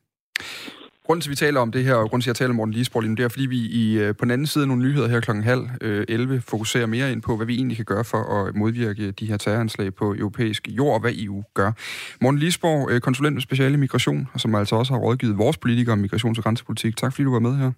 Grunden 1.06 1.20
til, 1.20 1.28
at 1.28 1.30
vi 1.30 1.36
taler 1.36 1.60
om 1.60 1.72
det 1.72 1.84
her, 1.84 1.94
og 1.94 2.08
grunden 2.08 2.22
til, 2.22 2.30
at 2.30 2.34
jeg 2.34 2.36
taler 2.36 2.50
om 2.50 2.56
Morten 2.56 2.74
Liesborg 2.74 3.02
lige 3.02 3.10
nu, 3.10 3.14
det 3.14 3.24
er, 3.24 3.28
fordi 3.28 3.46
vi 3.46 3.56
i, 3.56 3.98
øh, 3.98 4.08
på 4.18 4.24
den 4.24 4.30
anden 4.30 4.46
side 4.46 4.64
af 4.64 4.68
nogle 4.68 4.82
nyheder 4.82 5.08
her 5.08 5.20
klokken 5.20 5.44
halv 5.44 5.62
øh, 5.80 6.04
11 6.08 6.40
fokuserer 6.40 6.86
mere 6.86 7.12
ind 7.12 7.22
på, 7.22 7.36
hvad 7.36 7.46
vi 7.46 7.54
egentlig 7.54 7.76
kan 7.76 7.84
gøre 7.84 8.04
for 8.04 8.22
at 8.38 8.54
modvirke 8.54 9.10
de 9.10 9.26
her 9.26 9.36
terroranslag 9.36 9.94
på 9.94 10.14
europæisk 10.18 10.68
jord, 10.68 10.94
og 10.94 11.00
hvad 11.00 11.12
EU 11.14 11.42
gør. 11.54 11.72
Morten 12.20 12.38
Liesborg, 12.40 12.90
øh, 12.90 13.00
konsulent 13.00 13.34
med 13.34 13.42
speciale 13.42 13.76
migration, 13.76 14.28
og 14.34 14.40
som 14.40 14.54
altså 14.54 14.76
også 14.76 14.92
har 14.92 15.00
rådgivet 15.00 15.38
vores 15.38 15.58
politikere 15.58 15.92
om 15.92 16.04
migrations- 16.04 16.38
og 16.38 16.44
grænsepolitik. 16.44 16.96
Tak 16.96 17.12
fordi 17.12 17.24
du 17.24 17.32
var 17.32 17.38
med 17.38 17.56
her. 17.56 17.72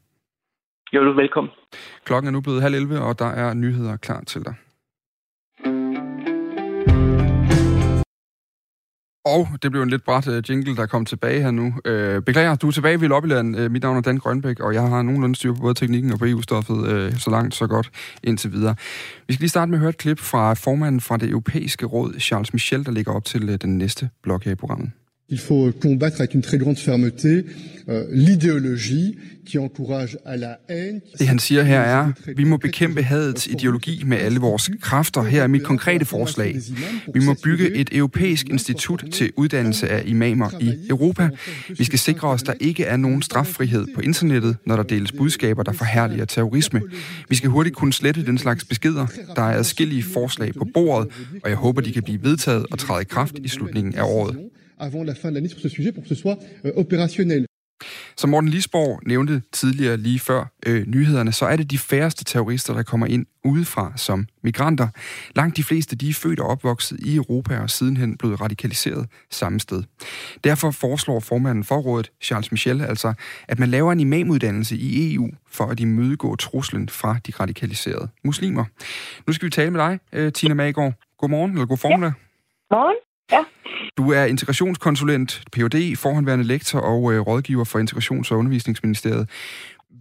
Jo, 0.92 1.04
du 1.04 1.10
er 1.10 1.14
velkommen. 1.14 1.50
Klokken 2.04 2.26
er 2.28 2.32
nu 2.32 2.40
blevet 2.40 2.62
halv 2.62 2.74
11, 2.74 3.00
og 3.00 3.18
der 3.18 3.30
er 3.42 3.54
nyheder 3.54 3.96
klar 3.96 4.20
til 4.20 4.44
dig. 4.44 4.54
Og 9.28 9.48
det 9.62 9.70
blev 9.70 9.82
en 9.82 9.90
lidt 9.90 10.04
bræt 10.04 10.28
øh, 10.28 10.42
jingle, 10.48 10.76
der 10.76 10.86
kom 10.86 11.04
tilbage 11.04 11.42
her 11.42 11.50
nu. 11.50 11.74
Øh, 11.84 12.22
beklager, 12.22 12.54
du 12.56 12.66
er 12.66 12.70
tilbage 12.70 13.00
ved 13.00 13.08
Lobbyland. 13.08 13.56
Øh, 13.56 13.70
mit 13.70 13.82
navn 13.82 13.96
er 13.96 14.00
Dan 14.00 14.18
Grønbæk, 14.18 14.60
og 14.60 14.74
jeg 14.74 14.82
har 14.82 15.02
nogenlunde 15.02 15.36
styr 15.36 15.52
på 15.52 15.60
både 15.60 15.74
teknikken 15.74 16.12
og 16.12 16.18
på 16.18 16.24
EU-stoffet 16.24 16.86
øh, 16.88 17.18
så 17.18 17.30
langt, 17.30 17.54
så 17.54 17.66
godt 17.66 17.90
indtil 18.24 18.52
videre. 18.52 18.74
Vi 19.26 19.34
skal 19.34 19.42
lige 19.42 19.50
starte 19.50 19.70
med 19.70 19.78
at 19.78 19.80
høre 19.80 19.90
et 19.90 19.98
klip 19.98 20.20
fra 20.20 20.54
formanden 20.54 21.00
fra 21.00 21.16
det 21.16 21.28
europæiske 21.28 21.86
råd, 21.86 22.14
Charles 22.20 22.52
Michel, 22.52 22.84
der 22.84 22.90
ligger 22.90 23.12
op 23.12 23.24
til 23.24 23.48
øh, 23.48 23.58
den 23.62 23.78
næste 23.78 24.10
blok 24.22 24.44
her 24.44 24.52
i 24.52 24.54
programmet. 24.54 24.90
Il 25.30 25.38
faut 25.38 25.72
combattre 25.80 26.20
avec 26.20 26.34
une 26.34 26.40
très 26.40 26.56
grande 26.56 26.78
fermeté 26.78 27.44
euh, 27.88 28.06
l'idéologie 28.10 29.16
qui 29.44 29.58
encourage 29.58 30.18
à 30.24 30.36
la 30.36 30.58
haine. 30.68 31.00
Det 31.18 31.28
han 31.28 31.38
siger 31.38 31.62
her 31.62 31.80
er, 31.80 32.12
vi 32.36 32.44
må 32.44 32.56
bekæmpe 32.56 33.02
hadets 33.02 33.46
ideologi 33.46 34.02
med 34.06 34.18
alle 34.18 34.40
vores 34.40 34.70
kræfter. 34.80 35.22
Her 35.22 35.42
er 35.42 35.46
mit 35.46 35.62
konkrete 35.62 36.04
forslag. 36.04 36.56
Vi 37.14 37.20
må 37.20 37.34
bygge 37.42 37.74
et 37.74 37.88
europæisk 37.92 38.48
institut 38.48 39.04
til 39.12 39.32
uddannelse 39.36 39.88
af 39.88 40.02
imamer 40.06 40.50
i 40.60 40.74
Europa. 40.90 41.28
Vi 41.78 41.84
skal 41.84 41.98
sikre 41.98 42.28
os, 42.28 42.42
der 42.42 42.52
ikke 42.60 42.84
er 42.84 42.96
nogen 42.96 43.22
straffrihed 43.22 43.86
på 43.94 44.00
internettet, 44.00 44.56
når 44.66 44.76
der 44.76 44.82
deles 44.82 45.12
budskaber, 45.12 45.62
der 45.62 45.72
forhærliger 45.72 46.24
terrorisme. 46.24 46.82
Vi 47.28 47.36
skal 47.36 47.50
hurtigt 47.50 47.76
kunne 47.76 47.92
slette 47.92 48.26
den 48.26 48.38
slags 48.38 48.64
beskeder. 48.64 49.06
Der 49.36 49.42
er 49.42 49.56
adskillige 49.56 50.02
forslag 50.02 50.54
på 50.54 50.66
bordet, 50.74 51.08
og 51.42 51.50
jeg 51.50 51.56
håber, 51.56 51.80
de 51.80 51.92
kan 51.92 52.02
blive 52.02 52.22
vedtaget 52.22 52.66
og 52.70 52.78
træde 52.78 53.02
i 53.02 53.04
kraft 53.04 53.34
i 53.44 53.48
slutningen 53.48 53.94
af 53.94 54.02
året 54.02 54.36
avant 54.80 55.04
la 55.04 55.14
fin 55.14 55.30
de 55.30 55.34
l'année 55.34 55.48
sur 55.48 55.60
ce 55.60 55.68
sujet 55.68 55.92
pour 55.92 56.02
que 56.02 56.08
ce 56.08 56.14
soit 56.14 56.38
euh, 56.64 56.72
opérationnel. 56.76 57.46
Som 58.16 58.30
Morten 58.30 58.50
Lisborg 58.50 59.00
nævnte 59.06 59.42
tidligere 59.52 59.96
lige 59.96 60.18
før 60.18 60.52
øh, 60.66 60.86
nyhederne, 60.86 61.32
så 61.32 61.46
er 61.46 61.56
det 61.56 61.70
de 61.70 61.78
færreste 61.78 62.24
terrorister, 62.24 62.74
der 62.74 62.82
kommer 62.82 63.06
ind 63.06 63.26
udefra 63.44 63.92
som 63.96 64.26
migranter. 64.42 64.88
Langt 65.36 65.56
de 65.56 65.62
fleste 65.62 65.96
de 65.96 66.08
er 66.08 66.12
født 66.12 66.40
og 66.40 66.46
opvokset 66.46 67.00
i 67.00 67.16
Europa 67.16 67.58
og 67.58 67.70
sidenhen 67.70 68.16
blevet 68.16 68.40
radikaliseret 68.40 69.06
samme 69.30 69.60
sted. 69.60 69.82
Derfor 70.44 70.70
foreslår 70.70 71.20
formanden 71.20 71.64
for 71.64 71.76
rådet, 71.76 72.12
Charles 72.22 72.52
Michel, 72.52 72.82
altså, 72.82 73.12
at 73.48 73.58
man 73.58 73.68
laver 73.68 73.92
en 73.92 74.00
imamuddannelse 74.00 74.76
i 74.76 75.14
EU 75.14 75.28
for 75.50 75.64
at 75.64 75.80
imødegå 75.80 76.36
truslen 76.36 76.88
fra 76.88 77.16
de 77.26 77.32
radikaliserede 77.40 78.08
muslimer. 78.24 78.64
Nu 79.26 79.32
skal 79.32 79.46
vi 79.46 79.50
tale 79.50 79.70
med 79.70 79.80
dig, 79.80 79.98
øh, 80.12 80.32
Tina 80.32 80.54
Magård. 80.54 80.94
Godmorgen, 81.18 81.50
eller 81.52 81.66
god 81.66 81.78
formiddag. 81.78 82.12
Ja. 82.70 82.76
Morgen. 82.76 83.07
Ja. 83.32 83.44
Du 83.96 84.12
er 84.12 84.24
integrationskonsulent, 84.24 85.42
Ph.D., 85.52 85.96
forhåndværende 85.96 86.46
lektor 86.46 86.80
og 86.80 87.12
øh, 87.12 87.20
rådgiver 87.20 87.64
for 87.64 87.78
Integrations- 87.78 88.32
og 88.32 88.38
Undervisningsministeriet. 88.38 89.26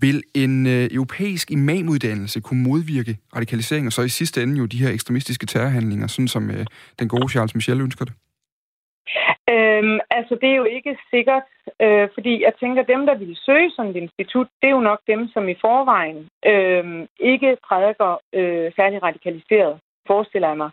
Vil 0.02 0.24
en 0.36 0.68
øh, 0.68 0.88
europæisk 0.92 1.52
imamuddannelse 1.52 2.42
kunne 2.42 2.64
modvirke 2.64 3.18
radikalisering, 3.36 3.88
og 3.88 3.94
så 3.94 4.02
i 4.02 4.10
sidste 4.10 4.44
ende 4.44 4.58
jo 4.58 4.66
de 4.66 4.78
her 4.78 4.92
ekstremistiske 4.94 5.46
terrorhandlinger, 5.46 6.08
sådan 6.08 6.28
som 6.28 6.50
øh, 6.50 6.66
den 7.00 7.08
gode 7.08 7.30
Charles 7.30 7.56
Michel 7.56 7.82
ønsker 7.82 8.06
det? 8.06 8.14
Øhm, 9.54 10.00
altså, 10.18 10.34
det 10.42 10.50
er 10.50 10.56
jo 10.56 10.68
ikke 10.78 10.98
sikkert, 11.14 11.48
øh, 11.82 12.08
fordi 12.14 12.34
jeg 12.46 12.54
tænker, 12.60 12.84
dem, 12.84 13.06
der 13.06 13.16
vil 13.16 13.38
søge 13.46 13.72
sådan 13.72 13.92
et 13.92 13.98
institut, 14.06 14.48
det 14.62 14.68
er 14.68 14.76
jo 14.80 14.90
nok 14.92 15.02
dem, 15.08 15.22
som 15.34 15.50
i 15.50 15.56
forvejen 15.62 16.20
øh, 16.52 17.08
ikke 17.20 17.58
prædiker 17.68 18.12
øh, 18.34 18.72
særlig 18.78 19.04
radikaliseret, 19.04 19.76
forestiller 20.08 20.48
jeg 20.48 20.58
mig. 20.58 20.72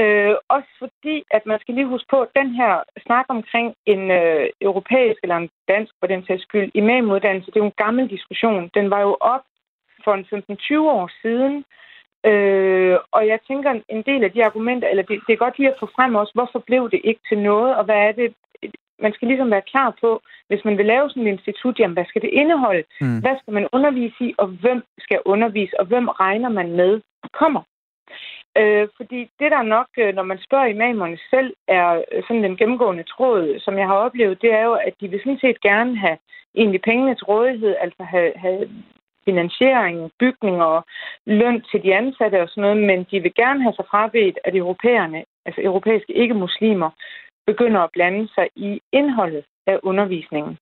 Øh, 0.00 0.34
også 0.48 0.70
fordi, 0.78 1.16
at 1.30 1.46
man 1.46 1.58
skal 1.60 1.74
lige 1.74 1.92
huske 1.94 2.08
på, 2.10 2.18
at 2.22 2.36
den 2.40 2.50
her 2.60 2.72
snak 3.06 3.26
omkring 3.28 3.74
en 3.86 4.10
øh, 4.10 4.46
europæisk 4.60 5.18
eller 5.22 5.36
en 5.36 5.50
dansk, 5.68 5.92
for 6.00 6.06
den 6.06 6.26
sags 6.26 6.42
skyld, 6.42 6.70
imamuddannelse, 6.74 7.50
det 7.50 7.56
er 7.56 7.64
jo 7.64 7.72
en 7.72 7.82
gammel 7.84 8.10
diskussion. 8.10 8.70
Den 8.74 8.90
var 8.90 9.00
jo 9.00 9.16
op 9.20 9.44
for 10.04 10.14
en 10.14 10.26
15-20 10.32 10.78
år 10.98 11.10
siden, 11.22 11.64
Øh, 12.30 12.96
og 13.16 13.26
jeg 13.26 13.38
tænker, 13.48 13.70
en 13.88 14.02
del 14.02 14.24
af 14.24 14.32
de 14.32 14.44
argumenter, 14.44 14.88
eller 14.88 15.02
det, 15.02 15.20
det 15.26 15.32
er 15.32 15.44
godt 15.44 15.58
lige 15.58 15.72
at 15.72 15.80
få 15.80 15.88
frem 15.96 16.14
også, 16.14 16.32
hvorfor 16.34 16.58
blev 16.58 16.90
det 16.90 17.00
ikke 17.04 17.20
til 17.28 17.38
noget, 17.38 17.76
og 17.76 17.84
hvad 17.84 17.96
er 17.96 18.12
det, 18.12 18.34
man 19.04 19.12
skal 19.12 19.28
ligesom 19.28 19.50
være 19.50 19.68
klar 19.72 19.96
på, 20.00 20.20
hvis 20.48 20.64
man 20.64 20.78
vil 20.78 20.86
lave 20.86 21.10
sådan 21.10 21.26
et 21.26 21.30
institut, 21.36 21.78
jamen 21.78 21.94
hvad 21.96 22.04
skal 22.08 22.22
det 22.22 22.30
indeholde? 22.40 22.84
Mm. 23.00 23.20
Hvad 23.20 23.36
skal 23.40 23.52
man 23.54 23.68
undervise 23.72 24.16
i, 24.20 24.34
og 24.38 24.46
hvem 24.46 24.82
skal 24.98 25.18
undervise, 25.24 25.80
og 25.80 25.86
hvem 25.86 26.08
regner 26.08 26.48
man 26.48 26.72
med 26.72 27.00
kommer? 27.32 27.62
Øh, 28.60 28.88
fordi 28.96 29.20
det 29.40 29.50
der 29.50 29.62
nok, 29.62 29.86
øh, 29.98 30.14
når 30.14 30.22
man 30.22 30.38
spørger 30.38 30.66
imamerne 30.66 31.18
selv, 31.30 31.54
er 31.68 32.04
øh, 32.12 32.22
sådan 32.22 32.42
den 32.42 32.56
gennemgående 32.56 33.02
tråd, 33.02 33.60
som 33.60 33.78
jeg 33.78 33.86
har 33.86 33.94
oplevet, 33.94 34.42
det 34.42 34.52
er 34.52 34.64
jo, 34.64 34.72
at 34.72 34.94
de 35.00 35.08
vil 35.08 35.20
sådan 35.20 35.38
set 35.40 35.60
gerne 35.60 35.96
have 35.98 36.18
egentlig 36.54 36.82
pengene 36.82 37.14
til 37.14 37.24
rådighed, 37.24 37.76
altså 37.80 38.02
have, 38.02 38.32
have 38.36 38.68
finansiering, 39.24 40.10
bygning 40.20 40.62
og 40.62 40.84
løn 41.26 41.62
til 41.70 41.82
de 41.82 41.94
ansatte 41.94 42.42
og 42.42 42.48
sådan 42.48 42.62
noget, 42.62 42.76
men 42.76 43.06
de 43.10 43.20
vil 43.20 43.34
gerne 43.34 43.62
have 43.62 43.74
sig 43.76 43.84
frabedt, 43.90 44.38
at 44.44 44.54
europæerne, 44.56 45.24
altså 45.46 45.60
europæiske 45.62 46.12
ikke-muslimer, 46.12 46.90
begynder 47.46 47.80
at 47.80 47.92
blande 47.92 48.28
sig 48.34 48.48
i 48.56 48.80
indholdet 48.92 49.44
af 49.66 49.78
undervisningen. 49.82 50.58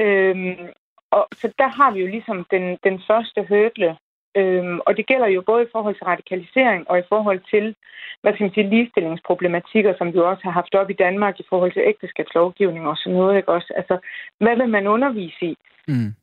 Øhm, 0.00 0.68
og 1.10 1.28
så 1.32 1.52
der 1.58 1.68
har 1.68 1.90
vi 1.90 2.00
jo 2.00 2.06
ligesom 2.06 2.46
den, 2.50 2.78
den 2.84 3.02
første 3.08 3.40
hurdle, 3.48 3.96
Øhm, 4.36 4.80
og 4.86 4.96
det 4.96 5.06
gælder 5.06 5.26
jo 5.26 5.42
både 5.46 5.62
i 5.62 5.72
forhold 5.72 5.94
til 5.94 6.04
radikalisering 6.04 6.90
og 6.90 6.98
i 6.98 7.08
forhold 7.08 7.40
til, 7.50 7.74
hvad 8.20 8.32
skal 8.32 8.44
man 8.44 8.54
sige, 8.54 8.70
ligestillingsproblematikker, 8.70 9.94
som 9.98 10.12
vi 10.12 10.18
også 10.18 10.42
har 10.44 10.50
haft 10.50 10.74
op 10.74 10.90
i 10.90 11.00
Danmark 11.04 11.40
i 11.40 11.46
forhold 11.48 11.72
til 11.72 11.82
ægteskabslovgivning 11.86 12.86
og 12.86 12.96
sådan 12.96 13.18
noget, 13.18 13.36
ikke 13.36 13.48
også? 13.48 13.72
Altså, 13.76 13.98
hvad 14.38 14.56
vil 14.56 14.68
man 14.68 14.86
undervise 14.86 15.46
i? 15.46 15.56
Mm. 15.88 16.14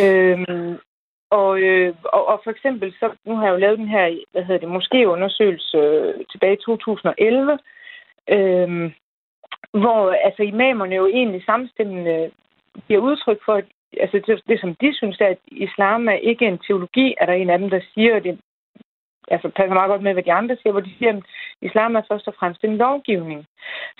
Øhm, 0.00 0.78
og, 1.30 1.60
øh, 1.60 1.94
og, 2.04 2.28
og 2.28 2.40
for 2.44 2.50
eksempel, 2.50 2.92
så 3.00 3.10
nu 3.24 3.36
har 3.36 3.44
jeg 3.44 3.52
jo 3.52 3.58
lavet 3.58 3.78
den 3.78 3.88
her, 3.88 4.18
hvad 4.32 4.42
hedder 4.42 4.60
det, 4.60 4.68
måske 4.68 5.08
undersøgelse 5.08 5.76
øh, 5.76 6.14
tilbage 6.30 6.52
i 6.52 6.64
2011, 6.66 7.58
øh, 8.30 8.92
hvor 9.70 10.12
altså 10.24 10.42
imamerne 10.42 10.94
jo 10.94 11.06
egentlig 11.06 11.44
samstemmende 11.44 12.30
giver 12.88 13.00
udtryk 13.00 13.40
for, 13.44 13.54
at 13.54 13.64
altså 14.00 14.22
det, 14.26 14.42
det, 14.48 14.60
som 14.60 14.74
de 14.74 14.94
synes, 14.94 15.20
er, 15.20 15.26
at 15.26 15.38
islam 15.46 16.08
er 16.08 16.18
ikke 16.30 16.46
en 16.46 16.58
teologi, 16.58 17.14
er 17.20 17.26
der 17.26 17.32
en 17.32 17.50
af 17.50 17.58
dem, 17.58 17.70
der 17.70 17.80
siger, 17.94 18.16
at 18.16 18.24
det 18.24 18.38
altså, 19.28 19.48
passer 19.48 19.74
meget 19.74 19.88
godt 19.88 20.02
med, 20.02 20.12
hvad 20.12 20.22
de 20.22 20.32
andre 20.32 20.56
siger, 20.56 20.72
hvor 20.72 20.80
de 20.80 20.94
siger, 20.98 21.16
at 21.16 21.22
islam 21.62 21.96
er 21.96 22.02
først 22.10 22.28
og 22.28 22.34
fremmest 22.38 22.64
en 22.64 22.76
lovgivning. 22.76 23.46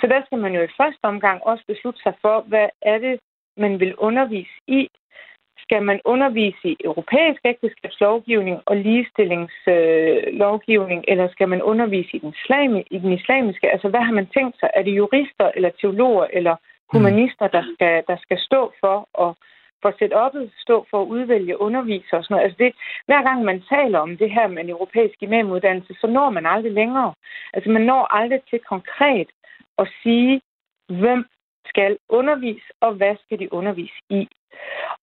Så 0.01 0.07
der 0.07 0.23
skal 0.27 0.39
man 0.39 0.55
jo 0.55 0.63
i 0.63 0.75
første 0.77 0.99
omgang 1.03 1.43
også 1.43 1.65
beslutte 1.67 2.03
sig 2.03 2.15
for, 2.23 2.41
hvad 2.41 2.69
er 2.83 2.99
det, 2.99 3.21
man 3.57 3.81
vil 3.81 3.97
undervise 3.97 4.51
i. 4.69 4.89
Skal 5.59 5.83
man 5.83 6.01
undervise 6.05 6.69
i 6.69 6.77
europæisk 6.85 7.41
ægteskabslovgivning 7.45 8.61
og 8.67 8.77
ligestillingslovgivning, 8.77 10.99
øh, 10.99 11.05
eller 11.13 11.29
skal 11.29 11.49
man 11.49 11.63
undervise 11.63 12.17
i 12.17 12.19
den, 12.19 12.35
islami, 12.43 12.85
i 12.91 12.99
den 12.99 13.13
islamiske? 13.13 13.73
Altså, 13.73 13.89
hvad 13.89 14.01
har 14.01 14.13
man 14.13 14.27
tænkt 14.27 14.61
sig? 14.61 14.71
Er 14.75 14.83
det 14.83 14.97
jurister, 14.97 15.51
eller 15.55 15.71
teologer, 15.81 16.27
eller 16.33 16.57
humanister, 16.93 17.49
der 17.49 17.63
skal, 17.75 18.05
der 18.09 18.17
skal 18.17 18.39
stå 18.39 18.73
for 18.81 19.09
at 19.25 19.35
for 19.83 19.91
setup'et 19.91 20.51
stå 20.65 20.87
for 20.91 21.03
at 21.03 21.07
udvælge 21.07 21.61
undervisere 21.61 22.19
og 22.21 22.25
sådan 22.25 22.35
noget. 22.35 22.45
Altså 22.45 22.59
det, 22.65 22.73
hver 23.07 23.23
gang 23.23 23.45
man 23.45 23.63
taler 23.75 23.99
om 23.99 24.17
det 24.17 24.31
her 24.31 24.47
med 24.49 24.63
en 24.65 24.71
europæisk 24.71 25.23
imamuddannelse, 25.23 25.95
så 26.01 26.07
når 26.07 26.31
man 26.31 26.47
aldrig 26.47 26.73
længere. 26.73 27.15
Altså 27.53 27.71
man 27.71 27.83
når 27.83 28.15
aldrig 28.15 28.41
til 28.51 28.59
konkret 28.59 29.29
at 29.79 29.89
sige, 30.03 30.41
hvem 30.89 31.25
skal 31.67 31.99
undervise, 32.09 32.69
og 32.81 32.93
hvad 32.95 33.17
skal 33.25 33.39
de 33.39 33.53
undervise 33.53 34.01
i. 34.11 34.29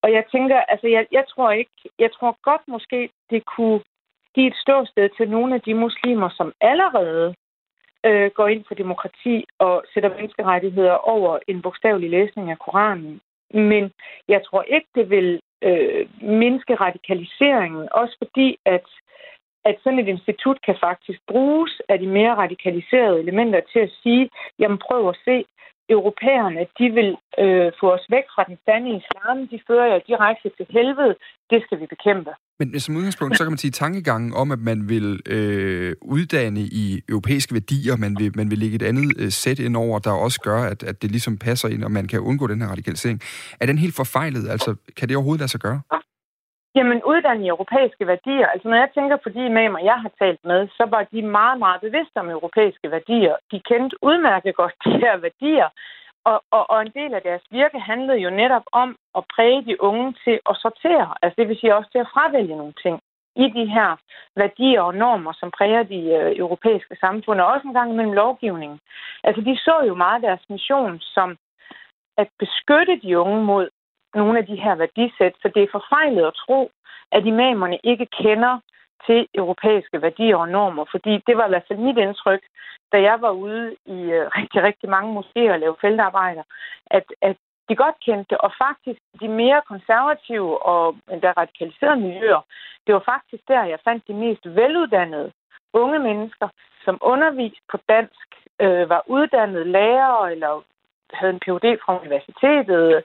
Og 0.02 0.12
jeg 0.14 0.24
tænker, 0.32 0.60
altså 0.62 0.88
jeg, 0.88 1.08
jeg 1.12 1.26
tror 1.30 1.52
ikke, 1.52 1.72
jeg 2.00 2.12
tror 2.12 2.38
godt 2.44 2.62
måske, 2.68 3.10
det 3.30 3.46
kunne 3.46 3.82
give 4.36 4.48
et 4.48 4.56
ståsted 4.64 5.10
til 5.18 5.30
nogle 5.30 5.56
af 5.56 5.62
de 5.62 5.74
muslimer, 5.74 6.30
som 6.30 6.54
allerede 6.62 7.36
øh, 8.06 8.32
går 8.32 8.48
ind 8.48 8.64
for 8.68 8.76
demokrati 8.76 9.46
og 9.60 9.84
sætter 9.94 10.10
menneskerettigheder 10.10 10.94
over 10.94 11.40
en 11.48 11.62
bogstavelig 11.62 12.10
læsning 12.10 12.52
af 12.52 12.60
Koranen. 12.60 13.22
Men 13.54 13.92
jeg 14.28 14.42
tror 14.46 14.64
ikke, 14.64 14.88
det 14.96 15.10
vil 15.10 15.40
øh, 15.62 16.08
mindske 16.22 16.76
radikaliseringen, 16.76 17.88
også 17.92 18.16
fordi, 18.18 18.58
at, 18.66 18.86
at 19.66 19.76
sådan 19.84 20.00
et 20.00 20.08
institut 20.08 20.62
kan 20.62 20.76
faktisk 20.80 21.20
bruges 21.28 21.82
af 21.90 22.00
de 22.00 22.08
mere 22.08 22.36
radikaliserede 22.36 23.20
elementer 23.20 23.62
til 23.74 23.80
at 23.80 23.92
sige, 24.04 24.30
jamen 24.60 24.78
prøv 24.78 25.10
at 25.10 25.18
se, 25.26 25.46
europæerne, 25.90 26.68
de 26.80 26.90
vil 26.90 27.18
øh, 27.40 27.72
få 27.80 27.92
os 27.94 28.06
væk 28.10 28.24
fra 28.36 28.44
den 28.44 28.58
sande 28.66 28.90
islam, 28.90 29.48
de 29.48 29.60
fører 29.68 29.88
jer 29.94 30.00
direkte 30.00 30.50
til 30.50 30.68
helvede, 30.70 31.16
det 31.50 31.64
skal 31.64 31.80
vi 31.80 31.86
bekæmpe. 31.86 32.32
Men 32.60 32.80
som 32.80 32.96
udgangspunkt, 32.96 33.38
så 33.38 33.44
kan 33.44 33.52
man 33.52 33.64
sige 33.66 33.72
tankegangen 33.72 34.34
om, 34.42 34.52
at 34.52 34.60
man 34.60 34.80
vil 34.94 35.08
øh, 35.36 35.96
uddanne 36.02 36.60
i 36.84 36.86
europæiske 37.10 37.54
værdier, 37.54 37.96
man 38.06 38.14
vil, 38.20 38.32
man 38.40 38.50
vil 38.52 38.58
lægge 38.64 38.76
et 38.76 38.88
andet 38.90 39.06
øh, 39.22 39.30
sæt 39.42 39.60
ind 39.60 39.76
over, 39.78 40.00
der 40.00 40.12
også 40.26 40.40
gør, 40.50 40.62
at, 40.74 40.84
at 40.84 41.02
det 41.02 41.10
ligesom 41.12 41.38
passer 41.38 41.68
ind, 41.70 41.84
og 41.84 41.92
man 41.92 42.08
kan 42.08 42.20
undgå 42.20 42.48
den 42.48 42.62
her 42.62 42.70
radikalisering. 42.70 43.20
Er 43.62 43.66
den 43.66 43.78
helt 43.78 43.96
forfejlet? 43.96 44.50
Altså, 44.50 44.76
kan 44.98 45.08
det 45.08 45.16
overhovedet 45.18 45.42
lade 45.42 45.52
sig 45.52 45.62
gøre? 45.68 45.82
Jamen, 46.78 47.00
uddanne 47.12 47.46
i 47.46 47.54
europæiske 47.56 48.04
værdier. 48.14 48.48
Altså, 48.54 48.68
når 48.72 48.80
jeg 48.84 48.90
tænker 48.98 49.18
på 49.24 49.30
de 49.36 49.42
imamer, 49.52 49.80
jeg 49.92 49.98
har 50.04 50.12
talt 50.22 50.42
med, 50.52 50.62
så 50.78 50.84
var 50.94 51.04
de 51.12 51.22
meget, 51.40 51.58
meget 51.66 51.80
bevidste 51.86 52.18
om 52.24 52.30
europæiske 52.38 52.88
værdier. 52.96 53.36
De 53.52 53.60
kendte 53.70 53.96
udmærket 54.10 54.56
godt 54.62 54.76
de 54.86 54.94
her 55.04 55.16
værdier, 55.26 55.70
og, 56.32 56.38
og, 56.52 56.64
og 56.70 56.82
en 56.82 56.92
del 57.00 57.14
af 57.14 57.22
deres 57.22 57.44
virke 57.52 57.80
handlede 57.80 58.20
jo 58.26 58.30
netop 58.30 58.66
om 58.72 58.90
at 59.18 59.24
præge 59.36 59.62
de 59.66 59.82
unge 59.82 60.16
til 60.24 60.40
at 60.50 60.56
sortere. 60.64 61.10
Altså, 61.22 61.36
det 61.40 61.48
vil 61.48 61.60
sige 61.60 61.76
også 61.76 61.90
til 61.92 62.04
at 62.06 62.12
fravælge 62.14 62.56
nogle 62.56 62.74
ting 62.84 63.00
i 63.36 63.48
de 63.58 63.66
her 63.76 63.90
værdier 64.36 64.82
og 64.82 64.96
normer, 64.96 65.34
som 65.34 65.52
præger 65.58 65.84
de 65.84 66.02
øh, 66.20 66.38
europæiske 66.44 66.96
samfund, 67.00 67.42
og 67.42 67.48
også 67.48 67.68
en 67.68 67.74
gang 67.74 67.92
imellem 67.92 68.14
lovgivningen. 68.14 68.80
Altså, 69.24 69.42
de 69.42 69.58
så 69.58 69.76
jo 69.88 69.96
meget 69.96 70.24
deres 70.24 70.44
mission 70.50 71.00
som 71.00 71.38
at 72.18 72.28
beskytte 72.40 73.00
de 73.04 73.20
unge 73.20 73.44
mod 73.44 73.70
nogle 74.16 74.40
af 74.40 74.46
de 74.46 74.56
her 74.56 74.76
værdisæt, 74.76 75.34
så 75.42 75.52
det 75.56 75.64
er 75.64 75.76
forfejlet 75.78 76.26
at 76.26 76.34
tro, 76.46 76.72
at 77.12 77.26
imamerne 77.26 77.78
ikke 77.84 78.06
kender 78.06 78.60
til 79.06 79.28
europæiske 79.34 80.02
værdier 80.02 80.36
og 80.36 80.50
normer, 80.50 80.86
fordi 80.92 81.24
det 81.28 81.38
var 81.38 81.46
i 81.46 81.50
hvert 81.50 81.68
fald 81.68 81.80
mit 81.80 81.98
indtryk, 81.98 82.44
da 82.92 83.02
jeg 83.02 83.22
var 83.22 83.32
ude 83.32 83.76
i 83.86 84.00
øh, 84.18 84.28
rigtig, 84.40 84.64
rigtig 84.64 84.90
mange 84.90 85.14
museer 85.14 85.54
og 85.54 85.60
lavede 85.60 85.78
feltarbejder, 85.82 86.44
at, 86.86 87.04
at 87.22 87.38
de 87.70 87.76
godt 87.76 87.96
kendte 88.06 88.42
og 88.42 88.52
faktisk 88.58 89.00
de 89.22 89.28
mere 89.28 89.62
konservative 89.68 90.66
og 90.66 90.96
endda 91.12 91.32
radikaliserede 91.32 92.00
miljøer, 92.00 92.42
det 92.88 92.94
var 92.94 93.04
faktisk 93.06 93.44
der, 93.48 93.64
jeg 93.64 93.80
fandt 93.84 94.08
de 94.08 94.14
mest 94.14 94.46
veluddannede 94.46 95.32
unge 95.74 96.00
mennesker, 96.00 96.48
som 96.86 96.98
underviste 97.02 97.62
på 97.72 97.78
dansk, 97.90 98.28
øh, 98.60 98.90
var 98.90 99.04
uddannede 99.08 99.72
lærere 99.72 100.32
eller 100.32 100.64
havde 101.14 101.34
en 101.34 101.40
Ph.D. 101.40 101.66
fra 101.84 102.00
universitetet, 102.02 103.04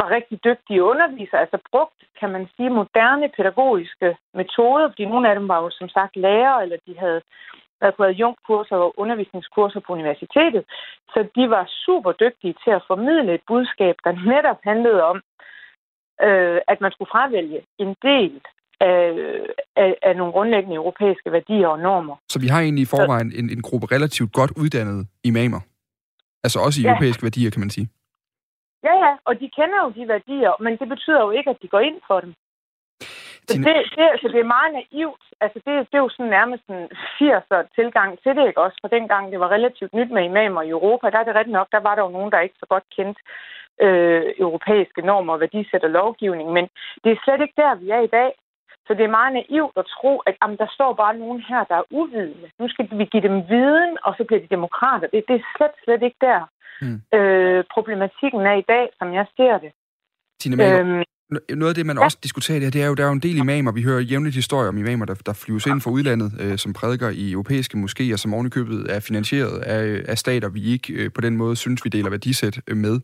var 0.00 0.08
rigtig 0.16 0.36
dygtige 0.48 0.84
undervisere, 0.92 1.40
altså 1.40 1.58
brugt, 1.70 1.98
kan 2.20 2.30
man 2.34 2.44
sige, 2.56 2.70
moderne 2.80 3.28
pædagogiske 3.36 4.08
metoder, 4.40 4.88
fordi 4.88 5.04
nogle 5.04 5.28
af 5.28 5.34
dem 5.38 5.48
var 5.48 5.58
jo 5.62 5.70
som 5.70 5.88
sagt 5.88 6.16
lærere, 6.16 6.62
eller 6.62 6.78
de 6.86 6.98
havde 6.98 7.20
været 7.80 7.94
på 7.96 8.04
adjunktkurser 8.04 8.76
og 8.76 8.94
undervisningskurser 9.02 9.80
på 9.80 9.92
universitetet. 9.92 10.62
Så 11.12 11.18
de 11.36 11.44
var 11.54 11.64
super 11.86 12.12
dygtige 12.12 12.54
til 12.64 12.72
at 12.78 12.86
formidle 12.90 13.34
et 13.34 13.44
budskab, 13.46 13.94
der 14.04 14.12
netop 14.32 14.60
handlede 14.70 15.02
om, 15.12 15.16
øh, 16.26 16.58
at 16.72 16.78
man 16.80 16.92
skulle 16.92 17.12
fravælge 17.14 17.60
en 17.78 17.92
del 18.02 18.40
af, 18.80 19.00
af, 19.76 19.90
af 20.02 20.16
nogle 20.16 20.32
grundlæggende 20.32 20.76
europæiske 20.76 21.32
værdier 21.32 21.68
og 21.68 21.78
normer. 21.78 22.16
Så 22.28 22.38
vi 22.40 22.46
har 22.46 22.60
egentlig 22.60 22.82
i 22.82 22.92
forvejen 22.96 23.32
en, 23.38 23.50
en 23.50 23.62
gruppe 23.62 23.86
relativt 23.94 24.32
godt 24.32 24.52
uddannede 24.62 25.06
imamer? 25.24 25.60
Altså 26.44 26.58
også 26.66 26.80
i 26.80 26.84
ja. 26.84 26.88
europæiske 26.90 27.22
værdier, 27.22 27.50
kan 27.50 27.60
man 27.60 27.70
sige? 27.70 27.88
Ja, 28.86 28.94
ja, 29.04 29.12
og 29.24 29.40
de 29.40 29.48
kender 29.58 29.78
jo 29.84 29.88
de 29.96 30.08
værdier, 30.08 30.52
men 30.64 30.72
det 30.80 30.88
betyder 30.88 31.20
jo 31.20 31.30
ikke, 31.30 31.50
at 31.50 31.62
de 31.62 31.68
går 31.68 31.80
ind 31.80 32.00
for 32.06 32.20
dem. 32.20 32.34
Så 33.48 33.54
det, 33.58 33.64
det, 33.96 34.04
altså, 34.14 34.28
det 34.28 34.40
er 34.40 34.54
meget 34.56 34.72
naivt. 34.72 35.24
Altså, 35.40 35.58
det, 35.64 35.72
det 35.90 35.96
er 35.96 36.04
jo 36.06 36.14
sådan 36.16 36.36
nærmest 36.38 36.64
en 36.68 36.84
80'er 37.20 37.60
tilgang 37.78 38.10
til 38.22 38.36
det, 38.36 38.46
ikke 38.48 38.60
også? 38.66 38.78
For 38.80 38.88
dengang 38.88 39.32
det 39.32 39.40
var 39.40 39.50
relativt 39.56 39.92
nyt 39.94 40.10
med 40.10 40.24
imamer 40.24 40.62
i 40.62 40.68
Europa, 40.68 41.10
der 41.10 41.18
er 41.18 41.24
det 41.24 41.34
rigtigt 41.34 41.58
nok, 41.58 41.68
der 41.72 41.80
var 41.80 41.94
der 41.94 42.02
jo 42.02 42.08
nogen, 42.16 42.32
der 42.32 42.40
ikke 42.40 42.60
så 42.62 42.66
godt 42.66 42.84
kendte 42.96 43.20
øh, 43.80 44.24
europæiske 44.38 45.02
normer 45.02 45.32
og 45.32 45.40
værdisæt 45.40 45.84
og 45.84 45.90
lovgivning. 45.90 46.52
Men 46.52 46.64
det 47.04 47.10
er 47.12 47.22
slet 47.24 47.40
ikke 47.40 47.60
der, 47.62 47.74
vi 47.74 47.90
er 47.90 48.00
i 48.00 48.14
dag. 48.18 48.30
Så 48.86 48.90
det 48.98 49.04
er 49.04 49.16
meget 49.18 49.32
naivt 49.40 49.76
at 49.82 49.86
tro, 49.96 50.12
at 50.28 50.34
jamen, 50.40 50.56
der 50.62 50.68
står 50.76 50.92
bare 51.02 51.14
nogen 51.22 51.40
her, 51.48 51.60
der 51.70 51.76
er 51.82 51.86
uvidende. 51.90 52.48
Nu 52.60 52.68
skal 52.68 52.84
vi 53.00 53.04
give 53.12 53.24
dem 53.28 53.36
viden, 53.52 53.92
og 54.06 54.14
så 54.16 54.22
bliver 54.24 54.40
de 54.44 54.54
demokrater. 54.56 55.06
Det, 55.12 55.24
det 55.28 55.36
er 55.40 55.44
slet, 55.56 55.74
slet 55.84 56.02
ikke 56.08 56.20
der, 56.28 56.40
mm. 56.82 57.18
øh, 57.18 57.64
problematikken 57.74 58.40
er 58.40 58.56
i 58.62 58.66
dag, 58.74 58.86
som 58.98 59.08
jeg 59.18 59.26
ser 59.36 59.54
det. 59.64 59.72
Tine 60.40 60.78
øhm, 60.78 61.02
noget 61.30 61.68
af 61.68 61.74
det, 61.74 61.86
man 61.86 61.96
ja. 61.96 62.04
også 62.04 62.18
diskuterer 62.22 62.60
det, 62.60 62.72
det 62.72 62.82
er 62.82 62.86
jo, 62.86 62.94
der 62.94 63.02
er 63.02 63.06
jo 63.06 63.12
en 63.12 63.20
del 63.20 63.36
imamer, 63.36 63.72
vi 63.72 63.82
hører 63.82 64.00
jævnligt 64.00 64.36
historier 64.36 64.68
om 64.68 64.78
imamer, 64.78 65.04
der, 65.04 65.14
der 65.14 65.32
flyves 65.32 65.66
ind 65.66 65.80
fra 65.80 65.90
udlandet, 65.90 66.32
øh, 66.40 66.58
som 66.58 66.72
prædiker 66.72 67.10
i 67.10 67.32
europæiske 67.32 67.78
moskéer, 67.78 68.16
som 68.16 68.34
ovenikøbet 68.34 68.86
er 68.96 69.00
finansieret 69.00 69.58
af, 69.58 70.02
af 70.08 70.18
stater, 70.18 70.48
vi 70.48 70.62
ikke 70.72 70.92
øh, 70.92 71.10
på 71.14 71.20
den 71.20 71.36
måde 71.36 71.56
synes, 71.56 71.84
vi 71.84 71.90
deler 71.90 72.10
værdisæt 72.10 72.60
øh, 72.68 72.76
med 72.76 73.00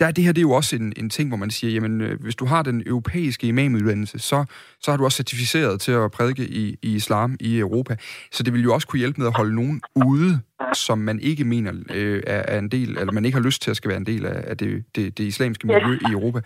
der 0.00 0.06
er 0.06 0.10
det 0.10 0.24
her 0.24 0.32
det 0.32 0.38
er 0.38 0.48
jo 0.50 0.52
også 0.52 0.76
en, 0.76 0.92
en 0.96 1.10
ting, 1.10 1.28
hvor 1.30 1.36
man 1.36 1.50
siger, 1.50 1.70
jamen, 1.74 2.00
øh, 2.00 2.20
hvis 2.20 2.36
du 2.36 2.44
har 2.46 2.62
den 2.62 2.82
europæiske 2.86 3.46
imamuddannelse, 3.46 4.18
så, 4.18 4.44
så 4.80 4.90
har 4.90 4.98
du 4.98 5.04
også 5.04 5.16
certificeret 5.16 5.80
til 5.80 5.92
at 5.92 6.10
prædike 6.10 6.42
i, 6.42 6.78
i 6.82 6.94
islam 6.94 7.36
i 7.40 7.58
Europa. 7.58 7.96
Så 8.30 8.42
det 8.42 8.52
vil 8.52 8.62
jo 8.62 8.74
også 8.74 8.88
kunne 8.88 8.98
hjælpe 8.98 9.20
med 9.20 9.26
at 9.26 9.36
holde 9.36 9.54
nogen 9.54 9.80
ude, 10.06 10.40
som 10.74 10.98
man 10.98 11.20
ikke 11.20 11.44
mener 11.44 11.72
øh, 11.94 12.22
er, 12.26 12.42
er 12.54 12.58
en 12.58 12.68
del, 12.68 12.90
eller 12.98 13.12
man 13.12 13.24
ikke 13.24 13.38
har 13.38 13.44
lyst 13.44 13.62
til 13.62 13.70
at 13.70 13.76
skal 13.76 13.88
være 13.88 14.02
en 14.04 14.06
del 14.06 14.26
af, 14.26 14.50
af 14.50 14.56
det, 14.56 14.84
det, 14.94 15.18
det 15.18 15.24
islamiske 15.24 15.66
miljø 15.66 15.92
ja. 16.02 16.08
i 16.08 16.12
Europa. 16.12 16.38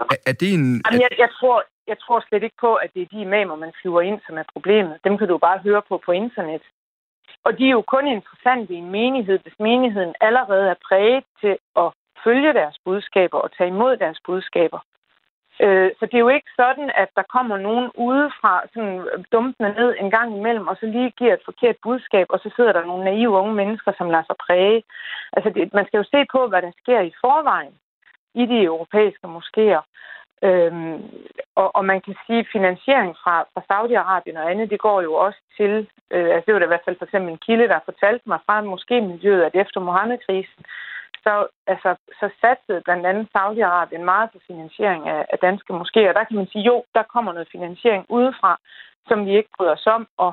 Er, 0.00 0.16
er 0.26 0.32
det 0.32 0.54
en... 0.54 0.82
Jamen, 0.86 1.00
jeg, 1.04 1.10
jeg, 1.18 1.30
tror, 1.38 1.64
jeg 1.86 1.98
tror 1.98 2.24
slet 2.28 2.42
ikke 2.42 2.60
på, 2.60 2.74
at 2.74 2.90
det 2.94 3.02
er 3.02 3.06
de 3.12 3.20
imamer, 3.20 3.56
man 3.56 3.72
flyver 3.82 4.00
ind, 4.00 4.18
som 4.26 4.36
er 4.36 4.46
problemet. 4.52 4.94
Dem 5.04 5.18
kan 5.18 5.28
du 5.28 5.38
bare 5.38 5.58
høre 5.66 5.82
på 5.88 6.02
på 6.06 6.12
internet. 6.12 6.62
Og 7.46 7.58
de 7.58 7.64
er 7.66 7.74
jo 7.78 7.84
kun 7.94 8.06
interessante 8.06 8.74
i 8.74 8.76
en 8.76 8.90
menighed, 8.90 9.38
hvis 9.42 9.58
menigheden 9.68 10.14
allerede 10.20 10.66
er 10.74 10.78
præget 10.88 11.24
til 11.40 11.54
at 11.82 11.88
følge 12.24 12.52
deres 12.52 12.76
budskaber 12.84 13.38
og 13.38 13.50
tage 13.56 13.68
imod 13.68 13.96
deres 13.96 14.18
budskaber. 14.26 14.80
Øh, 15.64 15.90
så 15.98 16.06
det 16.06 16.14
er 16.14 16.26
jo 16.26 16.28
ikke 16.28 16.50
sådan, 16.56 16.90
at 16.94 17.10
der 17.16 17.22
kommer 17.34 17.56
nogen 17.56 17.90
udefra, 17.94 18.62
sådan 18.74 18.98
øh, 18.98 19.24
dumpende 19.32 19.72
ned 19.80 19.94
en 20.00 20.10
gang 20.10 20.36
imellem, 20.36 20.68
og 20.68 20.76
så 20.80 20.86
lige 20.86 21.10
giver 21.10 21.34
et 21.34 21.44
forkert 21.44 21.76
budskab, 21.82 22.26
og 22.30 22.38
så 22.38 22.50
sidder 22.56 22.72
der 22.72 22.84
nogle 22.84 23.04
naive 23.04 23.38
unge 23.40 23.54
mennesker, 23.54 23.92
som 23.98 24.10
lader 24.10 24.26
sig 24.26 24.36
præge. 24.46 24.82
Altså, 25.32 25.50
det, 25.50 25.74
man 25.74 25.86
skal 25.86 25.98
jo 25.98 26.04
se 26.14 26.26
på, 26.32 26.46
hvad 26.46 26.62
der 26.62 26.72
sker 26.82 27.00
i 27.00 27.12
forvejen 27.20 27.74
i 28.34 28.46
de 28.46 28.62
europæiske 28.62 29.26
moskéer. 29.36 29.82
Øhm, 30.42 31.02
og, 31.54 31.76
og 31.76 31.84
man 31.84 32.00
kan 32.00 32.14
sige, 32.26 32.38
at 32.38 32.52
finansiering 32.52 33.16
fra, 33.22 33.34
fra 33.52 33.62
Saudi-Arabien 33.70 34.38
og 34.38 34.50
andet, 34.50 34.70
det 34.70 34.80
går 34.80 35.00
jo 35.02 35.14
også 35.14 35.40
til, 35.56 35.88
øh, 36.10 36.28
altså 36.34 36.44
det 36.46 36.54
var 36.54 36.60
da 36.60 36.64
i 36.66 36.74
hvert 36.74 36.86
fald 36.86 36.98
for 36.98 37.04
eksempel 37.04 37.30
en 37.32 37.44
kilde, 37.46 37.68
der 37.68 37.78
fortalte 37.84 38.24
mig 38.28 38.38
fra 38.46 38.60
miljøet, 39.00 39.42
at 39.42 39.54
efter 39.54 39.80
Mohammed-krisen, 39.80 40.64
så, 41.28 41.36
altså, 41.72 41.90
så 42.20 42.26
satsede 42.40 42.84
blandt 42.86 43.06
andet 43.06 43.26
Saudi-Arabien 43.36 44.04
meget 44.12 44.28
på 44.32 44.38
finansiering 44.46 45.02
af, 45.14 45.20
af 45.32 45.38
danske 45.46 45.72
moskéer. 45.80 46.12
Der 46.18 46.24
kan 46.24 46.36
man 46.40 46.48
sige, 46.52 46.64
jo, 46.70 46.76
der 46.96 47.02
kommer 47.14 47.32
noget 47.32 47.52
finansiering 47.54 48.02
udefra, 48.08 48.52
som 49.08 49.26
vi 49.26 49.32
ikke 49.36 49.52
bryder 49.56 49.72
os 49.78 49.86
om, 49.86 50.02
og 50.24 50.32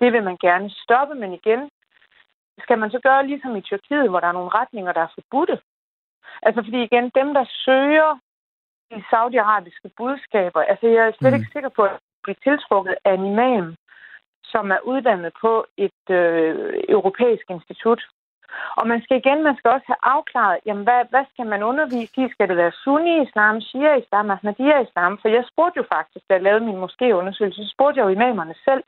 det 0.00 0.12
vil 0.12 0.22
man 0.28 0.36
gerne 0.46 0.70
stoppe, 0.84 1.14
men 1.14 1.32
igen, 1.32 1.70
skal 2.64 2.78
man 2.78 2.90
så 2.90 3.00
gøre 3.06 3.26
ligesom 3.26 3.56
i 3.56 3.60
Tyrkiet, 3.60 4.10
hvor 4.10 4.20
der 4.20 4.28
er 4.28 4.38
nogle 4.38 4.54
retninger, 4.60 4.92
der 4.92 5.00
er 5.00 5.14
forbudte. 5.14 5.56
Altså 6.42 6.60
fordi 6.66 6.82
igen, 6.82 7.10
dem 7.20 7.28
der 7.34 7.44
søger 7.64 8.18
de 8.90 9.04
saudiarabiske 9.10 9.90
budskaber, 9.96 10.60
altså 10.60 10.86
jeg 10.86 11.06
er 11.06 11.12
slet 11.18 11.32
mm. 11.32 11.38
ikke 11.38 11.52
sikker 11.52 11.68
på 11.68 11.82
at 11.82 11.98
blive 12.22 12.36
tiltrukket 12.46 12.94
af 13.04 13.12
en 13.14 13.24
imam, 13.32 13.76
som 14.44 14.70
er 14.70 14.80
uddannet 14.90 15.32
på 15.40 15.66
et 15.76 16.02
øh, 16.10 16.82
europæisk 16.88 17.46
institut, 17.50 18.02
og 18.78 18.84
man 18.92 19.00
skal 19.04 19.16
igen, 19.22 19.40
man 19.48 19.56
skal 19.58 19.70
også 19.76 19.88
have 19.92 20.02
afklaret, 20.16 20.58
jamen 20.66 20.84
hvad, 20.88 21.00
hvad 21.12 21.24
skal 21.32 21.46
man 21.52 21.62
undervise 21.70 22.12
i? 22.22 22.32
Skal 22.34 22.48
det 22.50 22.56
være 22.62 22.78
sunni-islam, 22.84 23.56
shia-islam, 23.68 24.30
ahmadiyya-islam? 24.34 25.12
For 25.20 25.28
jeg 25.36 25.44
spurgte 25.52 25.78
jo 25.80 25.84
faktisk, 25.96 26.24
da 26.28 26.34
jeg 26.34 26.42
lavede 26.42 26.64
min 26.68 26.82
måske-undersøgelse, 26.84 27.60
så 27.64 27.70
spurgte 27.74 27.98
jeg 27.98 28.06
jo 28.06 28.12
imamerne 28.18 28.54
selv, 28.66 28.82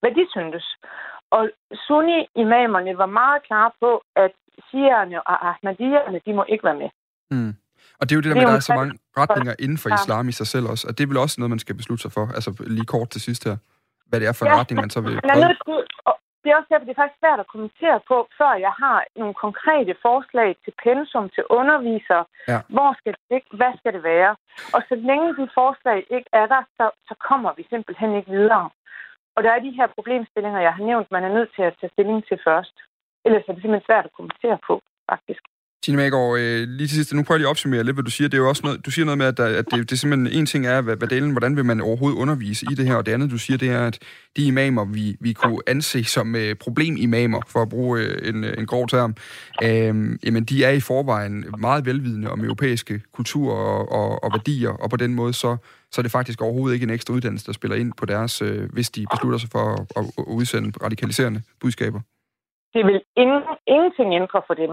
hvad 0.00 0.12
de 0.18 0.24
syntes. 0.34 0.66
Og 1.36 1.42
sunni-imamerne 1.86 2.92
var 3.02 3.10
meget 3.20 3.40
klare 3.48 3.70
på, 3.82 3.90
at 4.24 4.32
shiaerne 4.68 5.18
og 5.30 5.36
ahmadiyyerne, 5.50 6.20
de 6.26 6.32
må 6.38 6.44
ikke 6.48 6.64
være 6.64 6.80
med. 6.82 6.90
Mm. 7.30 7.54
Og 7.98 8.02
det 8.04 8.12
er 8.12 8.16
jo 8.16 8.22
det 8.22 8.30
der 8.30 8.34
med, 8.34 8.42
at 8.42 8.48
der 8.48 8.62
er 8.62 8.70
så 8.70 8.74
mange 8.74 8.94
retninger 9.18 9.54
inden 9.58 9.78
for 9.78 9.88
islam 10.00 10.28
i 10.28 10.32
sig 10.32 10.46
selv 10.46 10.66
også, 10.72 10.84
og 10.88 10.98
det 10.98 11.04
er 11.04 11.08
vel 11.08 11.16
også 11.16 11.36
noget, 11.38 11.50
man 11.50 11.58
skal 11.58 11.74
beslutte 11.74 12.02
sig 12.02 12.12
for, 12.12 12.24
altså 12.38 12.64
lige 12.66 12.86
kort 12.94 13.08
til 13.10 13.20
sidst 13.20 13.44
her, 13.44 13.56
hvad 14.08 14.20
det 14.20 14.28
er 14.28 14.32
for 14.32 14.44
en 14.46 14.52
ja, 14.52 14.60
retning, 14.60 14.80
man 14.80 14.90
så 14.90 15.00
vil 15.00 15.20
prøve 15.32 16.14
det 16.44 16.50
er 16.50 16.56
også 16.56 16.70
derfor, 16.70 16.84
det 16.86 16.94
er 16.94 17.02
faktisk 17.02 17.22
svært 17.22 17.40
at 17.40 17.52
kommentere 17.54 18.00
på, 18.10 18.16
før 18.38 18.52
jeg 18.66 18.74
har 18.82 18.98
nogle 19.16 19.34
konkrete 19.44 19.94
forslag 20.06 20.48
til 20.64 20.72
pensum, 20.84 21.26
til 21.36 21.44
undervisere. 21.58 22.24
Ja. 22.48 22.58
Hvor 22.74 22.90
skal 22.98 23.12
det 23.12 23.22
ligge? 23.30 23.56
Hvad 23.60 23.72
skal 23.78 23.92
det 23.96 24.02
være? 24.02 24.32
Og 24.74 24.80
så 24.88 24.94
længe 25.08 25.28
de 25.40 25.46
forslag 25.58 25.98
ikke 26.16 26.30
er 26.40 26.46
der, 26.54 26.62
så, 26.78 26.86
så 27.08 27.14
kommer 27.28 27.50
vi 27.56 27.62
simpelthen 27.72 28.10
ikke 28.18 28.30
videre. 28.30 28.70
Og 29.36 29.40
der 29.44 29.50
er 29.52 29.60
de 29.66 29.76
her 29.78 29.86
problemstillinger, 29.96 30.60
jeg 30.60 30.74
har 30.74 30.84
nævnt, 30.84 31.10
man 31.10 31.24
er 31.24 31.32
nødt 31.36 31.50
til 31.56 31.62
at 31.62 31.76
tage 31.80 31.94
stilling 31.94 32.26
til 32.28 32.38
først. 32.44 32.76
Ellers 33.24 33.44
er 33.48 33.52
det 33.52 33.62
simpelthen 33.62 33.88
svært 33.88 34.04
at 34.04 34.16
kommentere 34.18 34.58
på, 34.68 34.74
faktisk. 35.10 35.42
Tine 35.84 35.96
Maggaard, 35.96 36.38
øh, 36.38 36.68
lige 36.68 36.86
til 36.88 36.96
sidst, 36.96 37.14
nu 37.14 37.22
prøver 37.22 37.36
jeg 37.36 37.40
lige 37.40 37.46
at 37.46 37.50
opsummere 37.50 37.84
lidt, 37.84 37.96
hvad 37.96 38.04
du 38.04 38.10
siger. 38.10 38.28
Det 38.28 38.36
er 38.36 38.42
jo 38.42 38.48
også 38.48 38.62
noget, 38.64 38.86
du 38.86 38.90
siger 38.90 39.04
noget 39.04 39.18
med, 39.18 39.26
at, 39.26 39.36
der, 39.36 39.46
at 39.46 39.64
det, 39.70 39.78
det 39.90 39.92
er 39.92 39.96
simpelthen 39.96 40.38
en 40.38 40.46
ting 40.46 40.66
er, 40.66 40.80
hvad, 40.80 40.96
hvad 40.96 41.08
delen, 41.08 41.30
hvordan 41.30 41.56
vil 41.56 41.64
man 41.64 41.80
overhovedet 41.80 42.18
undervise 42.18 42.66
i 42.70 42.74
det 42.74 42.86
her, 42.86 42.96
og 42.96 43.06
det 43.06 43.12
andet, 43.12 43.30
du 43.30 43.38
siger, 43.38 43.58
det 43.58 43.70
er, 43.70 43.86
at 43.86 43.98
de 44.36 44.46
imamer, 44.46 44.84
vi, 44.84 45.16
vi 45.20 45.32
kunne 45.32 45.58
anse 45.66 46.04
som 46.04 46.36
øh, 46.36 46.54
problemimamer, 46.54 47.40
for 47.48 47.62
at 47.62 47.68
bruge 47.68 48.00
øh, 48.00 48.28
en, 48.28 48.44
øh, 48.44 48.54
en 48.58 48.66
grov 48.66 48.86
term, 48.88 49.14
øh, 49.62 50.18
jamen 50.24 50.44
de 50.44 50.64
er 50.64 50.70
i 50.70 50.80
forvejen 50.80 51.44
meget 51.58 51.86
velvidende 51.86 52.30
om 52.30 52.44
europæiske 52.44 53.00
kulturer 53.12 53.56
og, 53.56 53.92
og, 53.92 54.24
og 54.24 54.30
værdier, 54.32 54.70
og 54.70 54.90
på 54.90 54.96
den 54.96 55.14
måde 55.14 55.32
så, 55.32 55.56
så 55.92 56.00
er 56.00 56.02
det 56.02 56.12
faktisk 56.12 56.42
overhovedet 56.42 56.74
ikke 56.74 56.84
en 56.84 56.90
ekstra 56.90 57.14
uddannelse, 57.14 57.46
der 57.46 57.52
spiller 57.52 57.76
ind 57.76 57.92
på 57.98 58.06
deres, 58.06 58.42
øh, 58.42 58.72
hvis 58.72 58.90
de 58.90 59.06
beslutter 59.10 59.38
sig 59.38 59.50
for 59.52 59.64
at, 59.72 59.80
at, 59.96 60.04
at 60.18 60.24
udsende 60.26 60.72
radikaliserende 60.82 61.42
budskaber. 61.60 62.00
Det 62.74 62.86
vil 62.86 63.00
ingen, 63.16 63.42
ingenting 63.66 64.14
ændre 64.14 64.42
for 64.46 64.54
dem. 64.54 64.70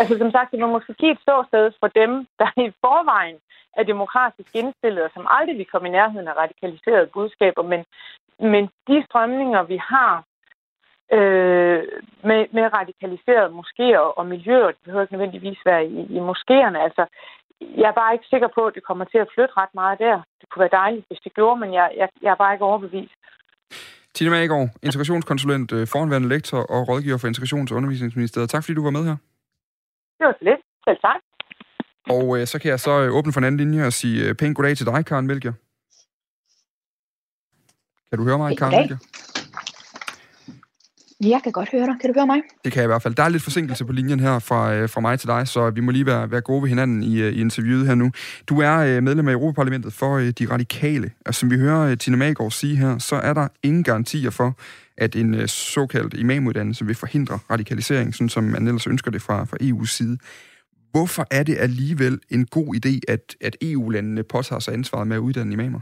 Altså 0.00 0.18
som 0.18 0.30
sagt, 0.30 0.50
det 0.52 0.60
må 0.60 0.66
måske 0.66 0.94
give 0.94 1.12
et 1.12 1.20
ståsted 1.20 1.72
for 1.80 1.88
dem, 2.00 2.26
der 2.38 2.50
i 2.66 2.72
forvejen 2.84 3.38
er 3.78 3.82
demokratisk 3.82 4.50
indstillet, 4.54 5.02
og 5.04 5.10
som 5.14 5.26
aldrig 5.30 5.58
vil 5.58 5.70
komme 5.72 5.88
i 5.88 5.96
nærheden 5.98 6.28
af 6.28 6.36
radikaliserede 6.36 7.10
budskaber. 7.14 7.62
Men, 7.62 7.84
men 8.52 8.64
de 8.88 9.04
strømninger, 9.08 9.62
vi 9.62 9.76
har 9.76 10.24
øh, 11.16 11.82
med, 12.28 12.40
med 12.56 12.66
radikaliserede 12.78 13.54
moskéer 13.58 14.04
og 14.18 14.26
miljøer, 14.26 14.66
det 14.66 14.82
behøver 14.84 15.02
ikke 15.02 15.16
nødvendigvis 15.16 15.60
være 15.64 15.86
i, 15.86 15.98
i 16.16 16.18
moskéerne. 16.30 16.78
Altså, 16.86 17.04
jeg 17.60 17.88
er 17.88 17.98
bare 18.00 18.14
ikke 18.14 18.32
sikker 18.32 18.48
på, 18.54 18.66
at 18.66 18.74
det 18.74 18.84
kommer 18.88 19.04
til 19.04 19.18
at 19.18 19.28
flytte 19.34 19.54
ret 19.56 19.74
meget 19.74 19.98
der. 19.98 20.16
Det 20.40 20.48
kunne 20.48 20.60
være 20.60 20.78
dejligt, 20.82 21.06
hvis 21.08 21.20
det 21.24 21.34
gjorde, 21.34 21.60
men 21.60 21.72
jeg, 21.74 21.86
jeg, 21.96 22.08
jeg 22.22 22.30
er 22.30 22.40
bare 22.42 22.52
ikke 22.54 22.64
overbevist. 22.64 23.14
Tina 24.14 24.30
Magård, 24.30 24.68
integrationskonsulent, 24.82 25.72
øh, 25.72 25.86
foranværende 25.92 26.28
lektor 26.28 26.58
og 26.58 26.88
rådgiver 26.88 27.18
for 27.18 27.28
Integrations- 27.28 27.70
og 27.72 27.76
Undervisningsministeriet. 27.76 28.50
Tak 28.50 28.62
fordi 28.62 28.74
du 28.74 28.82
var 28.82 28.90
med 28.90 29.04
her. 29.04 29.16
Det 30.18 30.26
var 30.26 30.32
så 30.38 30.44
lidt. 30.48 30.60
Selv 30.84 30.98
tak. 31.06 31.20
Og 32.14 32.38
øh, 32.38 32.46
så 32.46 32.58
kan 32.58 32.70
jeg 32.70 32.80
så 32.80 32.90
øh, 33.02 33.14
åbne 33.14 33.32
for 33.32 33.40
en 33.40 33.44
anden 33.44 33.60
linje 33.60 33.86
og 33.86 33.92
sige 33.92 34.28
øh, 34.28 34.34
pænt 34.34 34.56
goddag 34.56 34.76
til 34.76 34.86
dig, 34.86 35.06
Karen 35.06 35.26
Melchior. 35.26 35.54
Kan 38.08 38.18
du 38.18 38.24
høre 38.24 38.38
mig, 38.38 38.58
Karen 38.58 38.74
Melchior? 38.76 38.98
Jeg 41.24 41.40
kan 41.42 41.52
godt 41.52 41.70
høre 41.70 41.86
dig. 41.86 41.94
Kan 42.00 42.10
du 42.10 42.14
høre 42.18 42.26
mig? 42.26 42.40
Det 42.64 42.72
kan 42.72 42.80
jeg 42.80 42.86
i 42.86 42.92
hvert 42.92 43.02
fald. 43.02 43.14
Der 43.14 43.22
er 43.22 43.28
lidt 43.28 43.42
forsinkelse 43.42 43.84
på 43.84 43.92
linjen 43.92 44.20
her 44.20 44.38
fra, 44.38 44.74
øh, 44.74 44.88
fra 44.88 45.00
mig 45.00 45.20
til 45.20 45.28
dig, 45.28 45.48
så 45.48 45.70
vi 45.70 45.80
må 45.80 45.90
lige 45.90 46.06
være, 46.06 46.30
være 46.30 46.40
gode 46.40 46.62
ved 46.62 46.68
hinanden 46.68 47.02
i, 47.02 47.20
øh, 47.20 47.32
i 47.32 47.40
interviewet 47.40 47.86
her 47.86 47.94
nu. 47.94 48.10
Du 48.48 48.60
er 48.60 48.76
øh, 48.76 49.02
medlem 49.02 49.28
af 49.28 49.32
Europaparlamentet 49.32 49.92
for 49.92 50.18
De 50.18 50.46
Radikale, 50.50 51.10
og 51.26 51.34
som 51.34 51.50
vi 51.50 51.56
hører 51.56 51.94
Tina 51.94 52.16
Maggaard 52.16 52.50
sige 52.50 52.76
her, 52.76 52.98
så 52.98 53.16
er 53.16 53.34
der 53.34 53.48
ingen 53.62 53.84
garantier 53.84 54.30
for, 54.30 54.58
at 54.98 55.16
en 55.16 55.48
såkaldt 55.48 56.14
imamuddannelse 56.14 56.86
vil 56.86 56.94
forhindre 56.94 57.38
radikalisering, 57.50 58.14
sådan 58.14 58.28
som 58.28 58.44
man 58.44 58.66
ellers 58.66 58.86
ønsker 58.86 59.10
det 59.10 59.22
fra, 59.22 59.44
fra 59.44 59.56
EU's 59.62 59.86
side. 59.86 60.18
Hvorfor 60.90 61.26
er 61.30 61.42
det 61.42 61.56
alligevel 61.58 62.18
en 62.30 62.46
god 62.46 62.74
idé, 62.74 63.00
at, 63.08 63.36
at 63.40 63.56
EU-landene 63.62 64.22
påtager 64.22 64.60
sig 64.60 64.74
ansvaret 64.74 65.06
med 65.06 65.16
at 65.16 65.20
uddanne 65.20 65.52
imamer? 65.52 65.80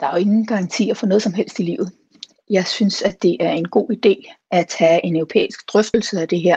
Der 0.00 0.06
er 0.06 0.10
jo 0.12 0.16
ingen 0.16 0.46
garantier 0.46 0.94
for 0.94 1.06
noget 1.06 1.22
som 1.22 1.32
helst 1.32 1.58
i 1.58 1.62
livet. 1.62 1.92
Jeg 2.52 2.66
synes, 2.66 3.02
at 3.02 3.22
det 3.22 3.36
er 3.40 3.50
en 3.50 3.68
god 3.68 3.90
idé 3.90 4.34
at 4.50 4.74
have 4.78 5.04
en 5.04 5.16
europæisk 5.16 5.72
drøftelse 5.72 6.20
af 6.20 6.28
det 6.28 6.40
her, 6.40 6.56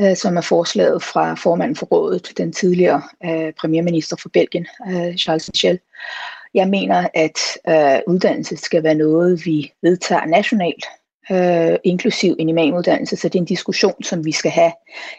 øh, 0.00 0.16
som 0.16 0.36
er 0.36 0.40
forslaget 0.40 1.02
fra 1.02 1.34
formanden 1.34 1.76
for 1.76 1.86
rådet, 1.86 2.32
den 2.36 2.52
tidligere 2.52 3.02
øh, 3.24 3.52
premierminister 3.52 4.16
for 4.22 4.28
Belgien, 4.28 4.66
øh, 4.90 5.16
Charles 5.16 5.48
Michel. 5.48 5.78
Jeg 6.54 6.68
mener, 6.68 7.08
at 7.14 7.38
øh, 7.68 8.00
uddannelse 8.06 8.56
skal 8.56 8.82
være 8.82 8.94
noget, 8.94 9.46
vi 9.46 9.72
vedtager 9.82 10.26
nationalt, 10.26 10.84
øh, 11.30 11.78
inklusiv 11.84 12.36
en 12.38 12.48
imamuddannelse, 12.48 13.16
så 13.16 13.28
det 13.28 13.34
er 13.34 13.42
en 13.42 13.54
diskussion, 13.56 14.02
som 14.02 14.24
vi 14.24 14.32
skal 14.32 14.50
have 14.50 14.72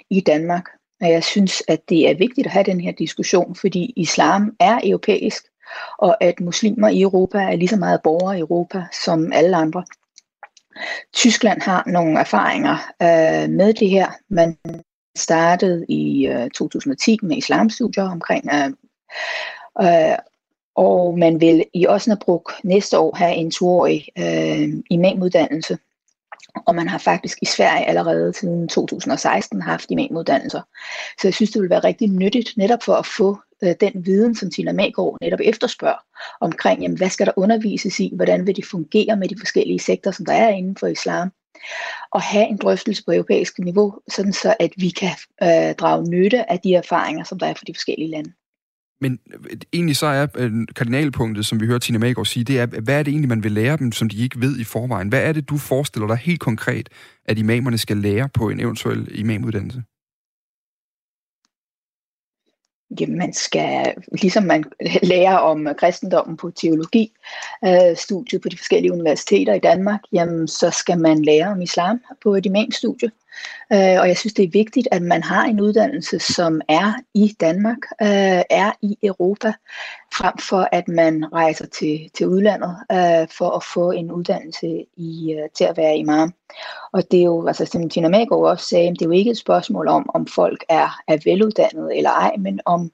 i 0.10 0.22
Danmark. 0.22 0.66
Og 1.02 1.10
jeg 1.10 1.24
synes, 1.24 1.64
at 1.68 1.90
det 1.90 2.10
er 2.10 2.18
vigtigt 2.18 2.48
at 2.48 2.54
have 2.54 2.64
den 2.64 2.82
her 2.82 2.92
diskussion, 2.92 3.56
fordi 3.56 3.94
islam 3.96 4.56
er 4.60 4.80
europæisk, 4.84 5.44
og 5.98 6.24
at 6.24 6.40
muslimer 6.40 6.90
i 6.90 7.02
Europa 7.02 7.38
er 7.38 7.56
lige 7.56 7.68
så 7.68 7.76
meget 7.76 8.02
borgere 8.04 8.38
i 8.38 8.40
Europa 8.40 8.84
som 9.06 9.34
alle 9.34 9.58
andre. 9.58 9.84
Tyskland 11.14 11.62
har 11.62 11.84
nogle 11.88 12.20
erfaringer 12.20 12.78
øh, 13.02 13.50
med 13.50 13.74
det 13.74 13.90
her. 13.90 14.08
Man 14.30 14.58
startede 15.18 15.86
i 15.90 16.28
øh, 16.28 16.50
2010 16.50 17.18
med 17.22 17.38
islamstudier 17.38 18.04
omkring, 18.04 18.50
øh, 18.54 18.70
øh, 19.82 20.18
og 20.76 21.18
man 21.18 21.42
vil 21.42 21.66
i 21.74 21.88
Osnabrück 21.88 22.60
næste 22.64 23.00
år 23.00 23.16
have 23.16 23.36
en 23.36 23.52
toårig 23.52 24.08
øh, 24.18 24.70
imamuddannelse. 24.90 25.78
Og 26.66 26.76
man 26.76 26.88
har 26.88 26.98
faktisk 26.98 27.38
i 27.42 27.46
Sverige 27.46 27.86
allerede 27.86 28.34
siden 28.34 28.68
2016 28.68 29.62
haft 29.62 29.92
imamuddannelser. 29.92 30.62
Så 31.22 31.28
jeg 31.28 31.34
synes, 31.34 31.52
det 31.52 31.62
vil 31.62 31.70
være 31.70 31.84
rigtig 31.84 32.08
nyttigt 32.08 32.58
netop 32.58 32.84
for 32.84 32.94
at 32.94 33.06
få 33.06 33.38
øh, 33.64 33.76
den 33.82 34.06
viden, 34.06 34.36
som 34.36 34.52
Tina 34.52 34.74
Magård 34.74 35.18
netop 35.22 35.40
efterspørger, 35.44 36.04
omkring, 36.42 36.82
jamen, 36.82 36.98
hvad 36.98 37.10
skal 37.10 37.26
der 37.26 37.32
undervises 37.36 38.00
i, 38.00 38.12
hvordan 38.16 38.48
vil 38.48 38.56
det 38.56 38.66
fungere 38.66 39.18
med 39.18 39.30
de 39.30 39.36
forskellige 39.40 39.80
sektorer, 39.80 40.14
som 40.14 40.26
der 40.26 40.34
er 40.34 40.50
inden 40.50 40.76
for 40.76 40.88
islam, 40.88 41.32
og 42.12 42.22
have 42.22 42.48
en 42.48 42.58
drøftelse 42.58 43.04
på 43.06 43.12
europæisk 43.12 43.60
niveau, 43.60 44.00
sådan 44.08 44.34
så 44.34 44.56
at 44.60 44.72
vi 44.78 44.90
kan 44.90 45.16
øh, 45.44 45.76
drage 45.76 46.10
nytte 46.10 46.52
af 46.52 46.60
de 46.60 46.76
erfaringer, 46.76 47.24
som 47.24 47.40
der 47.40 47.48
er 47.48 47.54
for 47.54 47.66
de 47.66 47.74
forskellige 47.74 48.10
lande. 48.10 48.32
Men 49.02 49.20
øh, 49.34 49.58
egentlig 49.74 49.96
så 49.96 50.06
er 50.06 50.28
øh, 50.36 50.52
kardinalpunktet, 50.76 51.46
som 51.46 51.62
vi 51.62 51.66
hører 51.66 51.80
Tina 51.80 51.98
Magård 51.98 52.26
sige, 52.26 52.44
det 52.44 52.60
er, 52.60 52.66
hvad 52.66 53.00
er 53.00 53.04
det 53.04 53.12
egentlig, 53.12 53.30
man 53.30 53.44
vil 53.44 53.52
lære 53.52 53.78
dem, 53.78 53.92
som 53.92 54.10
de 54.10 54.24
ikke 54.24 54.42
ved 54.42 54.60
i 54.60 54.64
forvejen? 54.64 55.10
Hvad 55.10 55.24
er 55.24 55.32
det, 55.32 55.50
du 55.50 55.58
forestiller 55.58 56.08
dig 56.08 56.18
helt 56.18 56.40
konkret, 56.40 56.90
at 57.26 57.38
imamerne 57.38 57.78
skal 57.78 57.98
lære 57.98 58.30
på 58.34 58.50
en 58.50 58.60
eventuel 58.60 59.20
imamuddannelse? 59.20 59.84
Jamen, 63.00 63.18
man 63.18 63.34
skal, 63.34 63.94
ligesom 64.22 64.44
man 64.44 64.64
lærer 65.04 65.38
om 65.38 65.68
kristendommen 65.78 66.38
på 66.38 66.52
teologi, 66.52 67.12
øh, 67.66 67.98
studiet 67.98 68.42
på 68.42 68.50
de 68.50 68.58
forskellige 68.58 68.94
universiteter 68.94 69.54
i 69.54 69.60
Danmark, 69.60 70.00
jamen, 70.12 70.48
så 70.48 70.70
skal 70.70 71.00
man 71.00 71.22
lære 71.22 71.48
om 71.48 71.62
islam 71.62 72.00
på 72.24 72.36
et 72.36 72.46
imamstudie. 72.46 73.12
Øh, 73.74 74.00
og 74.02 74.08
jeg 74.08 74.18
synes, 74.18 74.34
det 74.34 74.46
er 74.46 74.50
vigtigt, 74.52 74.88
at 74.92 75.02
man 75.02 75.24
har 75.24 75.44
en 75.44 75.62
uddannelse, 75.62 76.20
som 76.20 76.62
er 76.70 76.94
i 77.14 77.36
Danmark, 77.40 77.78
øh, 78.02 78.44
er 78.50 78.72
i 78.82 78.98
Europa, 79.04 79.54
frem 80.14 80.38
for 80.38 80.70
at 80.72 80.88
man 80.88 81.34
rejser 81.34 81.66
til, 81.66 82.10
til 82.14 82.28
udlandet 82.28 82.78
øh, 82.92 83.28
for 83.38 83.50
at 83.50 83.64
få 83.64 83.92
en 83.92 84.12
uddannelse 84.12 84.86
i, 84.98 85.34
øh, 85.34 85.50
til 85.58 85.64
at 85.64 85.78
være 85.78 85.98
imam. 85.98 86.34
Og 86.94 87.04
det 87.12 87.20
er 87.20 87.24
jo, 87.24 87.48
altså 87.48 87.66
som 87.66 87.90
Tina 87.90 88.10
Magård 88.10 88.50
også 88.50 88.66
sagde, 88.66 88.90
det 88.90 89.02
er 89.02 89.06
jo 89.06 89.12
ikke 89.12 89.32
et 89.32 89.38
spørgsmål 89.38 89.88
om, 89.88 90.10
om 90.14 90.28
folk 90.28 90.64
er, 90.70 91.00
er 91.08 91.18
veluddannede 91.26 91.96
eller 91.96 92.10
ej, 92.10 92.36
men 92.40 92.60
om 92.66 92.92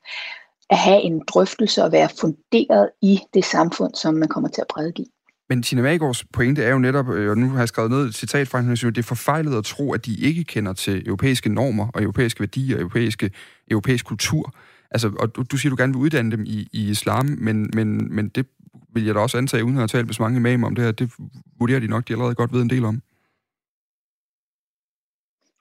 at 0.70 0.78
have 0.78 1.02
en 1.02 1.24
drøftelse 1.28 1.84
og 1.84 1.92
være 1.92 2.10
funderet 2.20 2.90
i 3.02 3.20
det 3.34 3.46
samfund, 3.46 3.96
som 3.96 4.14
man 4.14 4.28
kommer 4.28 4.50
til 4.50 4.62
at 4.62 4.68
prædike 4.68 5.02
i. 5.02 5.15
Men 5.50 5.64
Tina 5.64 5.82
Magårds 5.82 6.24
pointe 6.24 6.64
er 6.64 6.72
jo 6.72 6.80
netop, 6.80 7.10
øh, 7.10 7.30
og 7.30 7.38
nu 7.38 7.50
har 7.50 7.60
jeg 7.60 7.68
skrevet 7.68 7.92
ned 7.92 8.08
et 8.08 8.16
citat 8.16 8.48
fra 8.48 8.60
hende, 8.60 8.76
det 8.76 8.98
er 8.98 9.04
forfejlet 9.04 9.58
at 9.58 9.64
tro, 9.64 9.94
at 9.94 10.06
de 10.06 10.16
ikke 10.16 10.44
kender 10.44 10.74
til 10.74 11.08
europæiske 11.08 11.50
normer 11.50 11.88
og 11.88 12.02
europæiske 12.02 12.40
værdier, 12.40 12.80
europæiske, 12.80 13.32
europæisk 13.72 14.06
kultur. 14.06 14.56
Altså, 14.92 15.12
og 15.20 15.36
du, 15.36 15.44
du 15.52 15.58
siger, 15.58 15.70
du 15.70 15.76
gerne 15.80 15.94
vil 15.94 16.02
uddanne 16.02 16.32
dem 16.32 16.44
i, 16.46 16.68
i 16.74 16.90
islam, 16.90 17.26
men, 17.38 17.70
men, 17.74 18.16
men 18.16 18.30
det 18.30 18.46
vil 18.94 19.06
jeg 19.06 19.16
da 19.16 19.20
også 19.20 19.38
antage, 19.38 19.64
uden 19.64 19.76
at 19.76 19.80
have 19.80 19.88
talt 19.88 20.06
med 20.06 20.14
så 20.14 20.22
mange 20.22 20.38
imamer 20.38 20.68
om 20.68 20.76
det 20.76 20.84
her, 20.84 20.92
det 20.92 21.12
vurderer 21.60 21.80
de 21.80 21.88
nok, 21.88 22.08
de 22.08 22.14
allerede 22.14 22.36
godt 22.36 22.54
ved 22.54 22.62
en 22.62 22.70
del 22.70 22.86
om. 22.86 23.02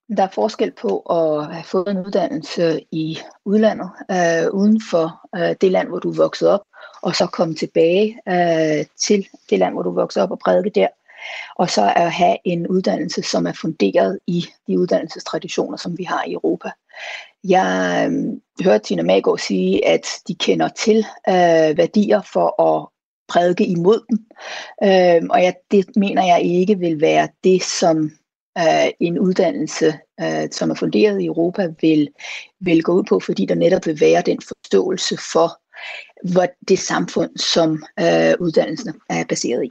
Der 0.08 0.22
er 0.22 0.28
forskel 0.34 0.72
på 0.72 0.98
at 0.98 1.54
have 1.54 1.64
fået 1.64 1.88
en 1.88 2.06
uddannelse 2.06 2.80
i 2.90 3.18
udlandet, 3.44 3.90
øh, 4.10 4.50
uden 4.52 4.82
for 4.90 5.20
øh, 5.36 5.56
det 5.60 5.72
land, 5.72 5.88
hvor 5.88 5.98
du 5.98 6.10
er 6.10 6.16
vokset 6.16 6.48
op, 6.48 6.60
og 7.02 7.16
så 7.16 7.26
komme 7.26 7.54
tilbage 7.54 8.18
øh, 8.28 8.86
til 8.96 9.26
det 9.50 9.58
land, 9.58 9.74
hvor 9.74 9.82
du 9.82 9.90
er 9.90 9.94
vokset 9.94 10.22
op 10.22 10.30
og 10.30 10.38
prædike 10.38 10.70
der. 10.70 10.88
Og 11.56 11.70
så 11.70 11.92
at 11.96 12.12
have 12.12 12.36
en 12.44 12.68
uddannelse, 12.68 13.22
som 13.22 13.46
er 13.46 13.52
funderet 13.52 14.18
i 14.26 14.46
de 14.66 14.78
uddannelsestraditioner, 14.78 15.76
som 15.76 15.98
vi 15.98 16.04
har 16.04 16.24
i 16.24 16.32
Europa. 16.32 16.70
Jeg 17.44 18.08
øh, 18.10 18.32
hørte 18.64 18.84
Tina 18.84 19.02
Magård 19.02 19.38
sige, 19.38 19.88
at 19.88 20.06
de 20.28 20.34
kender 20.34 20.68
til 20.68 20.98
øh, 21.28 21.78
værdier 21.78 22.22
for 22.32 22.62
at 22.62 22.88
prædike 23.28 23.66
imod 23.66 24.00
dem. 24.10 24.18
Øh, 24.82 25.28
og 25.30 25.42
jeg, 25.42 25.54
det 25.70 25.96
mener 25.96 26.24
jeg 26.24 26.42
ikke 26.42 26.78
vil 26.78 27.00
være 27.00 27.28
det, 27.44 27.62
som 27.62 28.10
øh, 28.58 28.90
en 29.00 29.18
uddannelse, 29.18 29.98
øh, 30.20 30.48
som 30.52 30.70
er 30.70 30.74
funderet 30.74 31.20
i 31.20 31.26
Europa, 31.26 31.68
vil, 31.80 32.08
vil 32.60 32.82
gå 32.82 32.92
ud 32.92 33.04
på, 33.08 33.20
fordi 33.20 33.46
der 33.46 33.54
netop 33.54 33.86
vil 33.86 34.00
være 34.00 34.22
den 34.26 34.38
forståelse 34.48 35.16
for 35.32 35.60
hvor 36.32 36.46
det 36.68 36.78
samfund, 36.78 37.36
som 37.36 37.84
øh, 38.00 38.34
uddannelsen 38.40 38.94
er 39.08 39.24
baseret 39.28 39.64
i. 39.64 39.70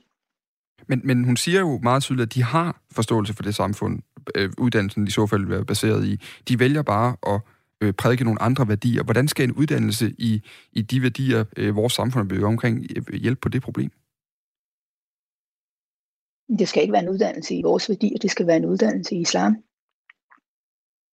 Men, 0.87 1.01
men 1.03 1.23
hun 1.23 1.37
siger 1.37 1.59
jo 1.59 1.79
meget 1.83 2.03
tydeligt, 2.03 2.27
at 2.27 2.35
de 2.35 2.43
har 2.43 2.81
forståelse 2.91 3.33
for 3.33 3.43
det 3.43 3.55
samfund, 3.55 3.99
øh, 4.35 4.49
uddannelsen 4.57 5.07
i 5.07 5.11
så 5.11 5.27
fald 5.27 5.51
er 5.51 5.63
baseret 5.63 6.05
i. 6.05 6.19
De 6.47 6.59
vælger 6.59 6.81
bare 6.81 7.15
at 7.27 7.41
øh, 7.81 7.93
prædike 7.93 8.23
nogle 8.23 8.41
andre 8.41 8.67
værdier. 8.67 9.03
Hvordan 9.03 9.27
skal 9.27 9.43
en 9.43 9.51
uddannelse 9.51 10.13
i, 10.17 10.41
i 10.71 10.81
de 10.81 11.01
værdier, 11.01 11.43
øh, 11.57 11.75
vores 11.75 11.93
samfund 11.93 12.23
er 12.23 12.29
bygget 12.29 12.45
omkring, 12.45 12.85
øh, 12.95 13.19
hjælpe 13.19 13.39
på 13.41 13.49
det 13.49 13.61
problem? 13.61 13.91
Det 16.59 16.67
skal 16.67 16.81
ikke 16.81 16.91
være 16.91 17.03
en 17.03 17.09
uddannelse 17.09 17.55
i 17.55 17.61
vores 17.61 17.89
værdier, 17.89 18.17
det 18.17 18.31
skal 18.31 18.47
være 18.47 18.57
en 18.57 18.65
uddannelse 18.65 19.15
i 19.15 19.21
islam. 19.21 19.55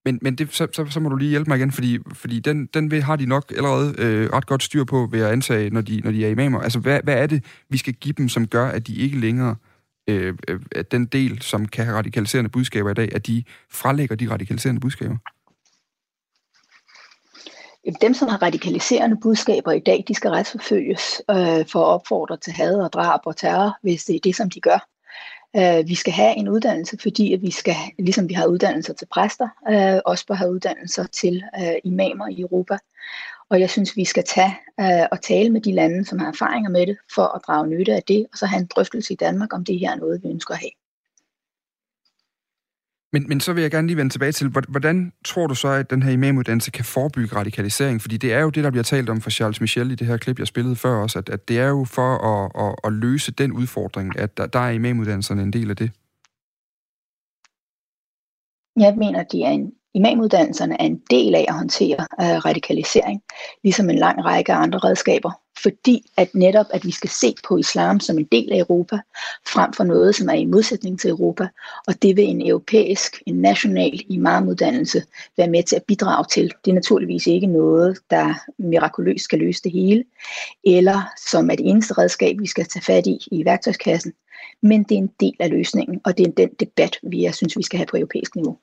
Men, 0.05 0.19
men 0.23 0.35
det, 0.35 0.55
så, 0.55 0.67
så, 0.73 0.87
så 0.91 1.01
må 1.01 1.09
du 1.09 1.17
lige 1.17 1.31
hjælpe 1.31 1.51
mig 1.51 1.57
igen, 1.57 1.73
fordi, 1.73 1.99
fordi 2.15 2.41
den, 2.41 2.67
den 2.67 3.03
har 3.03 3.17
de 3.17 3.27
nok 3.27 3.53
allerede 3.57 3.95
øh, 3.99 4.31
ret 4.33 4.47
godt 4.47 4.63
styr 4.63 4.85
på, 4.85 5.09
ved 5.11 5.21
at 5.21 5.31
antage, 5.31 5.71
når 5.71 5.81
de, 5.81 6.01
når 6.01 6.11
de 6.11 6.27
er 6.27 6.31
imamer. 6.31 6.61
Altså, 6.61 6.79
hvad, 6.79 7.01
hvad 7.05 7.15
er 7.23 7.27
det, 7.27 7.45
vi 7.69 7.79
skal 7.79 7.95
give 7.95 8.15
dem, 8.19 8.29
som 8.29 8.47
gør, 8.47 8.67
at 8.67 8.87
de 8.87 8.95
ikke 8.95 9.21
længere, 9.21 9.57
øh, 10.09 10.35
øh, 10.49 10.61
at 10.73 10.93
den 10.93 11.07
del, 11.07 11.43
som 11.43 11.69
kan 11.69 11.85
have 11.85 11.97
radikaliserende 11.97 12.51
budskaber 12.51 12.91
i 12.91 12.95
dag, 12.95 13.15
at 13.15 13.27
de 13.27 13.45
frelægger 13.71 14.17
de 14.17 14.31
radikaliserende 14.31 14.81
budskaber? 14.81 15.17
Dem, 18.01 18.15
som 18.15 18.29
har 18.29 18.43
radikaliserende 18.43 19.17
budskaber 19.23 19.73
i 19.73 19.81
dag, 19.81 20.05
de 20.09 20.15
skal 20.15 20.31
retsforfølges 20.31 21.23
øh, 21.31 21.37
for 21.73 21.81
at 21.81 21.95
opfordre 21.95 22.37
til 22.37 22.53
had 22.53 22.75
og 22.75 22.93
drab 22.93 23.21
og 23.25 23.37
terror, 23.37 23.79
hvis 23.83 24.05
det 24.05 24.17
er 24.17 24.21
det, 24.25 24.37
som 24.37 24.51
de 24.51 24.61
gør. 24.61 24.87
Øh, 25.57 25.89
vi 25.89 25.95
skal 25.95 26.13
have 26.13 26.37
en 26.37 26.49
uddannelse, 26.49 26.99
fordi 26.99 27.35
at 27.35 27.43
vi 27.43 27.51
skal, 27.51 27.75
ligesom 27.99 28.29
vi 28.29 28.35
har 28.35 28.47
uddannelser 28.47 28.95
til 28.95 29.07
præster, 29.07 29.49
øh, 29.71 30.01
også 30.05 30.27
bør 30.27 30.35
have 30.35 30.53
uddannelser 30.53 31.05
til 31.05 31.43
øh, 31.61 31.75
imamer 31.85 32.29
i 32.29 32.41
Europa. 32.41 32.79
Og 33.51 33.61
jeg 33.61 33.71
synes, 33.71 33.97
vi 33.97 34.05
skal 34.05 34.25
tage 34.25 34.57
øh, 34.81 35.07
og 35.13 35.23
tale 35.23 35.51
med 35.51 35.61
de 35.61 35.73
lande, 35.73 36.05
som 36.05 36.19
har 36.19 36.29
erfaringer 36.29 36.71
med 36.71 36.87
det, 36.87 36.97
for 37.15 37.23
at 37.23 37.43
drage 37.47 37.67
nytte 37.67 37.95
af 37.95 38.03
det, 38.03 38.27
og 38.33 38.39
så 38.39 38.47
have 38.47 38.61
en 38.61 38.67
drøftelse 38.67 39.13
i 39.13 39.17
Danmark, 39.17 39.55
om 39.55 39.65
det 39.65 39.79
her 39.79 39.91
er 39.91 39.97
noget, 39.97 40.23
vi 40.23 40.29
ønsker 40.29 40.55
at 40.55 40.61
have. 40.61 40.80
Men, 43.13 43.29
men 43.29 43.41
så 43.41 43.53
vil 43.53 43.63
jeg 43.63 43.71
gerne 43.71 43.87
lige 43.87 43.97
vende 43.97 44.13
tilbage 44.13 44.33
til, 44.33 44.49
hvordan 44.49 45.13
tror 45.25 45.47
du 45.47 45.55
så, 45.55 45.69
at 45.69 45.91
den 45.91 46.03
her 46.03 46.13
imamuddannelse 46.13 46.71
kan 46.71 46.85
forebygge 46.85 47.37
radikalisering? 47.37 48.01
Fordi 48.01 48.17
det 48.17 48.33
er 48.33 48.41
jo 48.41 48.51
det, 48.51 48.65
der 48.65 48.71
bliver 48.71 48.83
talt 48.83 49.11
om 49.11 49.21
for 49.21 49.31
Charles 49.31 49.61
Michel 49.61 49.91
i 49.91 49.95
det 49.95 50.07
her 50.07 50.17
klip, 50.17 50.39
jeg 50.39 50.47
spillede 50.47 50.77
før 50.77 51.03
også, 51.03 51.19
at, 51.19 51.29
at 51.29 51.49
det 51.49 51.59
er 51.59 51.69
jo 51.69 51.85
for 51.85 52.17
at, 52.17 52.67
at, 52.67 52.75
at 52.85 52.93
løse 52.93 53.33
den 53.33 53.53
udfordring, 53.53 54.19
at 54.19 54.37
der, 54.37 54.47
der 54.47 54.59
er 54.59 54.71
imamuddannelserne 54.71 55.43
en 55.43 55.53
del 55.53 55.71
af 55.71 55.77
det. 55.77 55.91
Jeg 58.77 58.97
mener, 58.97 59.21
at 59.21 59.33
de 59.33 59.43
er 59.43 59.51
en 59.51 59.73
Imamuddannelserne 59.95 60.81
er 60.81 60.85
en 60.85 61.03
del 61.11 61.35
af 61.35 61.45
at 61.49 61.55
håndtere 61.55 62.07
øh, 62.21 62.45
radikalisering, 62.45 63.23
ligesom 63.63 63.91
en 63.91 63.99
lang 63.99 64.25
række 64.25 64.53
andre 64.53 64.79
redskaber, 64.79 65.31
fordi 65.63 66.11
at 66.17 66.35
netop, 66.35 66.67
at 66.71 66.85
vi 66.85 66.91
skal 66.91 67.11
se 67.11 67.35
på 67.49 67.57
islam 67.57 68.01
som 68.01 68.19
en 68.19 68.29
del 68.33 68.53
af 68.53 68.59
Europa, 68.59 68.99
frem 69.47 69.73
for 69.73 69.85
noget, 69.85 70.15
som 70.15 70.29
er 70.29 70.35
i 70.35 70.45
modsætning 70.45 71.01
til 71.01 71.11
Europa, 71.11 71.49
og 71.87 72.03
det 72.03 72.17
vil 72.17 72.25
en 72.25 72.47
europæisk, 72.47 73.23
en 73.27 73.35
national 73.35 74.01
imamuddannelse 74.09 75.03
være 75.37 75.49
med 75.49 75.63
til 75.63 75.77
at 75.77 75.85
bidrage 75.85 76.25
til. 76.31 76.53
Det 76.65 76.71
er 76.71 76.75
naturligvis 76.75 77.27
ikke 77.27 77.47
noget, 77.47 77.99
der 78.11 78.35
mirakuløst 78.59 79.25
skal 79.25 79.39
løse 79.39 79.63
det 79.63 79.73
hele, 79.73 80.05
eller 80.65 81.03
som 81.31 81.51
er 81.51 81.55
det 81.55 81.69
eneste 81.69 81.95
redskab, 81.99 82.37
vi 82.39 82.47
skal 82.47 82.65
tage 82.65 82.83
fat 82.83 83.07
i 83.07 83.19
i 83.31 83.45
værktøjskassen, 83.45 84.13
men 84.63 84.83
det 84.83 84.95
er 84.95 84.99
en 84.99 85.11
del 85.21 85.37
af 85.41 85.51
løsningen, 85.51 86.01
og 86.05 86.19
det 86.19 86.27
er 86.27 86.31
den 86.31 86.49
debat, 86.61 86.99
vi 87.03 87.23
jeg 87.23 87.35
synes, 87.35 87.57
vi 87.57 87.63
skal 87.63 87.77
have 87.77 87.87
på 87.87 87.97
europæisk 87.97 88.37
niveau. 88.37 88.59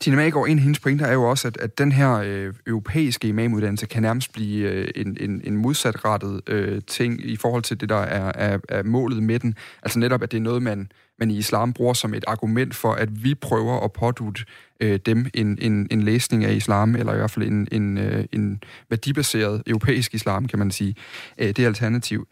Tina 0.00 0.16
Maggaard, 0.16 0.48
en 0.48 0.58
af 0.58 0.62
hendes 0.62 0.80
pointer 0.80 1.06
er 1.06 1.12
jo 1.12 1.30
også, 1.30 1.48
at, 1.48 1.56
at 1.56 1.78
den 1.78 1.92
her 1.92 2.12
øh, 2.14 2.54
europæiske 2.66 3.28
imamuddannelse 3.28 3.86
kan 3.86 4.02
nærmest 4.02 4.32
blive 4.32 4.70
øh, 4.70 4.88
en, 4.96 5.16
en, 5.20 5.40
en 5.44 5.56
modsatrettet 5.56 6.40
øh, 6.46 6.82
ting 6.86 7.24
i 7.24 7.36
forhold 7.36 7.62
til 7.62 7.80
det, 7.80 7.88
der 7.88 7.96
er, 7.96 8.32
er, 8.34 8.58
er 8.68 8.82
målet 8.82 9.22
med 9.22 9.38
den. 9.38 9.54
Altså 9.82 9.98
netop, 9.98 10.22
at 10.22 10.32
det 10.32 10.36
er 10.36 10.42
noget, 10.42 10.62
man, 10.62 10.92
man 11.18 11.30
i 11.30 11.36
islam 11.36 11.72
bruger 11.72 11.92
som 11.92 12.14
et 12.14 12.24
argument 12.26 12.74
for, 12.74 12.92
at 12.92 13.24
vi 13.24 13.34
prøver 13.34 13.84
at 13.84 13.92
pådute 13.92 14.44
øh, 14.80 14.98
dem 15.06 15.26
en, 15.34 15.58
en, 15.60 15.88
en 15.90 16.02
læsning 16.02 16.44
af 16.44 16.54
islam, 16.54 16.96
eller 16.96 17.14
i 17.14 17.16
hvert 17.16 17.30
fald 17.30 17.46
en, 17.46 17.68
en, 17.72 17.98
øh, 17.98 18.24
en 18.32 18.62
værdibaseret 18.90 19.62
europæisk 19.66 20.14
islam, 20.14 20.48
kan 20.48 20.58
man 20.58 20.70
sige. 20.70 20.94
Øh, 21.38 21.46
det 21.46 21.58
er 21.58 21.66
alternativ. 21.66 22.28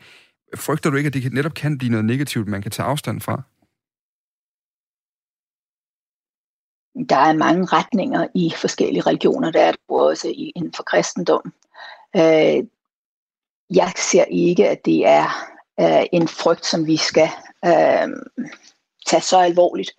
Frygter 0.56 0.90
du 0.90 0.96
ikke, 0.96 1.06
at 1.06 1.14
det 1.14 1.32
netop 1.32 1.54
kan 1.54 1.78
blive 1.78 1.90
noget 1.90 2.04
negativt, 2.04 2.48
man 2.48 2.62
kan 2.62 2.70
tage 2.70 2.86
afstand 2.86 3.20
fra? 3.20 3.42
Der 7.08 7.16
er 7.16 7.32
mange 7.32 7.64
retninger 7.64 8.26
i 8.34 8.52
forskellige 8.56 9.02
religioner, 9.02 9.50
der 9.50 9.60
er 9.60 9.70
det 9.70 9.80
også 9.88 10.34
inden 10.36 10.72
for 10.72 10.82
kristendom. 10.82 11.52
Øh, 12.16 12.64
jeg 13.70 13.92
ser 13.96 14.24
ikke, 14.24 14.68
at 14.68 14.84
det 14.84 15.06
er 15.06 15.52
øh, 15.80 16.06
en 16.12 16.28
frygt, 16.28 16.66
som 16.66 16.86
vi 16.86 16.96
skal 16.96 17.28
øh, 17.64 18.08
tage 19.06 19.22
så 19.22 19.38
alvorligt, 19.38 19.90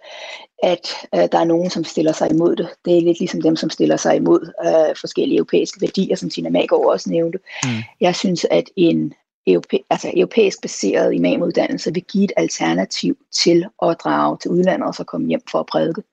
at 0.63 0.87
øh, 1.15 1.27
der 1.31 1.39
er 1.39 1.43
nogen, 1.43 1.69
som 1.69 1.83
stiller 1.83 2.11
sig 2.11 2.31
imod 2.31 2.55
det. 2.55 2.69
Det 2.85 2.97
er 2.97 3.01
lidt 3.01 3.19
ligesom 3.19 3.41
dem, 3.41 3.55
som 3.55 3.69
stiller 3.69 3.97
sig 3.97 4.15
imod 4.15 4.53
øh, 4.65 4.95
forskellige 4.95 5.37
europæiske 5.37 5.81
værdier, 5.81 6.15
som 6.15 6.29
Tina 6.29 6.49
Maggaard 6.49 6.85
også 6.85 7.09
nævnte. 7.09 7.39
Mm. 7.63 7.69
Jeg 8.01 8.15
synes, 8.15 8.45
at 8.51 8.69
en 8.75 9.13
europæ- 9.49 9.85
altså 9.89 10.11
europæisk 10.15 10.61
baseret 10.61 11.13
imamuddannelse 11.13 11.93
vil 11.93 12.03
give 12.03 12.23
et 12.23 12.31
alternativ 12.37 13.17
til 13.31 13.65
at 13.83 13.97
drage 14.03 14.37
til 14.41 14.51
udlandet 14.51 14.87
og 14.87 14.95
så 14.95 15.03
komme 15.03 15.27
hjem 15.27 15.41
for 15.51 15.59
at 15.59 15.65
prædike 15.65 16.03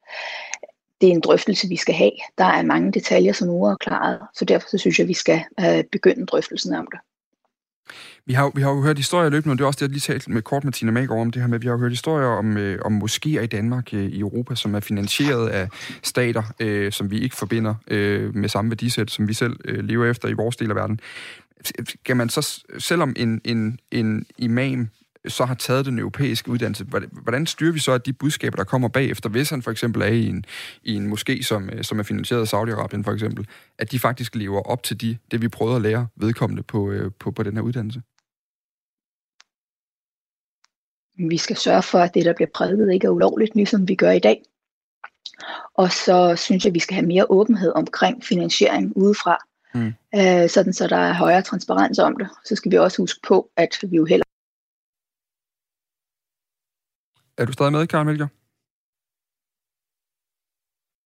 det 1.04 1.10
er 1.10 1.14
en 1.14 1.20
drøftelse, 1.20 1.68
vi 1.68 1.76
skal 1.76 1.94
have. 1.94 2.10
Der 2.38 2.44
er 2.44 2.62
mange 2.62 2.92
detaljer, 2.92 3.32
som 3.32 3.48
er 3.48 3.76
klaret, 3.80 4.18
så 4.34 4.44
derfor 4.44 4.68
så 4.68 4.78
synes 4.78 4.98
jeg, 4.98 5.08
vi 5.08 5.14
skal 5.14 5.44
øh, 5.60 5.84
begynde 5.92 6.26
drøftelsen 6.26 6.74
om 6.74 6.88
det. 6.92 7.00
Vi 8.26 8.32
har, 8.32 8.52
vi 8.54 8.62
har 8.62 8.70
jo 8.70 8.82
hørt 8.82 8.96
historier 8.96 9.30
løbende, 9.30 9.52
og 9.52 9.58
det 9.58 9.64
er 9.64 9.66
også 9.66 9.76
det, 9.76 9.82
jeg 9.82 9.90
lige 9.90 10.00
talt 10.00 10.28
med 10.28 10.42
kort 10.42 10.64
Martina 10.64 11.00
Tina 11.00 11.20
om 11.20 11.30
det 11.30 11.42
her 11.42 11.48
med, 11.48 11.58
vi 11.58 11.66
har 11.66 11.72
jo 11.72 11.78
hørt 11.78 11.92
historier 11.92 12.26
om, 12.26 12.56
øh, 12.56 12.78
om 12.84 13.02
moskéer 13.02 13.40
i 13.40 13.46
Danmark, 13.46 13.94
øh, 13.94 14.04
i 14.04 14.18
Europa, 14.20 14.54
som 14.54 14.74
er 14.74 14.80
finansieret 14.80 15.48
af 15.48 15.68
stater, 16.02 16.42
øh, 16.60 16.92
som 16.92 17.10
vi 17.10 17.20
ikke 17.20 17.36
forbinder 17.36 17.74
øh, 17.88 18.34
med 18.34 18.48
samme 18.48 18.70
værdisæt, 18.70 19.10
som 19.10 19.28
vi 19.28 19.34
selv 19.34 19.56
øh, 19.64 19.84
lever 19.84 20.10
efter 20.10 20.28
i 20.28 20.32
vores 20.32 20.56
del 20.56 20.70
af 20.70 20.76
verden. 20.76 21.00
Kan 22.04 22.16
man 22.16 22.28
så, 22.28 22.64
selvom 22.78 23.12
en, 23.16 23.40
en, 23.44 23.78
en 23.90 24.26
imam 24.38 24.88
så 25.28 25.44
har 25.44 25.54
taget 25.54 25.86
den 25.86 25.98
europæiske 25.98 26.50
uddannelse, 26.50 26.84
hvordan 27.22 27.46
styrer 27.46 27.72
vi 27.72 27.78
så, 27.78 27.92
at 27.92 28.06
de 28.06 28.12
budskaber, 28.12 28.56
der 28.56 28.64
kommer 28.64 28.88
bagefter, 28.88 29.28
hvis 29.28 29.50
han 29.50 29.62
for 29.62 29.70
eksempel 29.70 30.02
er 30.02 30.06
i 30.06 30.26
en, 30.26 30.44
i 30.82 30.94
en 30.94 31.12
moské, 31.12 31.42
som, 31.42 31.70
øh, 31.70 31.84
som 31.84 31.98
er 31.98 32.02
finansieret 32.02 32.40
af 32.40 32.54
Saudi-Arabien 32.54 33.02
for 33.02 33.12
eksempel, 33.12 33.46
at 33.78 33.92
de 33.92 33.98
faktisk 33.98 34.34
lever 34.34 34.62
op 34.62 34.82
til 34.82 35.00
de, 35.00 35.18
det, 35.30 35.42
vi 35.42 35.48
prøvede 35.48 35.76
at 35.76 35.82
lære 35.82 36.06
vedkommende 36.16 36.62
på, 36.62 36.90
øh, 36.90 37.12
på, 37.18 37.30
på 37.30 37.42
den 37.42 37.56
her 37.56 37.62
uddannelse? 37.62 38.02
Vi 41.28 41.36
skal 41.36 41.56
sørge 41.56 41.82
for, 41.82 41.98
at 41.98 42.14
det, 42.14 42.24
der 42.24 42.32
bliver 42.34 42.48
prædiket, 42.54 42.92
ikke 42.92 43.06
er 43.06 43.10
ulovligt, 43.10 43.54
ligesom 43.54 43.88
vi 43.88 43.94
gør 43.94 44.10
i 44.10 44.18
dag. 44.18 44.42
Og 45.74 45.92
så 45.92 46.36
synes 46.36 46.64
jeg, 46.64 46.70
at 46.70 46.74
vi 46.74 46.78
skal 46.78 46.94
have 46.94 47.06
mere 47.06 47.26
åbenhed 47.28 47.72
omkring 47.74 48.24
finansiering 48.24 48.96
udefra, 48.96 49.38
mm. 49.74 49.92
øh, 50.14 50.48
sådan 50.48 50.72
så 50.72 50.86
der 50.86 50.96
er 50.96 51.12
højere 51.12 51.42
transparens 51.42 51.98
om 51.98 52.16
det. 52.16 52.28
Så 52.44 52.56
skal 52.56 52.72
vi 52.72 52.78
også 52.78 53.02
huske 53.02 53.20
på, 53.28 53.50
at 53.56 53.78
vi 53.82 53.96
jo 53.96 54.04
heller 54.04 54.23
er 57.38 57.44
du 57.44 57.52
stadig 57.52 57.72
med, 57.72 57.86
Karen 57.86 58.06
Melker? 58.06 58.26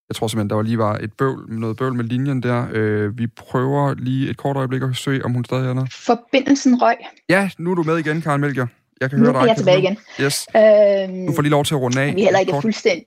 Jeg 0.09 0.15
tror 0.15 0.27
simpelthen, 0.27 0.49
der 0.49 0.55
var 0.55 0.63
lige 0.63 0.77
var 0.77 0.97
et 0.97 1.13
bøvl, 1.13 1.59
noget 1.59 1.77
bøvl 1.77 1.93
med 1.93 2.03
linjen 2.05 2.43
der. 2.43 2.67
Øh, 2.71 3.17
vi 3.17 3.27
prøver 3.27 3.93
lige 3.93 4.29
et 4.29 4.37
kort 4.37 4.57
øjeblik 4.57 4.81
at 4.81 4.95
søge, 4.95 5.25
om 5.25 5.33
hun 5.33 5.45
stadig 5.45 5.69
er 5.69 5.73
der. 5.73 5.85
Forbindelsen 5.91 6.81
røg. 6.81 6.95
Ja, 7.29 7.49
nu 7.57 7.71
er 7.71 7.75
du 7.75 7.83
med 7.83 7.97
igen, 7.97 8.21
Karen 8.21 8.41
Melker. 8.41 8.67
Jeg 9.01 9.09
kan 9.09 9.19
nu 9.19 9.25
høre 9.25 9.33
dig. 9.33 9.41
Nu 9.41 9.45
er 9.45 9.49
jeg 9.49 9.57
tilbage 9.57 9.79
igen. 9.79 9.97
Yes. 10.21 10.47
Øhm, 10.55 11.27
du 11.27 11.33
får 11.35 11.41
lige 11.41 11.51
lov 11.51 11.65
til 11.65 11.73
at 11.73 11.81
runde 11.81 12.01
af. 12.01 12.15
Vi 12.15 12.21
er 12.21 12.25
heller 12.25 12.39
ikke 12.39 12.53
fuldstændig 12.61 13.05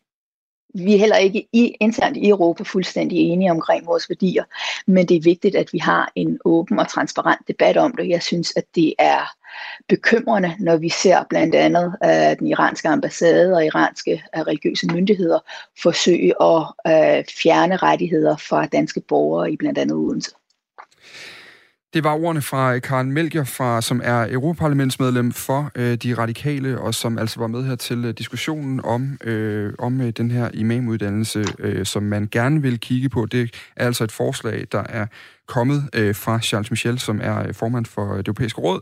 vi 0.74 0.94
er 0.94 0.98
heller 0.98 1.16
ikke 1.16 1.48
i, 1.52 1.76
internt 1.80 2.16
i 2.16 2.28
Europa 2.28 2.62
fuldstændig 2.62 3.18
enige 3.18 3.50
omkring 3.50 3.86
vores 3.86 4.10
værdier, 4.10 4.44
men 4.86 5.08
det 5.08 5.16
er 5.16 5.20
vigtigt, 5.20 5.56
at 5.56 5.72
vi 5.72 5.78
har 5.78 6.12
en 6.14 6.38
åben 6.44 6.78
og 6.78 6.88
transparent 6.88 7.48
debat 7.48 7.76
om 7.76 7.96
det. 7.96 8.08
Jeg 8.08 8.22
synes, 8.22 8.52
at 8.56 8.64
det 8.74 8.94
er 8.98 9.34
bekymrende, 9.88 10.54
når 10.58 10.76
vi 10.76 10.88
ser 10.88 11.24
blandt 11.30 11.54
andet 11.54 11.96
uh, 12.04 12.38
den 12.38 12.46
iranske 12.46 12.88
ambassade 12.88 13.54
og 13.54 13.66
iranske 13.66 14.22
uh, 14.36 14.42
religiøse 14.42 14.86
myndigheder 14.86 15.38
forsøge 15.82 16.34
at 16.42 16.62
uh, 16.88 17.24
fjerne 17.42 17.76
rettigheder 17.76 18.36
fra 18.36 18.66
danske 18.66 19.00
borgere 19.00 19.52
i 19.52 19.56
blandt 19.56 19.78
andet 19.78 19.96
Odense. 19.96 20.30
Det 21.94 22.04
var 22.04 22.14
ordene 22.14 22.42
fra 22.42 22.78
Karen 22.78 23.12
Melger, 23.12 23.44
fra, 23.44 23.82
som 23.82 24.00
er 24.04 24.26
Europaparlamentsmedlem 24.30 25.32
for 25.32 25.70
øh, 25.74 25.94
de 25.94 26.14
radikale, 26.14 26.80
og 26.80 26.94
som 26.94 27.18
altså 27.18 27.40
var 27.40 27.46
med 27.46 27.64
her 27.64 27.76
til 27.76 28.04
øh, 28.04 28.14
diskussionen 28.14 28.80
om, 28.84 29.18
øh, 29.24 29.74
om 29.78 30.00
øh, 30.00 30.10
den 30.10 30.30
her 30.30 30.50
imamuddannelse, 30.54 31.44
øh, 31.58 31.86
som 31.86 32.02
man 32.02 32.28
gerne 32.30 32.62
vil 32.62 32.80
kigge 32.80 33.08
på. 33.08 33.26
Det 33.26 33.56
er 33.76 33.86
altså 33.86 34.04
et 34.04 34.12
forslag, 34.12 34.66
der 34.72 34.84
er 34.88 35.06
kommet 35.46 35.90
øh, 35.94 36.14
fra 36.14 36.40
Charles 36.40 36.70
Michel, 36.70 36.98
som 36.98 37.20
er 37.22 37.46
øh, 37.46 37.54
formand 37.54 37.86
for 37.86 38.12
øh, 38.12 38.18
det 38.18 38.28
europæiske 38.28 38.60
råd, 38.60 38.80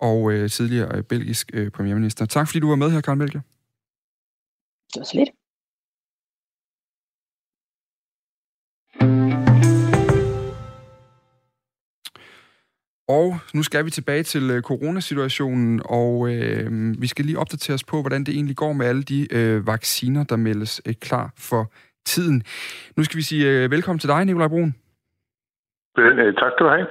og 0.00 0.32
øh, 0.32 0.50
tidligere 0.50 0.96
øh, 0.96 1.02
belgisk 1.02 1.50
øh, 1.52 1.70
premierminister. 1.70 2.26
Tak 2.26 2.48
fordi 2.48 2.60
du 2.60 2.68
var 2.68 2.76
med 2.76 2.90
her, 2.90 3.00
Karen 3.00 3.18
Melger. 3.18 3.40
Det 4.94 5.00
var 5.00 5.04
så 5.04 5.16
lidt. 5.16 5.39
Og 13.10 13.38
nu 13.54 13.62
skal 13.62 13.84
vi 13.84 13.90
tilbage 13.90 14.22
til 14.22 14.50
øh, 14.50 14.62
coronasituationen, 14.62 15.80
og 15.84 16.30
øh, 16.32 16.94
vi 17.02 17.06
skal 17.06 17.24
lige 17.24 17.38
opdatere 17.38 17.74
os 17.74 17.84
på, 17.84 18.00
hvordan 18.00 18.24
det 18.24 18.34
egentlig 18.34 18.56
går 18.56 18.72
med 18.72 18.86
alle 18.86 19.02
de 19.02 19.34
øh, 19.34 19.66
vacciner, 19.66 20.24
der 20.24 20.36
meldes 20.36 20.80
øh, 20.86 20.94
klar 20.94 21.32
for 21.38 21.72
tiden. 22.06 22.42
Nu 22.96 23.04
skal 23.04 23.16
vi 23.16 23.22
sige 23.22 23.46
øh, 23.46 23.70
velkommen 23.70 23.98
til 23.98 24.08
dig, 24.08 24.24
Nikolaj 24.24 24.48
Brun. 24.48 24.74
Øh, 26.00 26.34
tak 26.40 26.50
skal 26.52 26.66
du 26.66 26.70
have. 26.70 26.86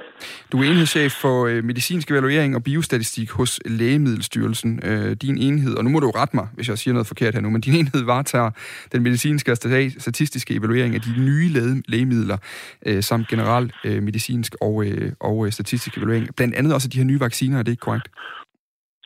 Du 0.52 0.58
er 0.58 0.64
enhedschef 0.64 1.12
for 1.12 1.46
øh, 1.46 1.64
medicinsk 1.64 2.10
evaluering 2.10 2.56
og 2.56 2.64
biostatistik 2.64 3.30
hos 3.30 3.60
Lægemiddelstyrelsen. 3.64 4.80
Øh, 4.84 5.16
din 5.22 5.38
enhed, 5.38 5.76
og 5.78 5.84
nu 5.84 5.90
må 5.90 6.00
du 6.00 6.10
rette 6.10 6.36
mig, 6.36 6.46
hvis 6.54 6.68
jeg 6.68 6.78
siger 6.78 6.94
noget 6.94 7.06
forkert 7.06 7.34
her 7.34 7.40
nu, 7.40 7.50
men 7.50 7.60
din 7.60 7.74
enhed 7.74 8.04
varetager 8.04 8.50
den 8.92 9.02
medicinske 9.02 9.52
og 9.52 9.56
statistiske 9.98 10.54
evaluering 10.54 10.94
af 10.94 11.00
de 11.00 11.12
nye 11.18 11.48
lægemidler, 11.88 12.36
samt 13.00 13.28
general 13.28 13.72
medicinsk 13.84 14.54
og, 14.60 14.84
og 15.20 15.52
statistisk 15.52 15.98
evaluering. 15.98 16.28
Blandt 16.36 16.54
andet 16.54 16.74
også 16.74 16.88
de 16.88 16.98
her 16.98 17.04
nye 17.04 17.20
vacciner, 17.20 17.58
er 17.58 17.62
det 17.62 17.70
ikke 17.70 17.80
korrekt? 17.80 18.08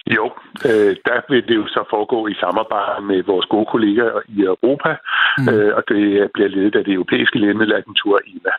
Jo, 0.07 0.25
øh, 0.69 0.97
der 1.09 1.19
vil 1.29 1.49
det 1.49 1.57
jo 1.57 1.67
så 1.67 1.85
foregå 1.91 2.27
i 2.27 2.35
samarbejde 2.35 3.07
med 3.11 3.23
vores 3.23 3.47
gode 3.47 3.67
kolleger 3.73 4.11
i 4.29 4.41
Europa, 4.53 4.97
mm. 5.39 5.49
øh, 5.49 5.77
og 5.77 5.83
det 5.89 6.31
bliver 6.35 6.49
ledet 6.49 6.77
af 6.77 6.85
det 6.85 6.95
europæiske 6.95 7.39
lægemiddelagentur 7.39 8.21
EMA. 8.27 8.55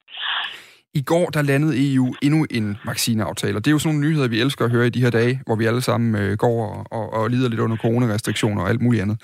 I 0.96 1.02
går 1.02 1.30
der 1.30 1.42
landede 1.42 1.94
EU 1.94 2.16
endnu 2.22 2.46
en 2.50 2.78
vaccineaftale, 2.86 3.58
og 3.58 3.66
det 3.66 3.72
er 3.72 3.72
jo 3.72 3.80
sådan 3.80 3.96
nogle 3.96 4.10
nyheder, 4.10 4.28
vi 4.28 4.42
elsker 4.42 4.66
at 4.66 4.72
høre 4.72 4.88
i 4.88 4.90
de 4.90 5.02
her 5.02 5.10
dage, 5.10 5.42
hvor 5.46 5.56
vi 5.56 5.66
alle 5.66 5.82
sammen 5.82 6.16
øh, 6.16 6.38
går 6.38 6.68
og, 6.68 6.86
og, 6.92 7.14
og 7.14 7.30
lider 7.30 7.50
lidt 7.50 7.60
under 7.60 7.78
coronarestriktioner 7.78 8.62
og 8.62 8.70
alt 8.70 8.82
muligt 8.82 9.02
andet. 9.02 9.22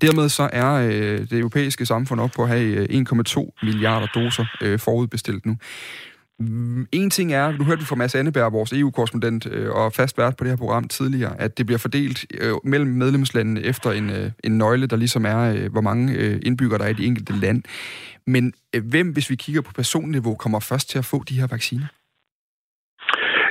Dermed 0.00 0.28
så 0.28 0.50
er 0.52 0.72
øh, 0.72 1.20
det 1.20 1.32
europæiske 1.32 1.86
samfund 1.86 2.20
op 2.20 2.30
på 2.36 2.42
at 2.42 2.48
have 2.48 2.64
øh, 2.64 3.04
1,2 3.28 3.60
milliarder 3.62 4.06
doser 4.14 4.44
øh, 4.60 4.78
forudbestilt 4.78 5.46
nu. 5.46 5.56
Mm, 6.48 6.86
en 6.92 7.10
ting 7.10 7.32
er, 7.32 7.52
nu 7.58 7.64
hørte 7.64 7.80
vi 7.80 7.86
fra 7.86 7.96
Mads 7.96 8.14
Anneberg, 8.14 8.52
vores 8.52 8.72
EU-korrespondent 8.72 9.46
øh, 9.46 9.70
og 9.70 9.92
fast 9.92 10.18
vært 10.18 10.36
på 10.36 10.44
det 10.44 10.50
her 10.50 10.56
program 10.56 10.88
tidligere, 10.88 11.40
at 11.40 11.58
det 11.58 11.66
bliver 11.66 11.78
fordelt 11.78 12.26
øh, 12.40 12.54
mellem 12.64 12.90
medlemslandene 12.90 13.62
efter 13.62 13.92
en, 13.92 14.10
øh, 14.10 14.30
en 14.44 14.58
nøgle, 14.58 14.86
der 14.86 14.96
ligesom 14.96 15.24
er, 15.26 15.38
øh, 15.38 15.72
hvor 15.72 15.80
mange 15.80 16.12
øh, 16.12 16.40
indbyggere 16.42 16.78
der 16.78 16.84
er 16.84 16.88
i 16.88 16.92
det 16.92 17.06
enkelte 17.06 17.32
land. 17.32 17.62
Men 18.26 18.52
øh, 18.74 18.86
hvem, 18.86 19.08
hvis 19.08 19.30
vi 19.30 19.36
kigger 19.36 19.60
på 19.60 19.72
personniveau, 19.72 20.34
kommer 20.34 20.60
først 20.60 20.90
til 20.90 20.98
at 20.98 21.04
få 21.04 21.24
de 21.28 21.40
her 21.40 21.46
vacciner? 21.46 21.86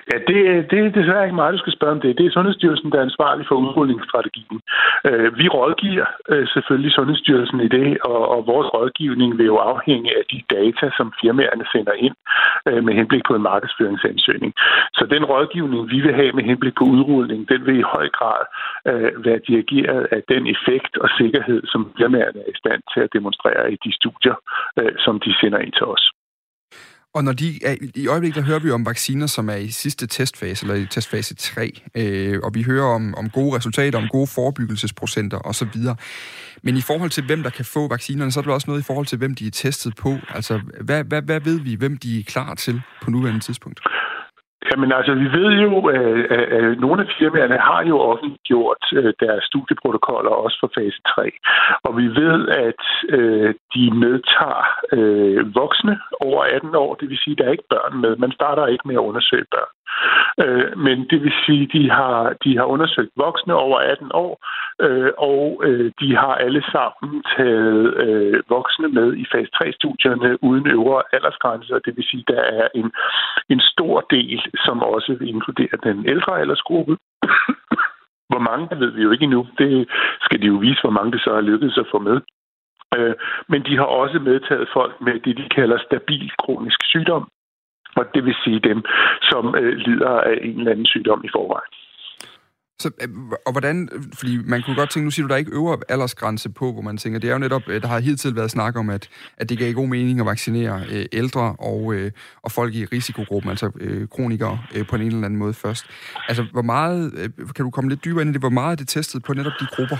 Ja, 0.09 0.17
det, 0.27 0.37
det 0.71 0.79
er 0.79 0.89
desværre 0.99 1.23
ikke 1.23 1.35
mig, 1.35 1.53
du 1.53 1.57
skal 1.57 1.73
spørge 1.73 1.95
om 1.95 2.01
det. 2.01 2.17
Det 2.17 2.25
er 2.25 2.31
Sundhedsstyrelsen, 2.31 2.91
der 2.91 2.97
er 2.97 3.09
ansvarlig 3.09 3.45
for 3.47 3.55
udrulningsstrategien. 3.55 4.59
Øh, 5.07 5.37
vi 5.39 5.47
rådgiver 5.47 6.05
øh, 6.29 6.47
selvfølgelig 6.47 6.91
Sundhedsstyrelsen 6.91 7.59
i 7.61 7.67
det, 7.67 7.97
og, 8.01 8.21
og 8.33 8.47
vores 8.47 8.67
rådgivning 8.75 9.37
vil 9.37 9.45
jo 9.45 9.57
afhænge 9.57 10.09
af 10.19 10.23
de 10.31 10.41
data, 10.55 10.85
som 10.97 11.13
firmaerne 11.21 11.65
sender 11.71 11.93
ind 12.05 12.15
øh, 12.69 12.83
med 12.85 12.93
henblik 12.93 13.23
på 13.27 13.35
en 13.35 13.41
markedsføringsansøgning. 13.41 14.53
Så 14.93 15.03
den 15.13 15.25
rådgivning, 15.25 15.89
vi 15.89 15.99
vil 16.05 16.13
have 16.13 16.31
med 16.31 16.43
henblik 16.43 16.75
på 16.75 16.83
udrulning, 16.83 17.49
den 17.49 17.65
vil 17.65 17.79
i 17.79 17.91
høj 17.95 18.07
grad 18.09 18.43
øh, 18.89 19.25
være 19.25 19.39
dirigeret 19.47 20.07
af 20.11 20.21
den 20.29 20.43
effekt 20.55 20.97
og 20.97 21.09
sikkerhed, 21.17 21.61
som 21.71 21.91
firmaerne 21.97 22.39
er 22.45 22.51
i 22.53 22.57
stand 22.63 22.81
til 22.93 23.01
at 23.05 23.13
demonstrere 23.13 23.71
i 23.73 23.77
de 23.85 23.91
studier, 23.99 24.35
øh, 24.79 24.93
som 24.97 25.19
de 25.19 25.31
sender 25.41 25.59
ind 25.59 25.73
til 25.79 25.85
os. 25.85 26.11
Og 27.13 27.23
når 27.23 27.31
de 27.31 27.59
er, 27.65 27.75
i 27.95 28.07
øjeblikket, 28.07 28.35
der 28.35 28.41
hører 28.41 28.59
vi 28.59 28.71
om 28.71 28.85
vacciner, 28.85 29.27
som 29.27 29.49
er 29.49 29.55
i 29.55 29.71
sidste 29.71 30.07
testfase, 30.07 30.63
eller 30.63 30.75
i 30.75 30.85
testfase 30.85 31.35
3, 31.35 31.81
øh, 31.95 32.39
og 32.43 32.55
vi 32.55 32.63
hører 32.63 32.85
om, 32.85 33.15
om 33.15 33.29
gode 33.29 33.55
resultater, 33.55 33.99
om 33.99 34.07
gode 34.07 34.27
forebyggelsesprocenter 34.27 35.37
osv. 35.37 35.67
Men 36.63 36.77
i 36.77 36.81
forhold 36.81 37.09
til, 37.09 37.25
hvem 37.25 37.43
der 37.43 37.49
kan 37.49 37.65
få 37.65 37.87
vaccinerne, 37.87 38.31
så 38.31 38.39
er 38.39 38.43
der 38.43 38.51
også 38.51 38.69
noget 38.69 38.81
i 38.81 38.83
forhold 38.83 39.05
til, 39.05 39.17
hvem 39.17 39.35
de 39.35 39.47
er 39.47 39.51
testet 39.51 39.95
på. 39.95 40.17
Altså, 40.29 40.61
hvad, 40.81 41.03
hvad, 41.03 41.21
hvad 41.21 41.39
ved 41.39 41.59
vi, 41.59 41.75
hvem 41.75 41.97
de 41.97 42.19
er 42.19 42.23
klar 42.23 42.55
til 42.55 42.81
på 43.03 43.11
nuværende 43.11 43.39
tidspunkt? 43.39 43.79
Jamen 44.69 44.91
altså, 44.91 45.13
vi 45.13 45.27
ved 45.39 45.51
jo, 45.65 45.71
at, 45.87 46.31
at 46.57 46.79
nogle 46.79 47.01
af 47.01 47.07
firmaerne 47.19 47.57
har 47.57 47.81
jo 47.91 47.99
offentliggjort 47.99 48.83
deres 49.19 49.43
studieprotokoller 49.43 50.31
også 50.31 50.57
for 50.59 50.71
fase 50.77 50.99
3. 51.15 51.31
Og 51.83 51.97
vi 51.97 52.07
ved, 52.21 52.47
at 52.67 52.83
de 53.73 53.83
medtager 54.03 54.63
voksne 55.59 55.99
over 56.19 56.43
18 56.43 56.75
år, 56.75 56.95
det 56.95 57.09
vil 57.09 57.17
sige, 57.23 57.33
at 57.33 57.37
der 57.37 57.45
er 57.45 57.51
ikke 57.51 57.71
børn 57.75 58.01
med. 58.01 58.15
Man 58.15 58.31
starter 58.31 58.67
ikke 58.67 58.87
med 58.87 58.95
at 58.95 59.07
undersøge 59.09 59.45
børn. 59.51 59.71
Øh, 60.43 60.77
men 60.77 60.97
det 61.09 61.23
vil 61.23 61.33
sige, 61.45 61.63
at 61.63 61.73
de 61.73 61.91
har, 61.91 62.33
de 62.43 62.57
har 62.57 62.65
undersøgt 62.65 63.11
voksne 63.15 63.53
over 63.53 63.77
18 63.79 64.11
år, 64.13 64.33
øh, 64.85 65.11
og 65.17 65.61
øh, 65.63 65.91
de 66.01 66.15
har 66.15 66.35
alle 66.45 66.63
sammen 66.71 67.23
taget 67.37 67.93
øh, 68.03 68.43
voksne 68.49 68.87
med 68.87 69.07
i 69.23 69.25
fase 69.31 69.51
3-studierne 69.55 70.43
uden 70.43 70.67
øvre 70.67 71.03
aldersgrænse, 71.13 71.75
og 71.75 71.81
det 71.85 71.97
vil 71.97 72.05
sige, 72.11 72.23
at 72.27 72.33
der 72.35 72.41
er 72.41 72.67
en, 72.75 72.91
en 73.49 73.61
stor 73.73 74.01
del, 74.09 74.41
som 74.65 74.83
også 74.83 75.15
vil 75.19 75.29
inkludere 75.29 75.77
den 75.83 76.09
ældre 76.09 76.39
aldersgruppe. 76.39 76.97
Hvor 78.31 78.39
mange, 78.49 78.67
det 78.69 78.79
ved 78.79 78.91
vi 78.91 79.01
jo 79.01 79.11
ikke 79.11 79.23
endnu. 79.23 79.47
Det 79.57 79.89
skal 80.21 80.41
de 80.41 80.47
jo 80.47 80.53
vise, 80.53 80.81
hvor 80.81 80.95
mange 80.97 81.11
det 81.11 81.21
så 81.21 81.33
har 81.33 81.41
lykkedes 81.41 81.77
at 81.77 81.91
få 81.91 81.99
med. 81.99 82.21
Øh, 82.97 83.13
men 83.47 83.61
de 83.67 83.77
har 83.77 83.89
også 84.01 84.19
medtaget 84.19 84.69
folk 84.73 85.01
med 85.01 85.19
det, 85.19 85.37
de 85.37 85.49
kalder 85.49 85.77
stabil 85.77 86.31
kronisk 86.39 86.79
sygdom. 86.83 87.27
Og 87.95 88.05
det 88.13 88.25
vil 88.25 88.35
sige 88.43 88.59
dem, 88.69 88.79
som 89.21 89.55
øh, 89.61 89.73
lider 89.85 90.13
af 90.29 90.35
en 90.41 90.57
eller 90.57 90.71
anden 90.71 90.85
sygdom 90.85 91.21
i 91.23 91.29
forvejen. 91.35 91.71
Så, 92.79 92.89
øh, 93.01 93.09
og 93.45 93.51
hvordan, 93.51 93.89
fordi 94.19 94.33
man 94.45 94.61
kunne 94.61 94.75
godt 94.75 94.89
tænke, 94.89 95.05
nu 95.05 95.11
siger 95.11 95.23
du, 95.23 95.27
der 95.27 95.33
er 95.33 95.43
ikke 95.43 95.55
øvre 95.55 95.77
aldersgrænse 95.89 96.49
på, 96.59 96.71
hvor 96.73 96.81
man 96.81 96.97
tænker, 96.97 97.19
det 97.19 97.27
er 97.29 97.33
jo 97.33 97.39
netop, 97.39 97.61
øh, 97.67 97.81
der 97.81 97.87
har 97.87 97.99
hidtil 97.99 98.35
været 98.35 98.51
snak 98.51 98.75
om, 98.77 98.89
at, 98.89 99.09
at 99.37 99.49
det 99.49 99.59
gav 99.59 99.73
god 99.73 99.87
mening 99.87 100.19
at 100.19 100.25
vaccinere 100.25 100.81
øh, 100.93 101.05
ældre 101.11 101.55
og, 101.59 101.93
øh, 101.93 102.11
og 102.43 102.51
folk 102.51 102.75
i 102.75 102.85
risikogruppen, 102.85 103.49
altså 103.49 103.71
øh, 103.81 104.07
kronikere 104.07 104.59
øh, 104.75 104.87
på 104.87 104.95
en 104.95 105.01
eller 105.01 105.25
anden 105.25 105.39
måde 105.39 105.53
først. 105.53 105.85
Altså, 106.27 106.43
hvor 106.51 106.61
meget, 106.61 107.13
øh, 107.17 107.29
kan 107.55 107.65
du 107.65 107.71
komme 107.71 107.89
lidt 107.89 108.05
dybere 108.05 108.21
ind 108.21 108.29
i 108.29 108.33
det, 108.33 108.41
hvor 108.41 108.49
meget 108.49 108.71
er 108.71 108.75
det 108.75 108.87
testet 108.87 109.23
på 109.23 109.33
netop 109.33 109.53
de 109.59 109.65
grupper? 109.75 109.97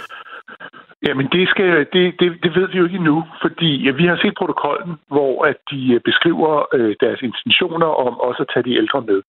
Jamen, 1.08 1.28
det, 1.32 1.50
skal, 1.50 1.88
det, 1.94 2.20
det, 2.20 2.28
det 2.44 2.56
ved 2.56 2.68
vi 2.68 2.78
jo 2.78 2.84
ikke 2.84 2.98
endnu, 2.98 3.24
fordi 3.42 3.70
ja, 3.86 3.92
vi 3.92 4.06
har 4.06 4.18
set 4.22 4.36
protokollen, 4.38 4.94
hvor 5.08 5.46
at 5.46 5.58
de 5.72 5.94
øh, 5.94 6.00
beskriver 6.10 6.52
øh, 6.74 6.96
deres 7.02 7.22
intentioner 7.22 7.90
om 8.08 8.14
også 8.20 8.42
at 8.44 8.50
tage 8.54 8.64
de 8.64 8.78
ældre 8.82 9.02
med. 9.02 9.22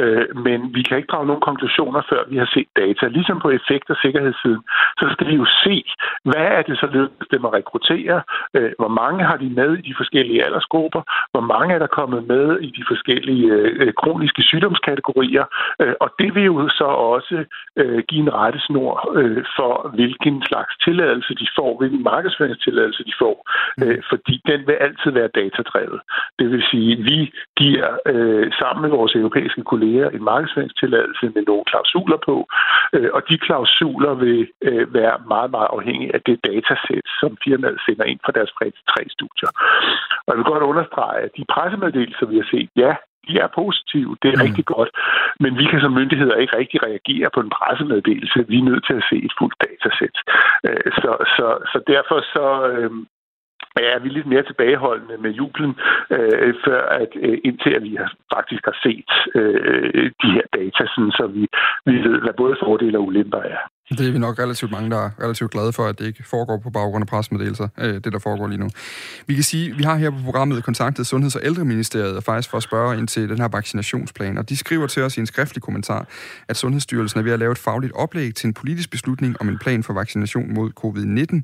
Øh, 0.00 0.36
men 0.46 0.74
vi 0.74 0.82
kan 0.82 0.96
ikke 0.96 1.12
drage 1.12 1.26
nogen 1.26 1.48
konklusioner, 1.48 2.02
før 2.10 2.20
vi 2.30 2.36
har 2.36 2.50
set 2.54 2.68
data. 2.76 3.06
Ligesom 3.06 3.40
på 3.40 3.50
effekt- 3.50 3.90
og 3.90 3.96
sikkerhedssiden, 4.02 4.62
så 5.00 5.06
skal 5.12 5.26
vi 5.26 5.34
jo 5.34 5.46
se, 5.64 5.84
hvad 6.24 6.46
er 6.56 6.62
det 6.62 6.78
så 6.78 6.86
lykkedes 6.86 7.28
dem 7.34 7.44
at 7.44 7.52
rekruttere, 7.52 8.22
øh, 8.54 8.72
hvor 8.78 8.88
mange 8.88 9.24
har 9.24 9.36
de 9.36 9.48
med 9.60 9.70
i 9.78 9.82
de 9.88 9.94
forskellige 9.96 10.44
aldersgrupper, 10.44 11.02
hvor 11.32 11.44
mange 11.54 11.74
er 11.74 11.78
der 11.78 11.96
kommet 11.98 12.26
med 12.26 12.60
i 12.60 12.70
de 12.78 12.84
forskellige 12.88 13.46
øh, 13.52 13.92
kroniske 14.00 14.42
sygdomskategorier, 14.42 15.44
øh, 15.82 15.94
og 16.00 16.08
det 16.18 16.34
vil 16.34 16.44
jo 16.44 16.68
så 16.68 16.88
også 17.14 17.44
øh, 17.76 17.98
give 18.08 18.22
en 18.22 18.34
rettesnor 18.34 19.12
øh, 19.18 19.44
for, 19.56 19.90
hvilken 19.94 20.42
slags 20.42 20.72
tilladelse 20.84 21.15
tilladelse 21.16 21.34
de 21.42 21.48
får, 21.58 21.78
hvilken 21.78 22.02
markedsføringstilladelse 22.02 23.04
de 23.04 23.14
får, 23.22 23.36
mm. 23.78 23.82
øh, 23.82 23.98
fordi 24.10 24.34
den 24.50 24.60
vil 24.66 24.76
altid 24.86 25.10
være 25.10 25.34
datadrevet. 25.38 26.00
Det 26.38 26.46
vil 26.52 26.62
sige, 26.70 26.92
at 26.92 27.04
vi 27.10 27.18
giver 27.56 27.88
øh, 28.12 28.52
sammen 28.60 28.80
med 28.82 28.90
vores 28.98 29.14
europæiske 29.14 29.62
kolleger 29.62 30.08
en 30.10 30.24
markedsføringstilladelse 30.32 31.24
med 31.34 31.42
nogle 31.46 31.64
klausuler 31.70 32.18
på, 32.28 32.36
øh, 32.96 33.10
og 33.16 33.22
de 33.28 33.36
klausuler 33.46 34.14
vil 34.14 34.40
øh, 34.68 34.94
være 34.94 35.16
meget, 35.32 35.50
meget 35.50 35.70
afhængige 35.76 36.14
af 36.16 36.20
det 36.28 36.36
datasæt, 36.48 37.06
som 37.20 37.30
firmaet 37.44 37.78
sender 37.86 38.04
ind 38.12 38.20
fra 38.24 38.32
deres 38.38 38.52
fase 38.58 38.80
3-studier. 38.92 39.50
Og 40.24 40.28
jeg 40.28 40.36
vil 40.38 40.50
godt 40.52 40.68
understrege, 40.70 41.18
at 41.26 41.30
de 41.36 41.44
pressemeddelelser, 41.54 42.26
vi 42.26 42.36
har 42.40 42.48
set, 42.54 42.70
ja, 42.84 42.92
de 43.28 43.34
er 43.44 43.48
positive. 43.60 44.16
Det 44.22 44.28
er 44.28 44.38
mm. 44.38 44.44
rigtig 44.46 44.64
godt. 44.74 44.90
Men 45.40 45.52
vi 45.60 45.64
kan 45.70 45.80
som 45.80 45.92
myndigheder 45.92 46.36
ikke 46.36 46.56
rigtig 46.56 46.78
reagere 46.88 47.28
på 47.34 47.40
en 47.40 47.54
pressemeddelelse. 47.56 48.38
Vi 48.48 48.56
er 48.58 48.68
nødt 48.70 48.84
til 48.86 48.96
at 49.00 49.06
se 49.10 49.16
et 49.26 49.34
fuldt 49.38 49.56
datasæt. 49.66 50.16
Øh, 50.66 50.92
så, 51.02 51.10
så, 51.36 51.46
så 51.72 51.78
derfor 51.94 52.18
så, 52.34 52.46
øh, 52.72 52.90
er 53.76 53.98
vi 53.98 54.08
lidt 54.08 54.26
mere 54.26 54.42
tilbageholdende 54.42 55.16
med 55.18 55.30
jublen, 55.30 55.76
øh, 56.10 56.54
før 56.64 56.82
at 56.88 57.08
øh, 57.16 57.38
indtil 57.44 57.70
at 57.70 57.82
vi 57.82 57.94
har, 57.94 58.12
faktisk 58.34 58.64
har 58.64 58.78
set 58.82 59.10
øh, 59.34 60.10
de 60.22 60.30
her 60.36 60.46
data, 60.54 60.86
sådan, 60.94 61.10
så 61.10 61.26
vi, 61.26 61.48
vi 61.86 61.96
ved, 62.08 62.20
hvad 62.20 62.34
både 62.36 62.56
fordele 62.62 62.98
og 62.98 63.04
ulemper 63.04 63.38
er. 63.38 63.58
Det 63.90 64.00
er 64.00 64.12
vi 64.12 64.18
nok 64.18 64.38
relativt 64.38 64.70
mange, 64.70 64.90
der 64.90 64.96
er 64.96 65.10
relativt 65.22 65.50
glade 65.50 65.72
for, 65.72 65.86
at 65.86 65.98
det 65.98 66.06
ikke 66.06 66.22
foregår 66.24 66.58
på 66.58 66.70
baggrund 66.70 67.02
af 67.02 67.06
presmeddelelser, 67.06 67.68
øh, 67.78 67.94
det 67.94 68.12
der 68.12 68.18
foregår 68.18 68.46
lige 68.46 68.58
nu. 68.58 68.68
Vi 69.26 69.34
kan 69.34 69.42
sige, 69.42 69.76
vi 69.76 69.82
har 69.82 69.96
her 69.96 70.10
på 70.10 70.16
programmet 70.24 70.64
kontaktet 70.64 71.06
Sundheds- 71.06 71.36
og 71.36 71.40
Ældreministeriet 71.44 72.24
faktisk 72.24 72.50
for 72.50 72.56
at 72.56 72.62
spørge 72.62 72.98
ind 72.98 73.08
til 73.08 73.28
den 73.28 73.38
her 73.38 73.48
vaccinationsplan, 73.48 74.38
og 74.38 74.48
de 74.48 74.56
skriver 74.56 74.86
til 74.86 75.02
os 75.02 75.16
i 75.16 75.20
en 75.20 75.26
skriftlig 75.26 75.62
kommentar, 75.62 76.06
at 76.48 76.56
Sundhedsstyrelsen 76.56 77.20
er 77.20 77.24
ved 77.24 77.32
at 77.32 77.38
lave 77.38 77.52
et 77.52 77.58
fagligt 77.58 77.92
oplæg 77.92 78.34
til 78.34 78.46
en 78.46 78.54
politisk 78.54 78.90
beslutning 78.90 79.36
om 79.40 79.48
en 79.48 79.58
plan 79.58 79.82
for 79.82 79.92
vaccination 79.92 80.54
mod 80.54 80.70
covid-19. 80.80 81.42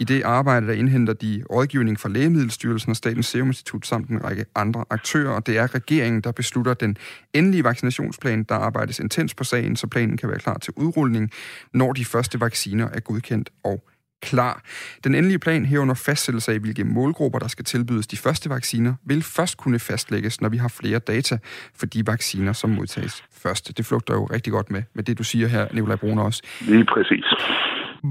I 0.00 0.04
det 0.04 0.22
arbejde, 0.22 0.66
der 0.66 0.72
indhenter 0.72 1.12
de 1.12 1.42
rådgivning 1.50 2.00
fra 2.00 2.08
Lægemiddelstyrelsen 2.08 2.90
og 2.90 2.96
Statens 2.96 3.26
Serum 3.26 3.48
Institut 3.48 3.86
samt 3.86 4.08
en 4.08 4.24
række 4.24 4.44
andre 4.54 4.84
aktører, 4.90 5.30
og 5.30 5.46
det 5.46 5.58
er 5.58 5.74
regeringen, 5.74 6.20
der 6.20 6.32
beslutter 6.32 6.74
den 6.74 6.96
endelige 7.32 7.64
vaccinationsplan. 7.64 8.42
Der 8.42 8.54
arbejdes 8.54 8.98
intens 8.98 9.34
på 9.34 9.44
sagen, 9.44 9.76
så 9.76 9.86
planen 9.86 10.16
kan 10.16 10.28
være 10.28 10.38
klar 10.38 10.58
til 10.58 10.72
udrulning, 10.76 11.30
når 11.74 11.83
de 11.92 12.04
første 12.04 12.40
vacciner 12.40 12.88
er 12.88 13.00
godkendt 13.00 13.50
og 13.64 13.84
klar. 14.22 14.62
Den 15.04 15.14
endelige 15.14 15.38
plan 15.38 15.66
herunder 15.66 15.94
fastsættelse 15.94 16.52
af, 16.52 16.58
hvilke 16.58 16.84
målgrupper, 16.84 17.38
der 17.38 17.48
skal 17.48 17.64
tilbydes 17.64 18.06
de 18.06 18.16
første 18.16 18.50
vacciner, 18.50 18.94
vil 19.06 19.22
først 19.22 19.56
kunne 19.56 19.78
fastlægges, 19.78 20.40
når 20.40 20.48
vi 20.48 20.56
har 20.56 20.68
flere 20.68 20.98
data 20.98 21.38
for 21.78 21.86
de 21.86 22.06
vacciner, 22.06 22.52
som 22.52 22.70
modtages 22.70 23.24
først. 23.42 23.78
Det 23.78 23.86
flugter 23.86 24.14
jo 24.14 24.24
rigtig 24.24 24.52
godt 24.52 24.70
med, 24.70 24.82
med 24.94 25.04
det, 25.04 25.18
du 25.18 25.24
siger 25.24 25.48
her, 25.48 25.66
Nikolaj 25.72 25.96
Brun 25.96 26.18
også. 26.18 26.42
Lige 26.60 26.84
præcis. 26.84 27.24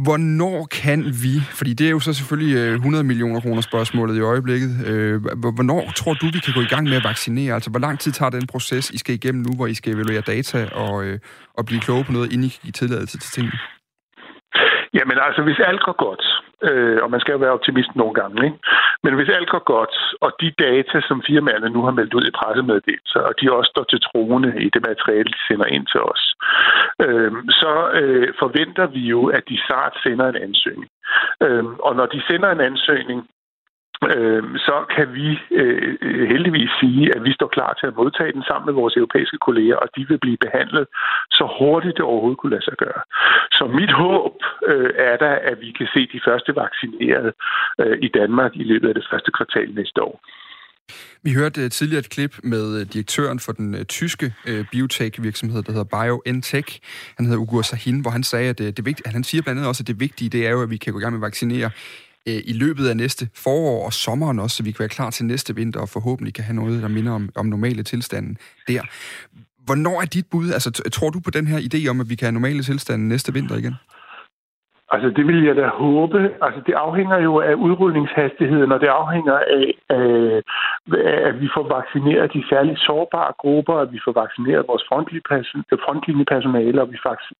Hvornår 0.05 0.67
kan 0.83 0.99
vi, 1.23 1.33
fordi 1.59 1.73
det 1.73 1.85
er 1.87 1.91
jo 1.91 1.99
så 1.99 2.13
selvfølgelig 2.13 2.55
øh, 2.57 2.73
100 2.73 3.03
millioner 3.03 3.39
kroner 3.41 3.61
spørgsmålet 3.61 4.17
i 4.17 4.21
øjeblikket, 4.21 4.71
øh, 4.89 5.15
hvornår 5.57 5.81
tror 5.95 6.13
du, 6.13 6.25
vi 6.25 6.39
kan 6.45 6.53
gå 6.53 6.61
i 6.61 6.71
gang 6.73 6.83
med 6.89 6.97
at 7.01 7.03
vaccinere? 7.03 7.53
Altså, 7.53 7.69
hvor 7.69 7.79
lang 7.79 7.99
tid 7.99 8.11
tager 8.11 8.29
den 8.29 8.47
proces, 8.47 8.89
I 8.89 8.97
skal 8.97 9.15
igennem 9.15 9.41
nu, 9.47 9.51
hvor 9.55 9.67
I 9.67 9.73
skal 9.73 9.93
evaluere 9.93 10.21
data 10.21 10.59
og, 10.85 11.05
øh, 11.05 11.19
og 11.57 11.65
blive 11.65 11.81
kloge 11.81 12.03
på 12.03 12.11
noget, 12.11 12.31
inden 12.33 12.47
I 12.47 12.49
kan 12.49 12.59
give 12.63 12.77
tilladelse 12.81 13.17
til 13.17 13.31
tingene? 13.35 13.57
Jamen 14.97 15.17
altså, 15.27 15.41
hvis 15.43 15.59
alt 15.69 15.81
går 15.87 15.95
godt, 16.07 16.23
øh, 16.67 16.97
og 17.03 17.11
man 17.11 17.19
skal 17.19 17.33
jo 17.33 17.37
være 17.37 17.57
optimist 17.57 17.95
nogle 17.95 18.13
gange, 18.13 18.45
ikke? 18.45 18.57
men 19.03 19.13
hvis 19.15 19.29
alt 19.29 19.49
går 19.49 19.63
godt, 19.75 19.95
og 20.21 20.31
de 20.41 20.49
data, 20.65 20.97
som 21.07 21.23
firmaerne 21.27 21.69
nu 21.69 21.81
har 21.81 21.91
meldt 21.91 22.13
ud 22.13 22.25
i 22.27 22.37
pressemeddelelser, 22.39 23.19
og 23.19 23.33
de 23.41 23.53
også 23.57 23.69
står 23.69 23.83
til 23.83 24.01
troende 24.07 24.51
i 24.65 24.69
det 24.73 24.81
materiale, 24.89 25.29
de 25.35 25.45
sender 25.47 25.65
ind 25.65 25.85
til 25.93 26.01
os, 26.11 26.23
øh, 27.05 27.31
så 27.61 27.73
øh, 27.99 28.27
forventer 28.39 28.85
vi 28.95 28.99
jo, 29.13 29.21
at 29.37 29.43
de 29.49 29.57
snart 29.67 29.93
sender 30.03 30.27
en 30.29 30.39
ansøgning. 30.47 30.91
Øh, 31.45 31.65
og 31.87 31.95
når 31.95 32.05
de 32.05 32.21
sender 32.29 32.49
en 32.51 32.61
ansøgning, 32.61 33.19
øh, 34.17 34.43
så 34.67 34.75
kan 34.95 35.07
vi 35.13 35.27
øh, 35.51 35.97
øh, 36.01 36.27
heldigvis 36.33 36.71
sige, 36.81 37.15
at 37.15 37.23
vi 37.23 37.33
står 37.33 37.47
klar 37.47 37.71
til 37.79 37.87
at 37.87 37.95
modtage 37.95 38.33
den 38.35 38.43
sammen 38.49 38.65
med 38.65 38.79
vores 38.81 38.95
europæiske 38.97 39.37
kolleger, 39.37 39.75
og 39.75 39.87
de 39.95 40.05
vil 40.09 40.19
blive 40.25 40.37
behandlet 40.45 40.85
så 41.31 41.45
hurtigt 41.59 41.97
det 41.97 42.05
overhovedet 42.05 42.39
kunne 42.39 42.55
lade 42.55 42.67
sig 42.69 42.77
gøre. 42.85 43.01
Så 43.57 43.63
mit 43.79 43.93
håb 44.03 44.35
øh, 44.71 44.91
er 44.97 45.15
da, 45.25 45.31
at 45.51 45.57
vi 45.61 45.69
kan 45.77 45.87
se 45.93 46.01
de 46.13 46.21
første 46.27 46.51
vaccinerede 46.55 47.31
øh, 47.81 47.97
i 48.07 48.09
Danmark 48.19 48.51
i 48.55 48.63
løbet 48.63 48.87
af 48.87 48.95
det 48.95 49.07
første 49.11 49.31
kvartal 49.37 49.69
næste 49.79 50.01
år. 50.01 50.15
Vi 51.23 51.33
hørte 51.33 51.61
øh, 51.61 51.69
tidligere 51.69 51.99
et 51.99 52.09
klip 52.09 52.33
med 52.43 52.79
øh, 52.79 52.85
direktøren 52.93 53.39
for 53.39 53.51
den 53.51 53.85
tyske 53.85 54.33
biotech-virksomhed, 54.71 55.63
der 55.63 55.71
hedder 55.71 55.89
BioNTech. 55.97 56.69
Han 57.17 57.25
hedder 57.25 57.41
Ugur 57.41 57.61
Sahin, 57.61 58.01
hvor 58.01 58.11
han 58.11 58.23
sagde, 58.23 58.49
at 58.49 58.57
det 58.77 58.85
vigtige, 58.85 59.11
han 59.11 59.23
siger 59.23 59.41
blandt 59.41 59.57
andet 59.59 59.69
også, 59.69 59.83
at 59.83 59.87
det 59.87 59.99
vigtige 59.99 60.29
det 60.29 60.47
er 60.47 60.51
jo, 60.51 60.61
at 60.61 60.69
vi 60.69 60.77
kan 60.77 60.93
gå 60.93 60.99
i 60.99 61.01
gang 61.01 61.13
med 61.13 61.21
at 61.21 61.27
vaccinere 61.31 61.69
øh, 62.27 62.41
i 62.45 62.53
løbet 62.53 62.87
af 62.87 62.97
næste 62.97 63.29
forår 63.33 63.85
og 63.85 63.93
sommeren 63.93 64.39
også, 64.39 64.57
så 64.57 64.63
vi 64.63 64.71
kan 64.71 64.79
være 64.79 64.89
klar 64.89 65.09
til 65.09 65.25
næste 65.25 65.55
vinter 65.55 65.79
og 65.79 65.89
forhåbentlig 65.89 66.33
kan 66.33 66.43
have 66.43 66.55
noget, 66.55 66.81
der 66.81 66.87
minder 66.87 67.11
om, 67.11 67.29
om 67.35 67.45
normale 67.45 67.83
tilstanden 67.83 68.37
der. 68.67 68.81
Hvornår 69.65 70.01
er 70.01 70.05
dit 70.05 70.25
bud? 70.25 70.51
Altså, 70.51 70.71
tror 70.71 71.09
du 71.09 71.19
på 71.19 71.31
den 71.31 71.47
her 71.47 71.59
idé 71.59 71.87
om, 71.87 72.01
at 72.01 72.09
vi 72.09 72.15
kan 72.15 72.25
have 72.25 72.31
normale 72.31 72.63
tilstande 72.63 73.07
næste 73.07 73.33
vinter 73.33 73.55
igen? 73.55 73.73
Altså, 74.93 75.09
det 75.09 75.27
vil 75.27 75.43
jeg 75.43 75.55
da 75.55 75.67
håbe. 75.67 76.19
Altså, 76.41 76.61
det 76.67 76.73
afhænger 76.73 77.17
jo 77.17 77.39
af 77.39 77.53
udrulningshastigheden, 77.53 78.71
og 78.71 78.79
det 78.79 78.87
afhænger 78.87 79.37
af, 79.57 79.65
af 79.89 80.41
at 81.29 81.41
vi 81.41 81.49
får 81.55 81.65
vaccineret 81.77 82.33
de 82.33 82.43
særligt 82.49 82.79
sårbare 82.79 83.33
grupper, 83.37 83.75
at 83.75 83.93
vi 83.93 83.99
får 84.05 84.11
vaccineret 84.11 84.67
vores 84.67 84.83
frontlinjepersonale, 85.85 86.81
og 86.81 86.91
vi 86.91 86.97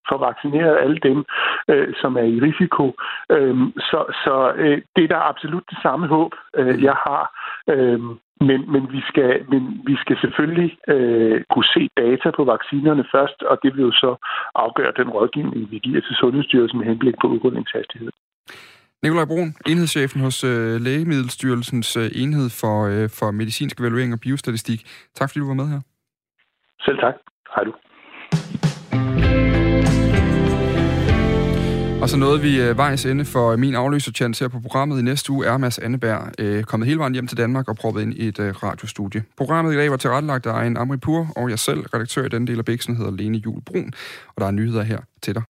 får 0.10 0.18
vaccineret 0.18 0.78
alle 0.84 1.00
dem, 1.04 1.26
øh, 1.68 1.94
som 2.02 2.18
er 2.18 2.28
i 2.36 2.40
risiko. 2.40 2.86
Øh, 3.30 3.58
så 3.90 4.00
så 4.24 4.54
øh, 4.56 4.82
det 4.96 5.04
er 5.04 5.08
da 5.08 5.20
absolut 5.32 5.64
det 5.70 5.78
samme 5.82 6.08
håb, 6.08 6.32
øh, 6.56 6.84
jeg 6.84 6.96
har. 7.06 7.24
Øh, 7.70 8.00
men, 8.42 8.72
men, 8.74 8.84
vi 8.92 9.02
skal, 9.10 9.46
men 9.52 9.62
vi 9.86 9.96
skal 10.04 10.18
selvfølgelig 10.22 10.78
øh, 10.88 11.44
kunne 11.52 11.70
se 11.76 11.90
data 11.98 12.32
på 12.38 12.44
vaccinerne 12.44 13.06
først, 13.16 13.40
og 13.42 13.60
det 13.64 13.76
vil 13.76 13.82
jo 13.82 13.92
så 13.92 14.12
afgøre 14.56 14.94
den 14.98 15.10
rådgivning, 15.10 15.72
vi 15.72 15.80
giver 15.80 16.02
til 16.02 16.16
Sundhedsstyrelsen 16.16 16.80
med 16.80 16.88
henblik 16.88 17.16
på 17.22 17.28
udrulningshastighed. 17.28 18.12
Nikolaj 19.04 19.26
Brun, 19.26 19.50
enhedschefen 19.68 20.22
hos 20.22 20.44
øh, 20.44 20.82
Lægemiddelstyrelsens 20.82 21.98
øh, 21.98 22.10
enhed 22.22 22.50
for, 22.62 22.78
øh, 22.94 23.10
for 23.20 23.32
medicinsk 23.32 23.80
evaluering 23.80 24.14
og 24.14 24.20
biostatistik. 24.20 24.80
Tak 25.16 25.30
fordi 25.30 25.40
du 25.40 25.48
var 25.48 25.54
med 25.62 25.68
her. 25.74 25.82
Selv 26.86 26.98
tak. 26.98 27.16
Hej 27.56 27.64
du. 27.64 27.74
Og 32.04 32.10
så 32.10 32.18
nåede 32.18 32.42
vi 32.42 32.62
øh, 32.62 32.78
vejs 32.78 33.06
ende 33.06 33.26
for 33.26 33.52
øh, 33.52 33.60
min 33.60 33.76
afløserchance 33.76 34.44
her 34.44 34.50
på 34.50 34.60
programmet. 34.60 35.00
I 35.00 35.02
næste 35.02 35.32
uge 35.32 35.46
er 35.46 35.58
Mads 35.58 35.80
Anneberg 35.80 36.32
øh, 36.40 36.64
kommet 36.64 36.88
hele 36.88 37.00
vejen 37.00 37.14
hjem 37.14 37.28
til 37.28 37.38
Danmark 37.38 37.70
og 37.70 37.76
proppet 37.76 38.02
ind 38.02 38.14
i 38.14 38.28
et 38.28 38.40
øh, 38.40 38.64
radiostudie. 38.64 39.24
Programmet 39.38 39.74
i 39.74 39.78
dag 39.78 39.92
var 39.92 39.98
tilrettelagt 39.98 40.46
af 40.46 40.66
en 40.66 40.78
Amri 40.78 40.98
Pur, 40.98 41.28
og 41.36 41.50
jeg 41.50 41.60
selv, 41.60 41.80
redaktør 41.94 42.26
i 42.26 42.30
den 42.30 42.48
del 42.48 42.60
af 42.60 42.66
Bæksen, 42.66 42.98
hedder 42.98 43.12
Lene 43.12 43.38
Jul 43.38 43.62
Brun. 43.62 43.94
Og 44.28 44.42
der 44.42 44.48
er 44.48 44.52
nyheder 44.52 44.84
her 44.84 45.00
til 45.22 45.36
dig 45.36 45.44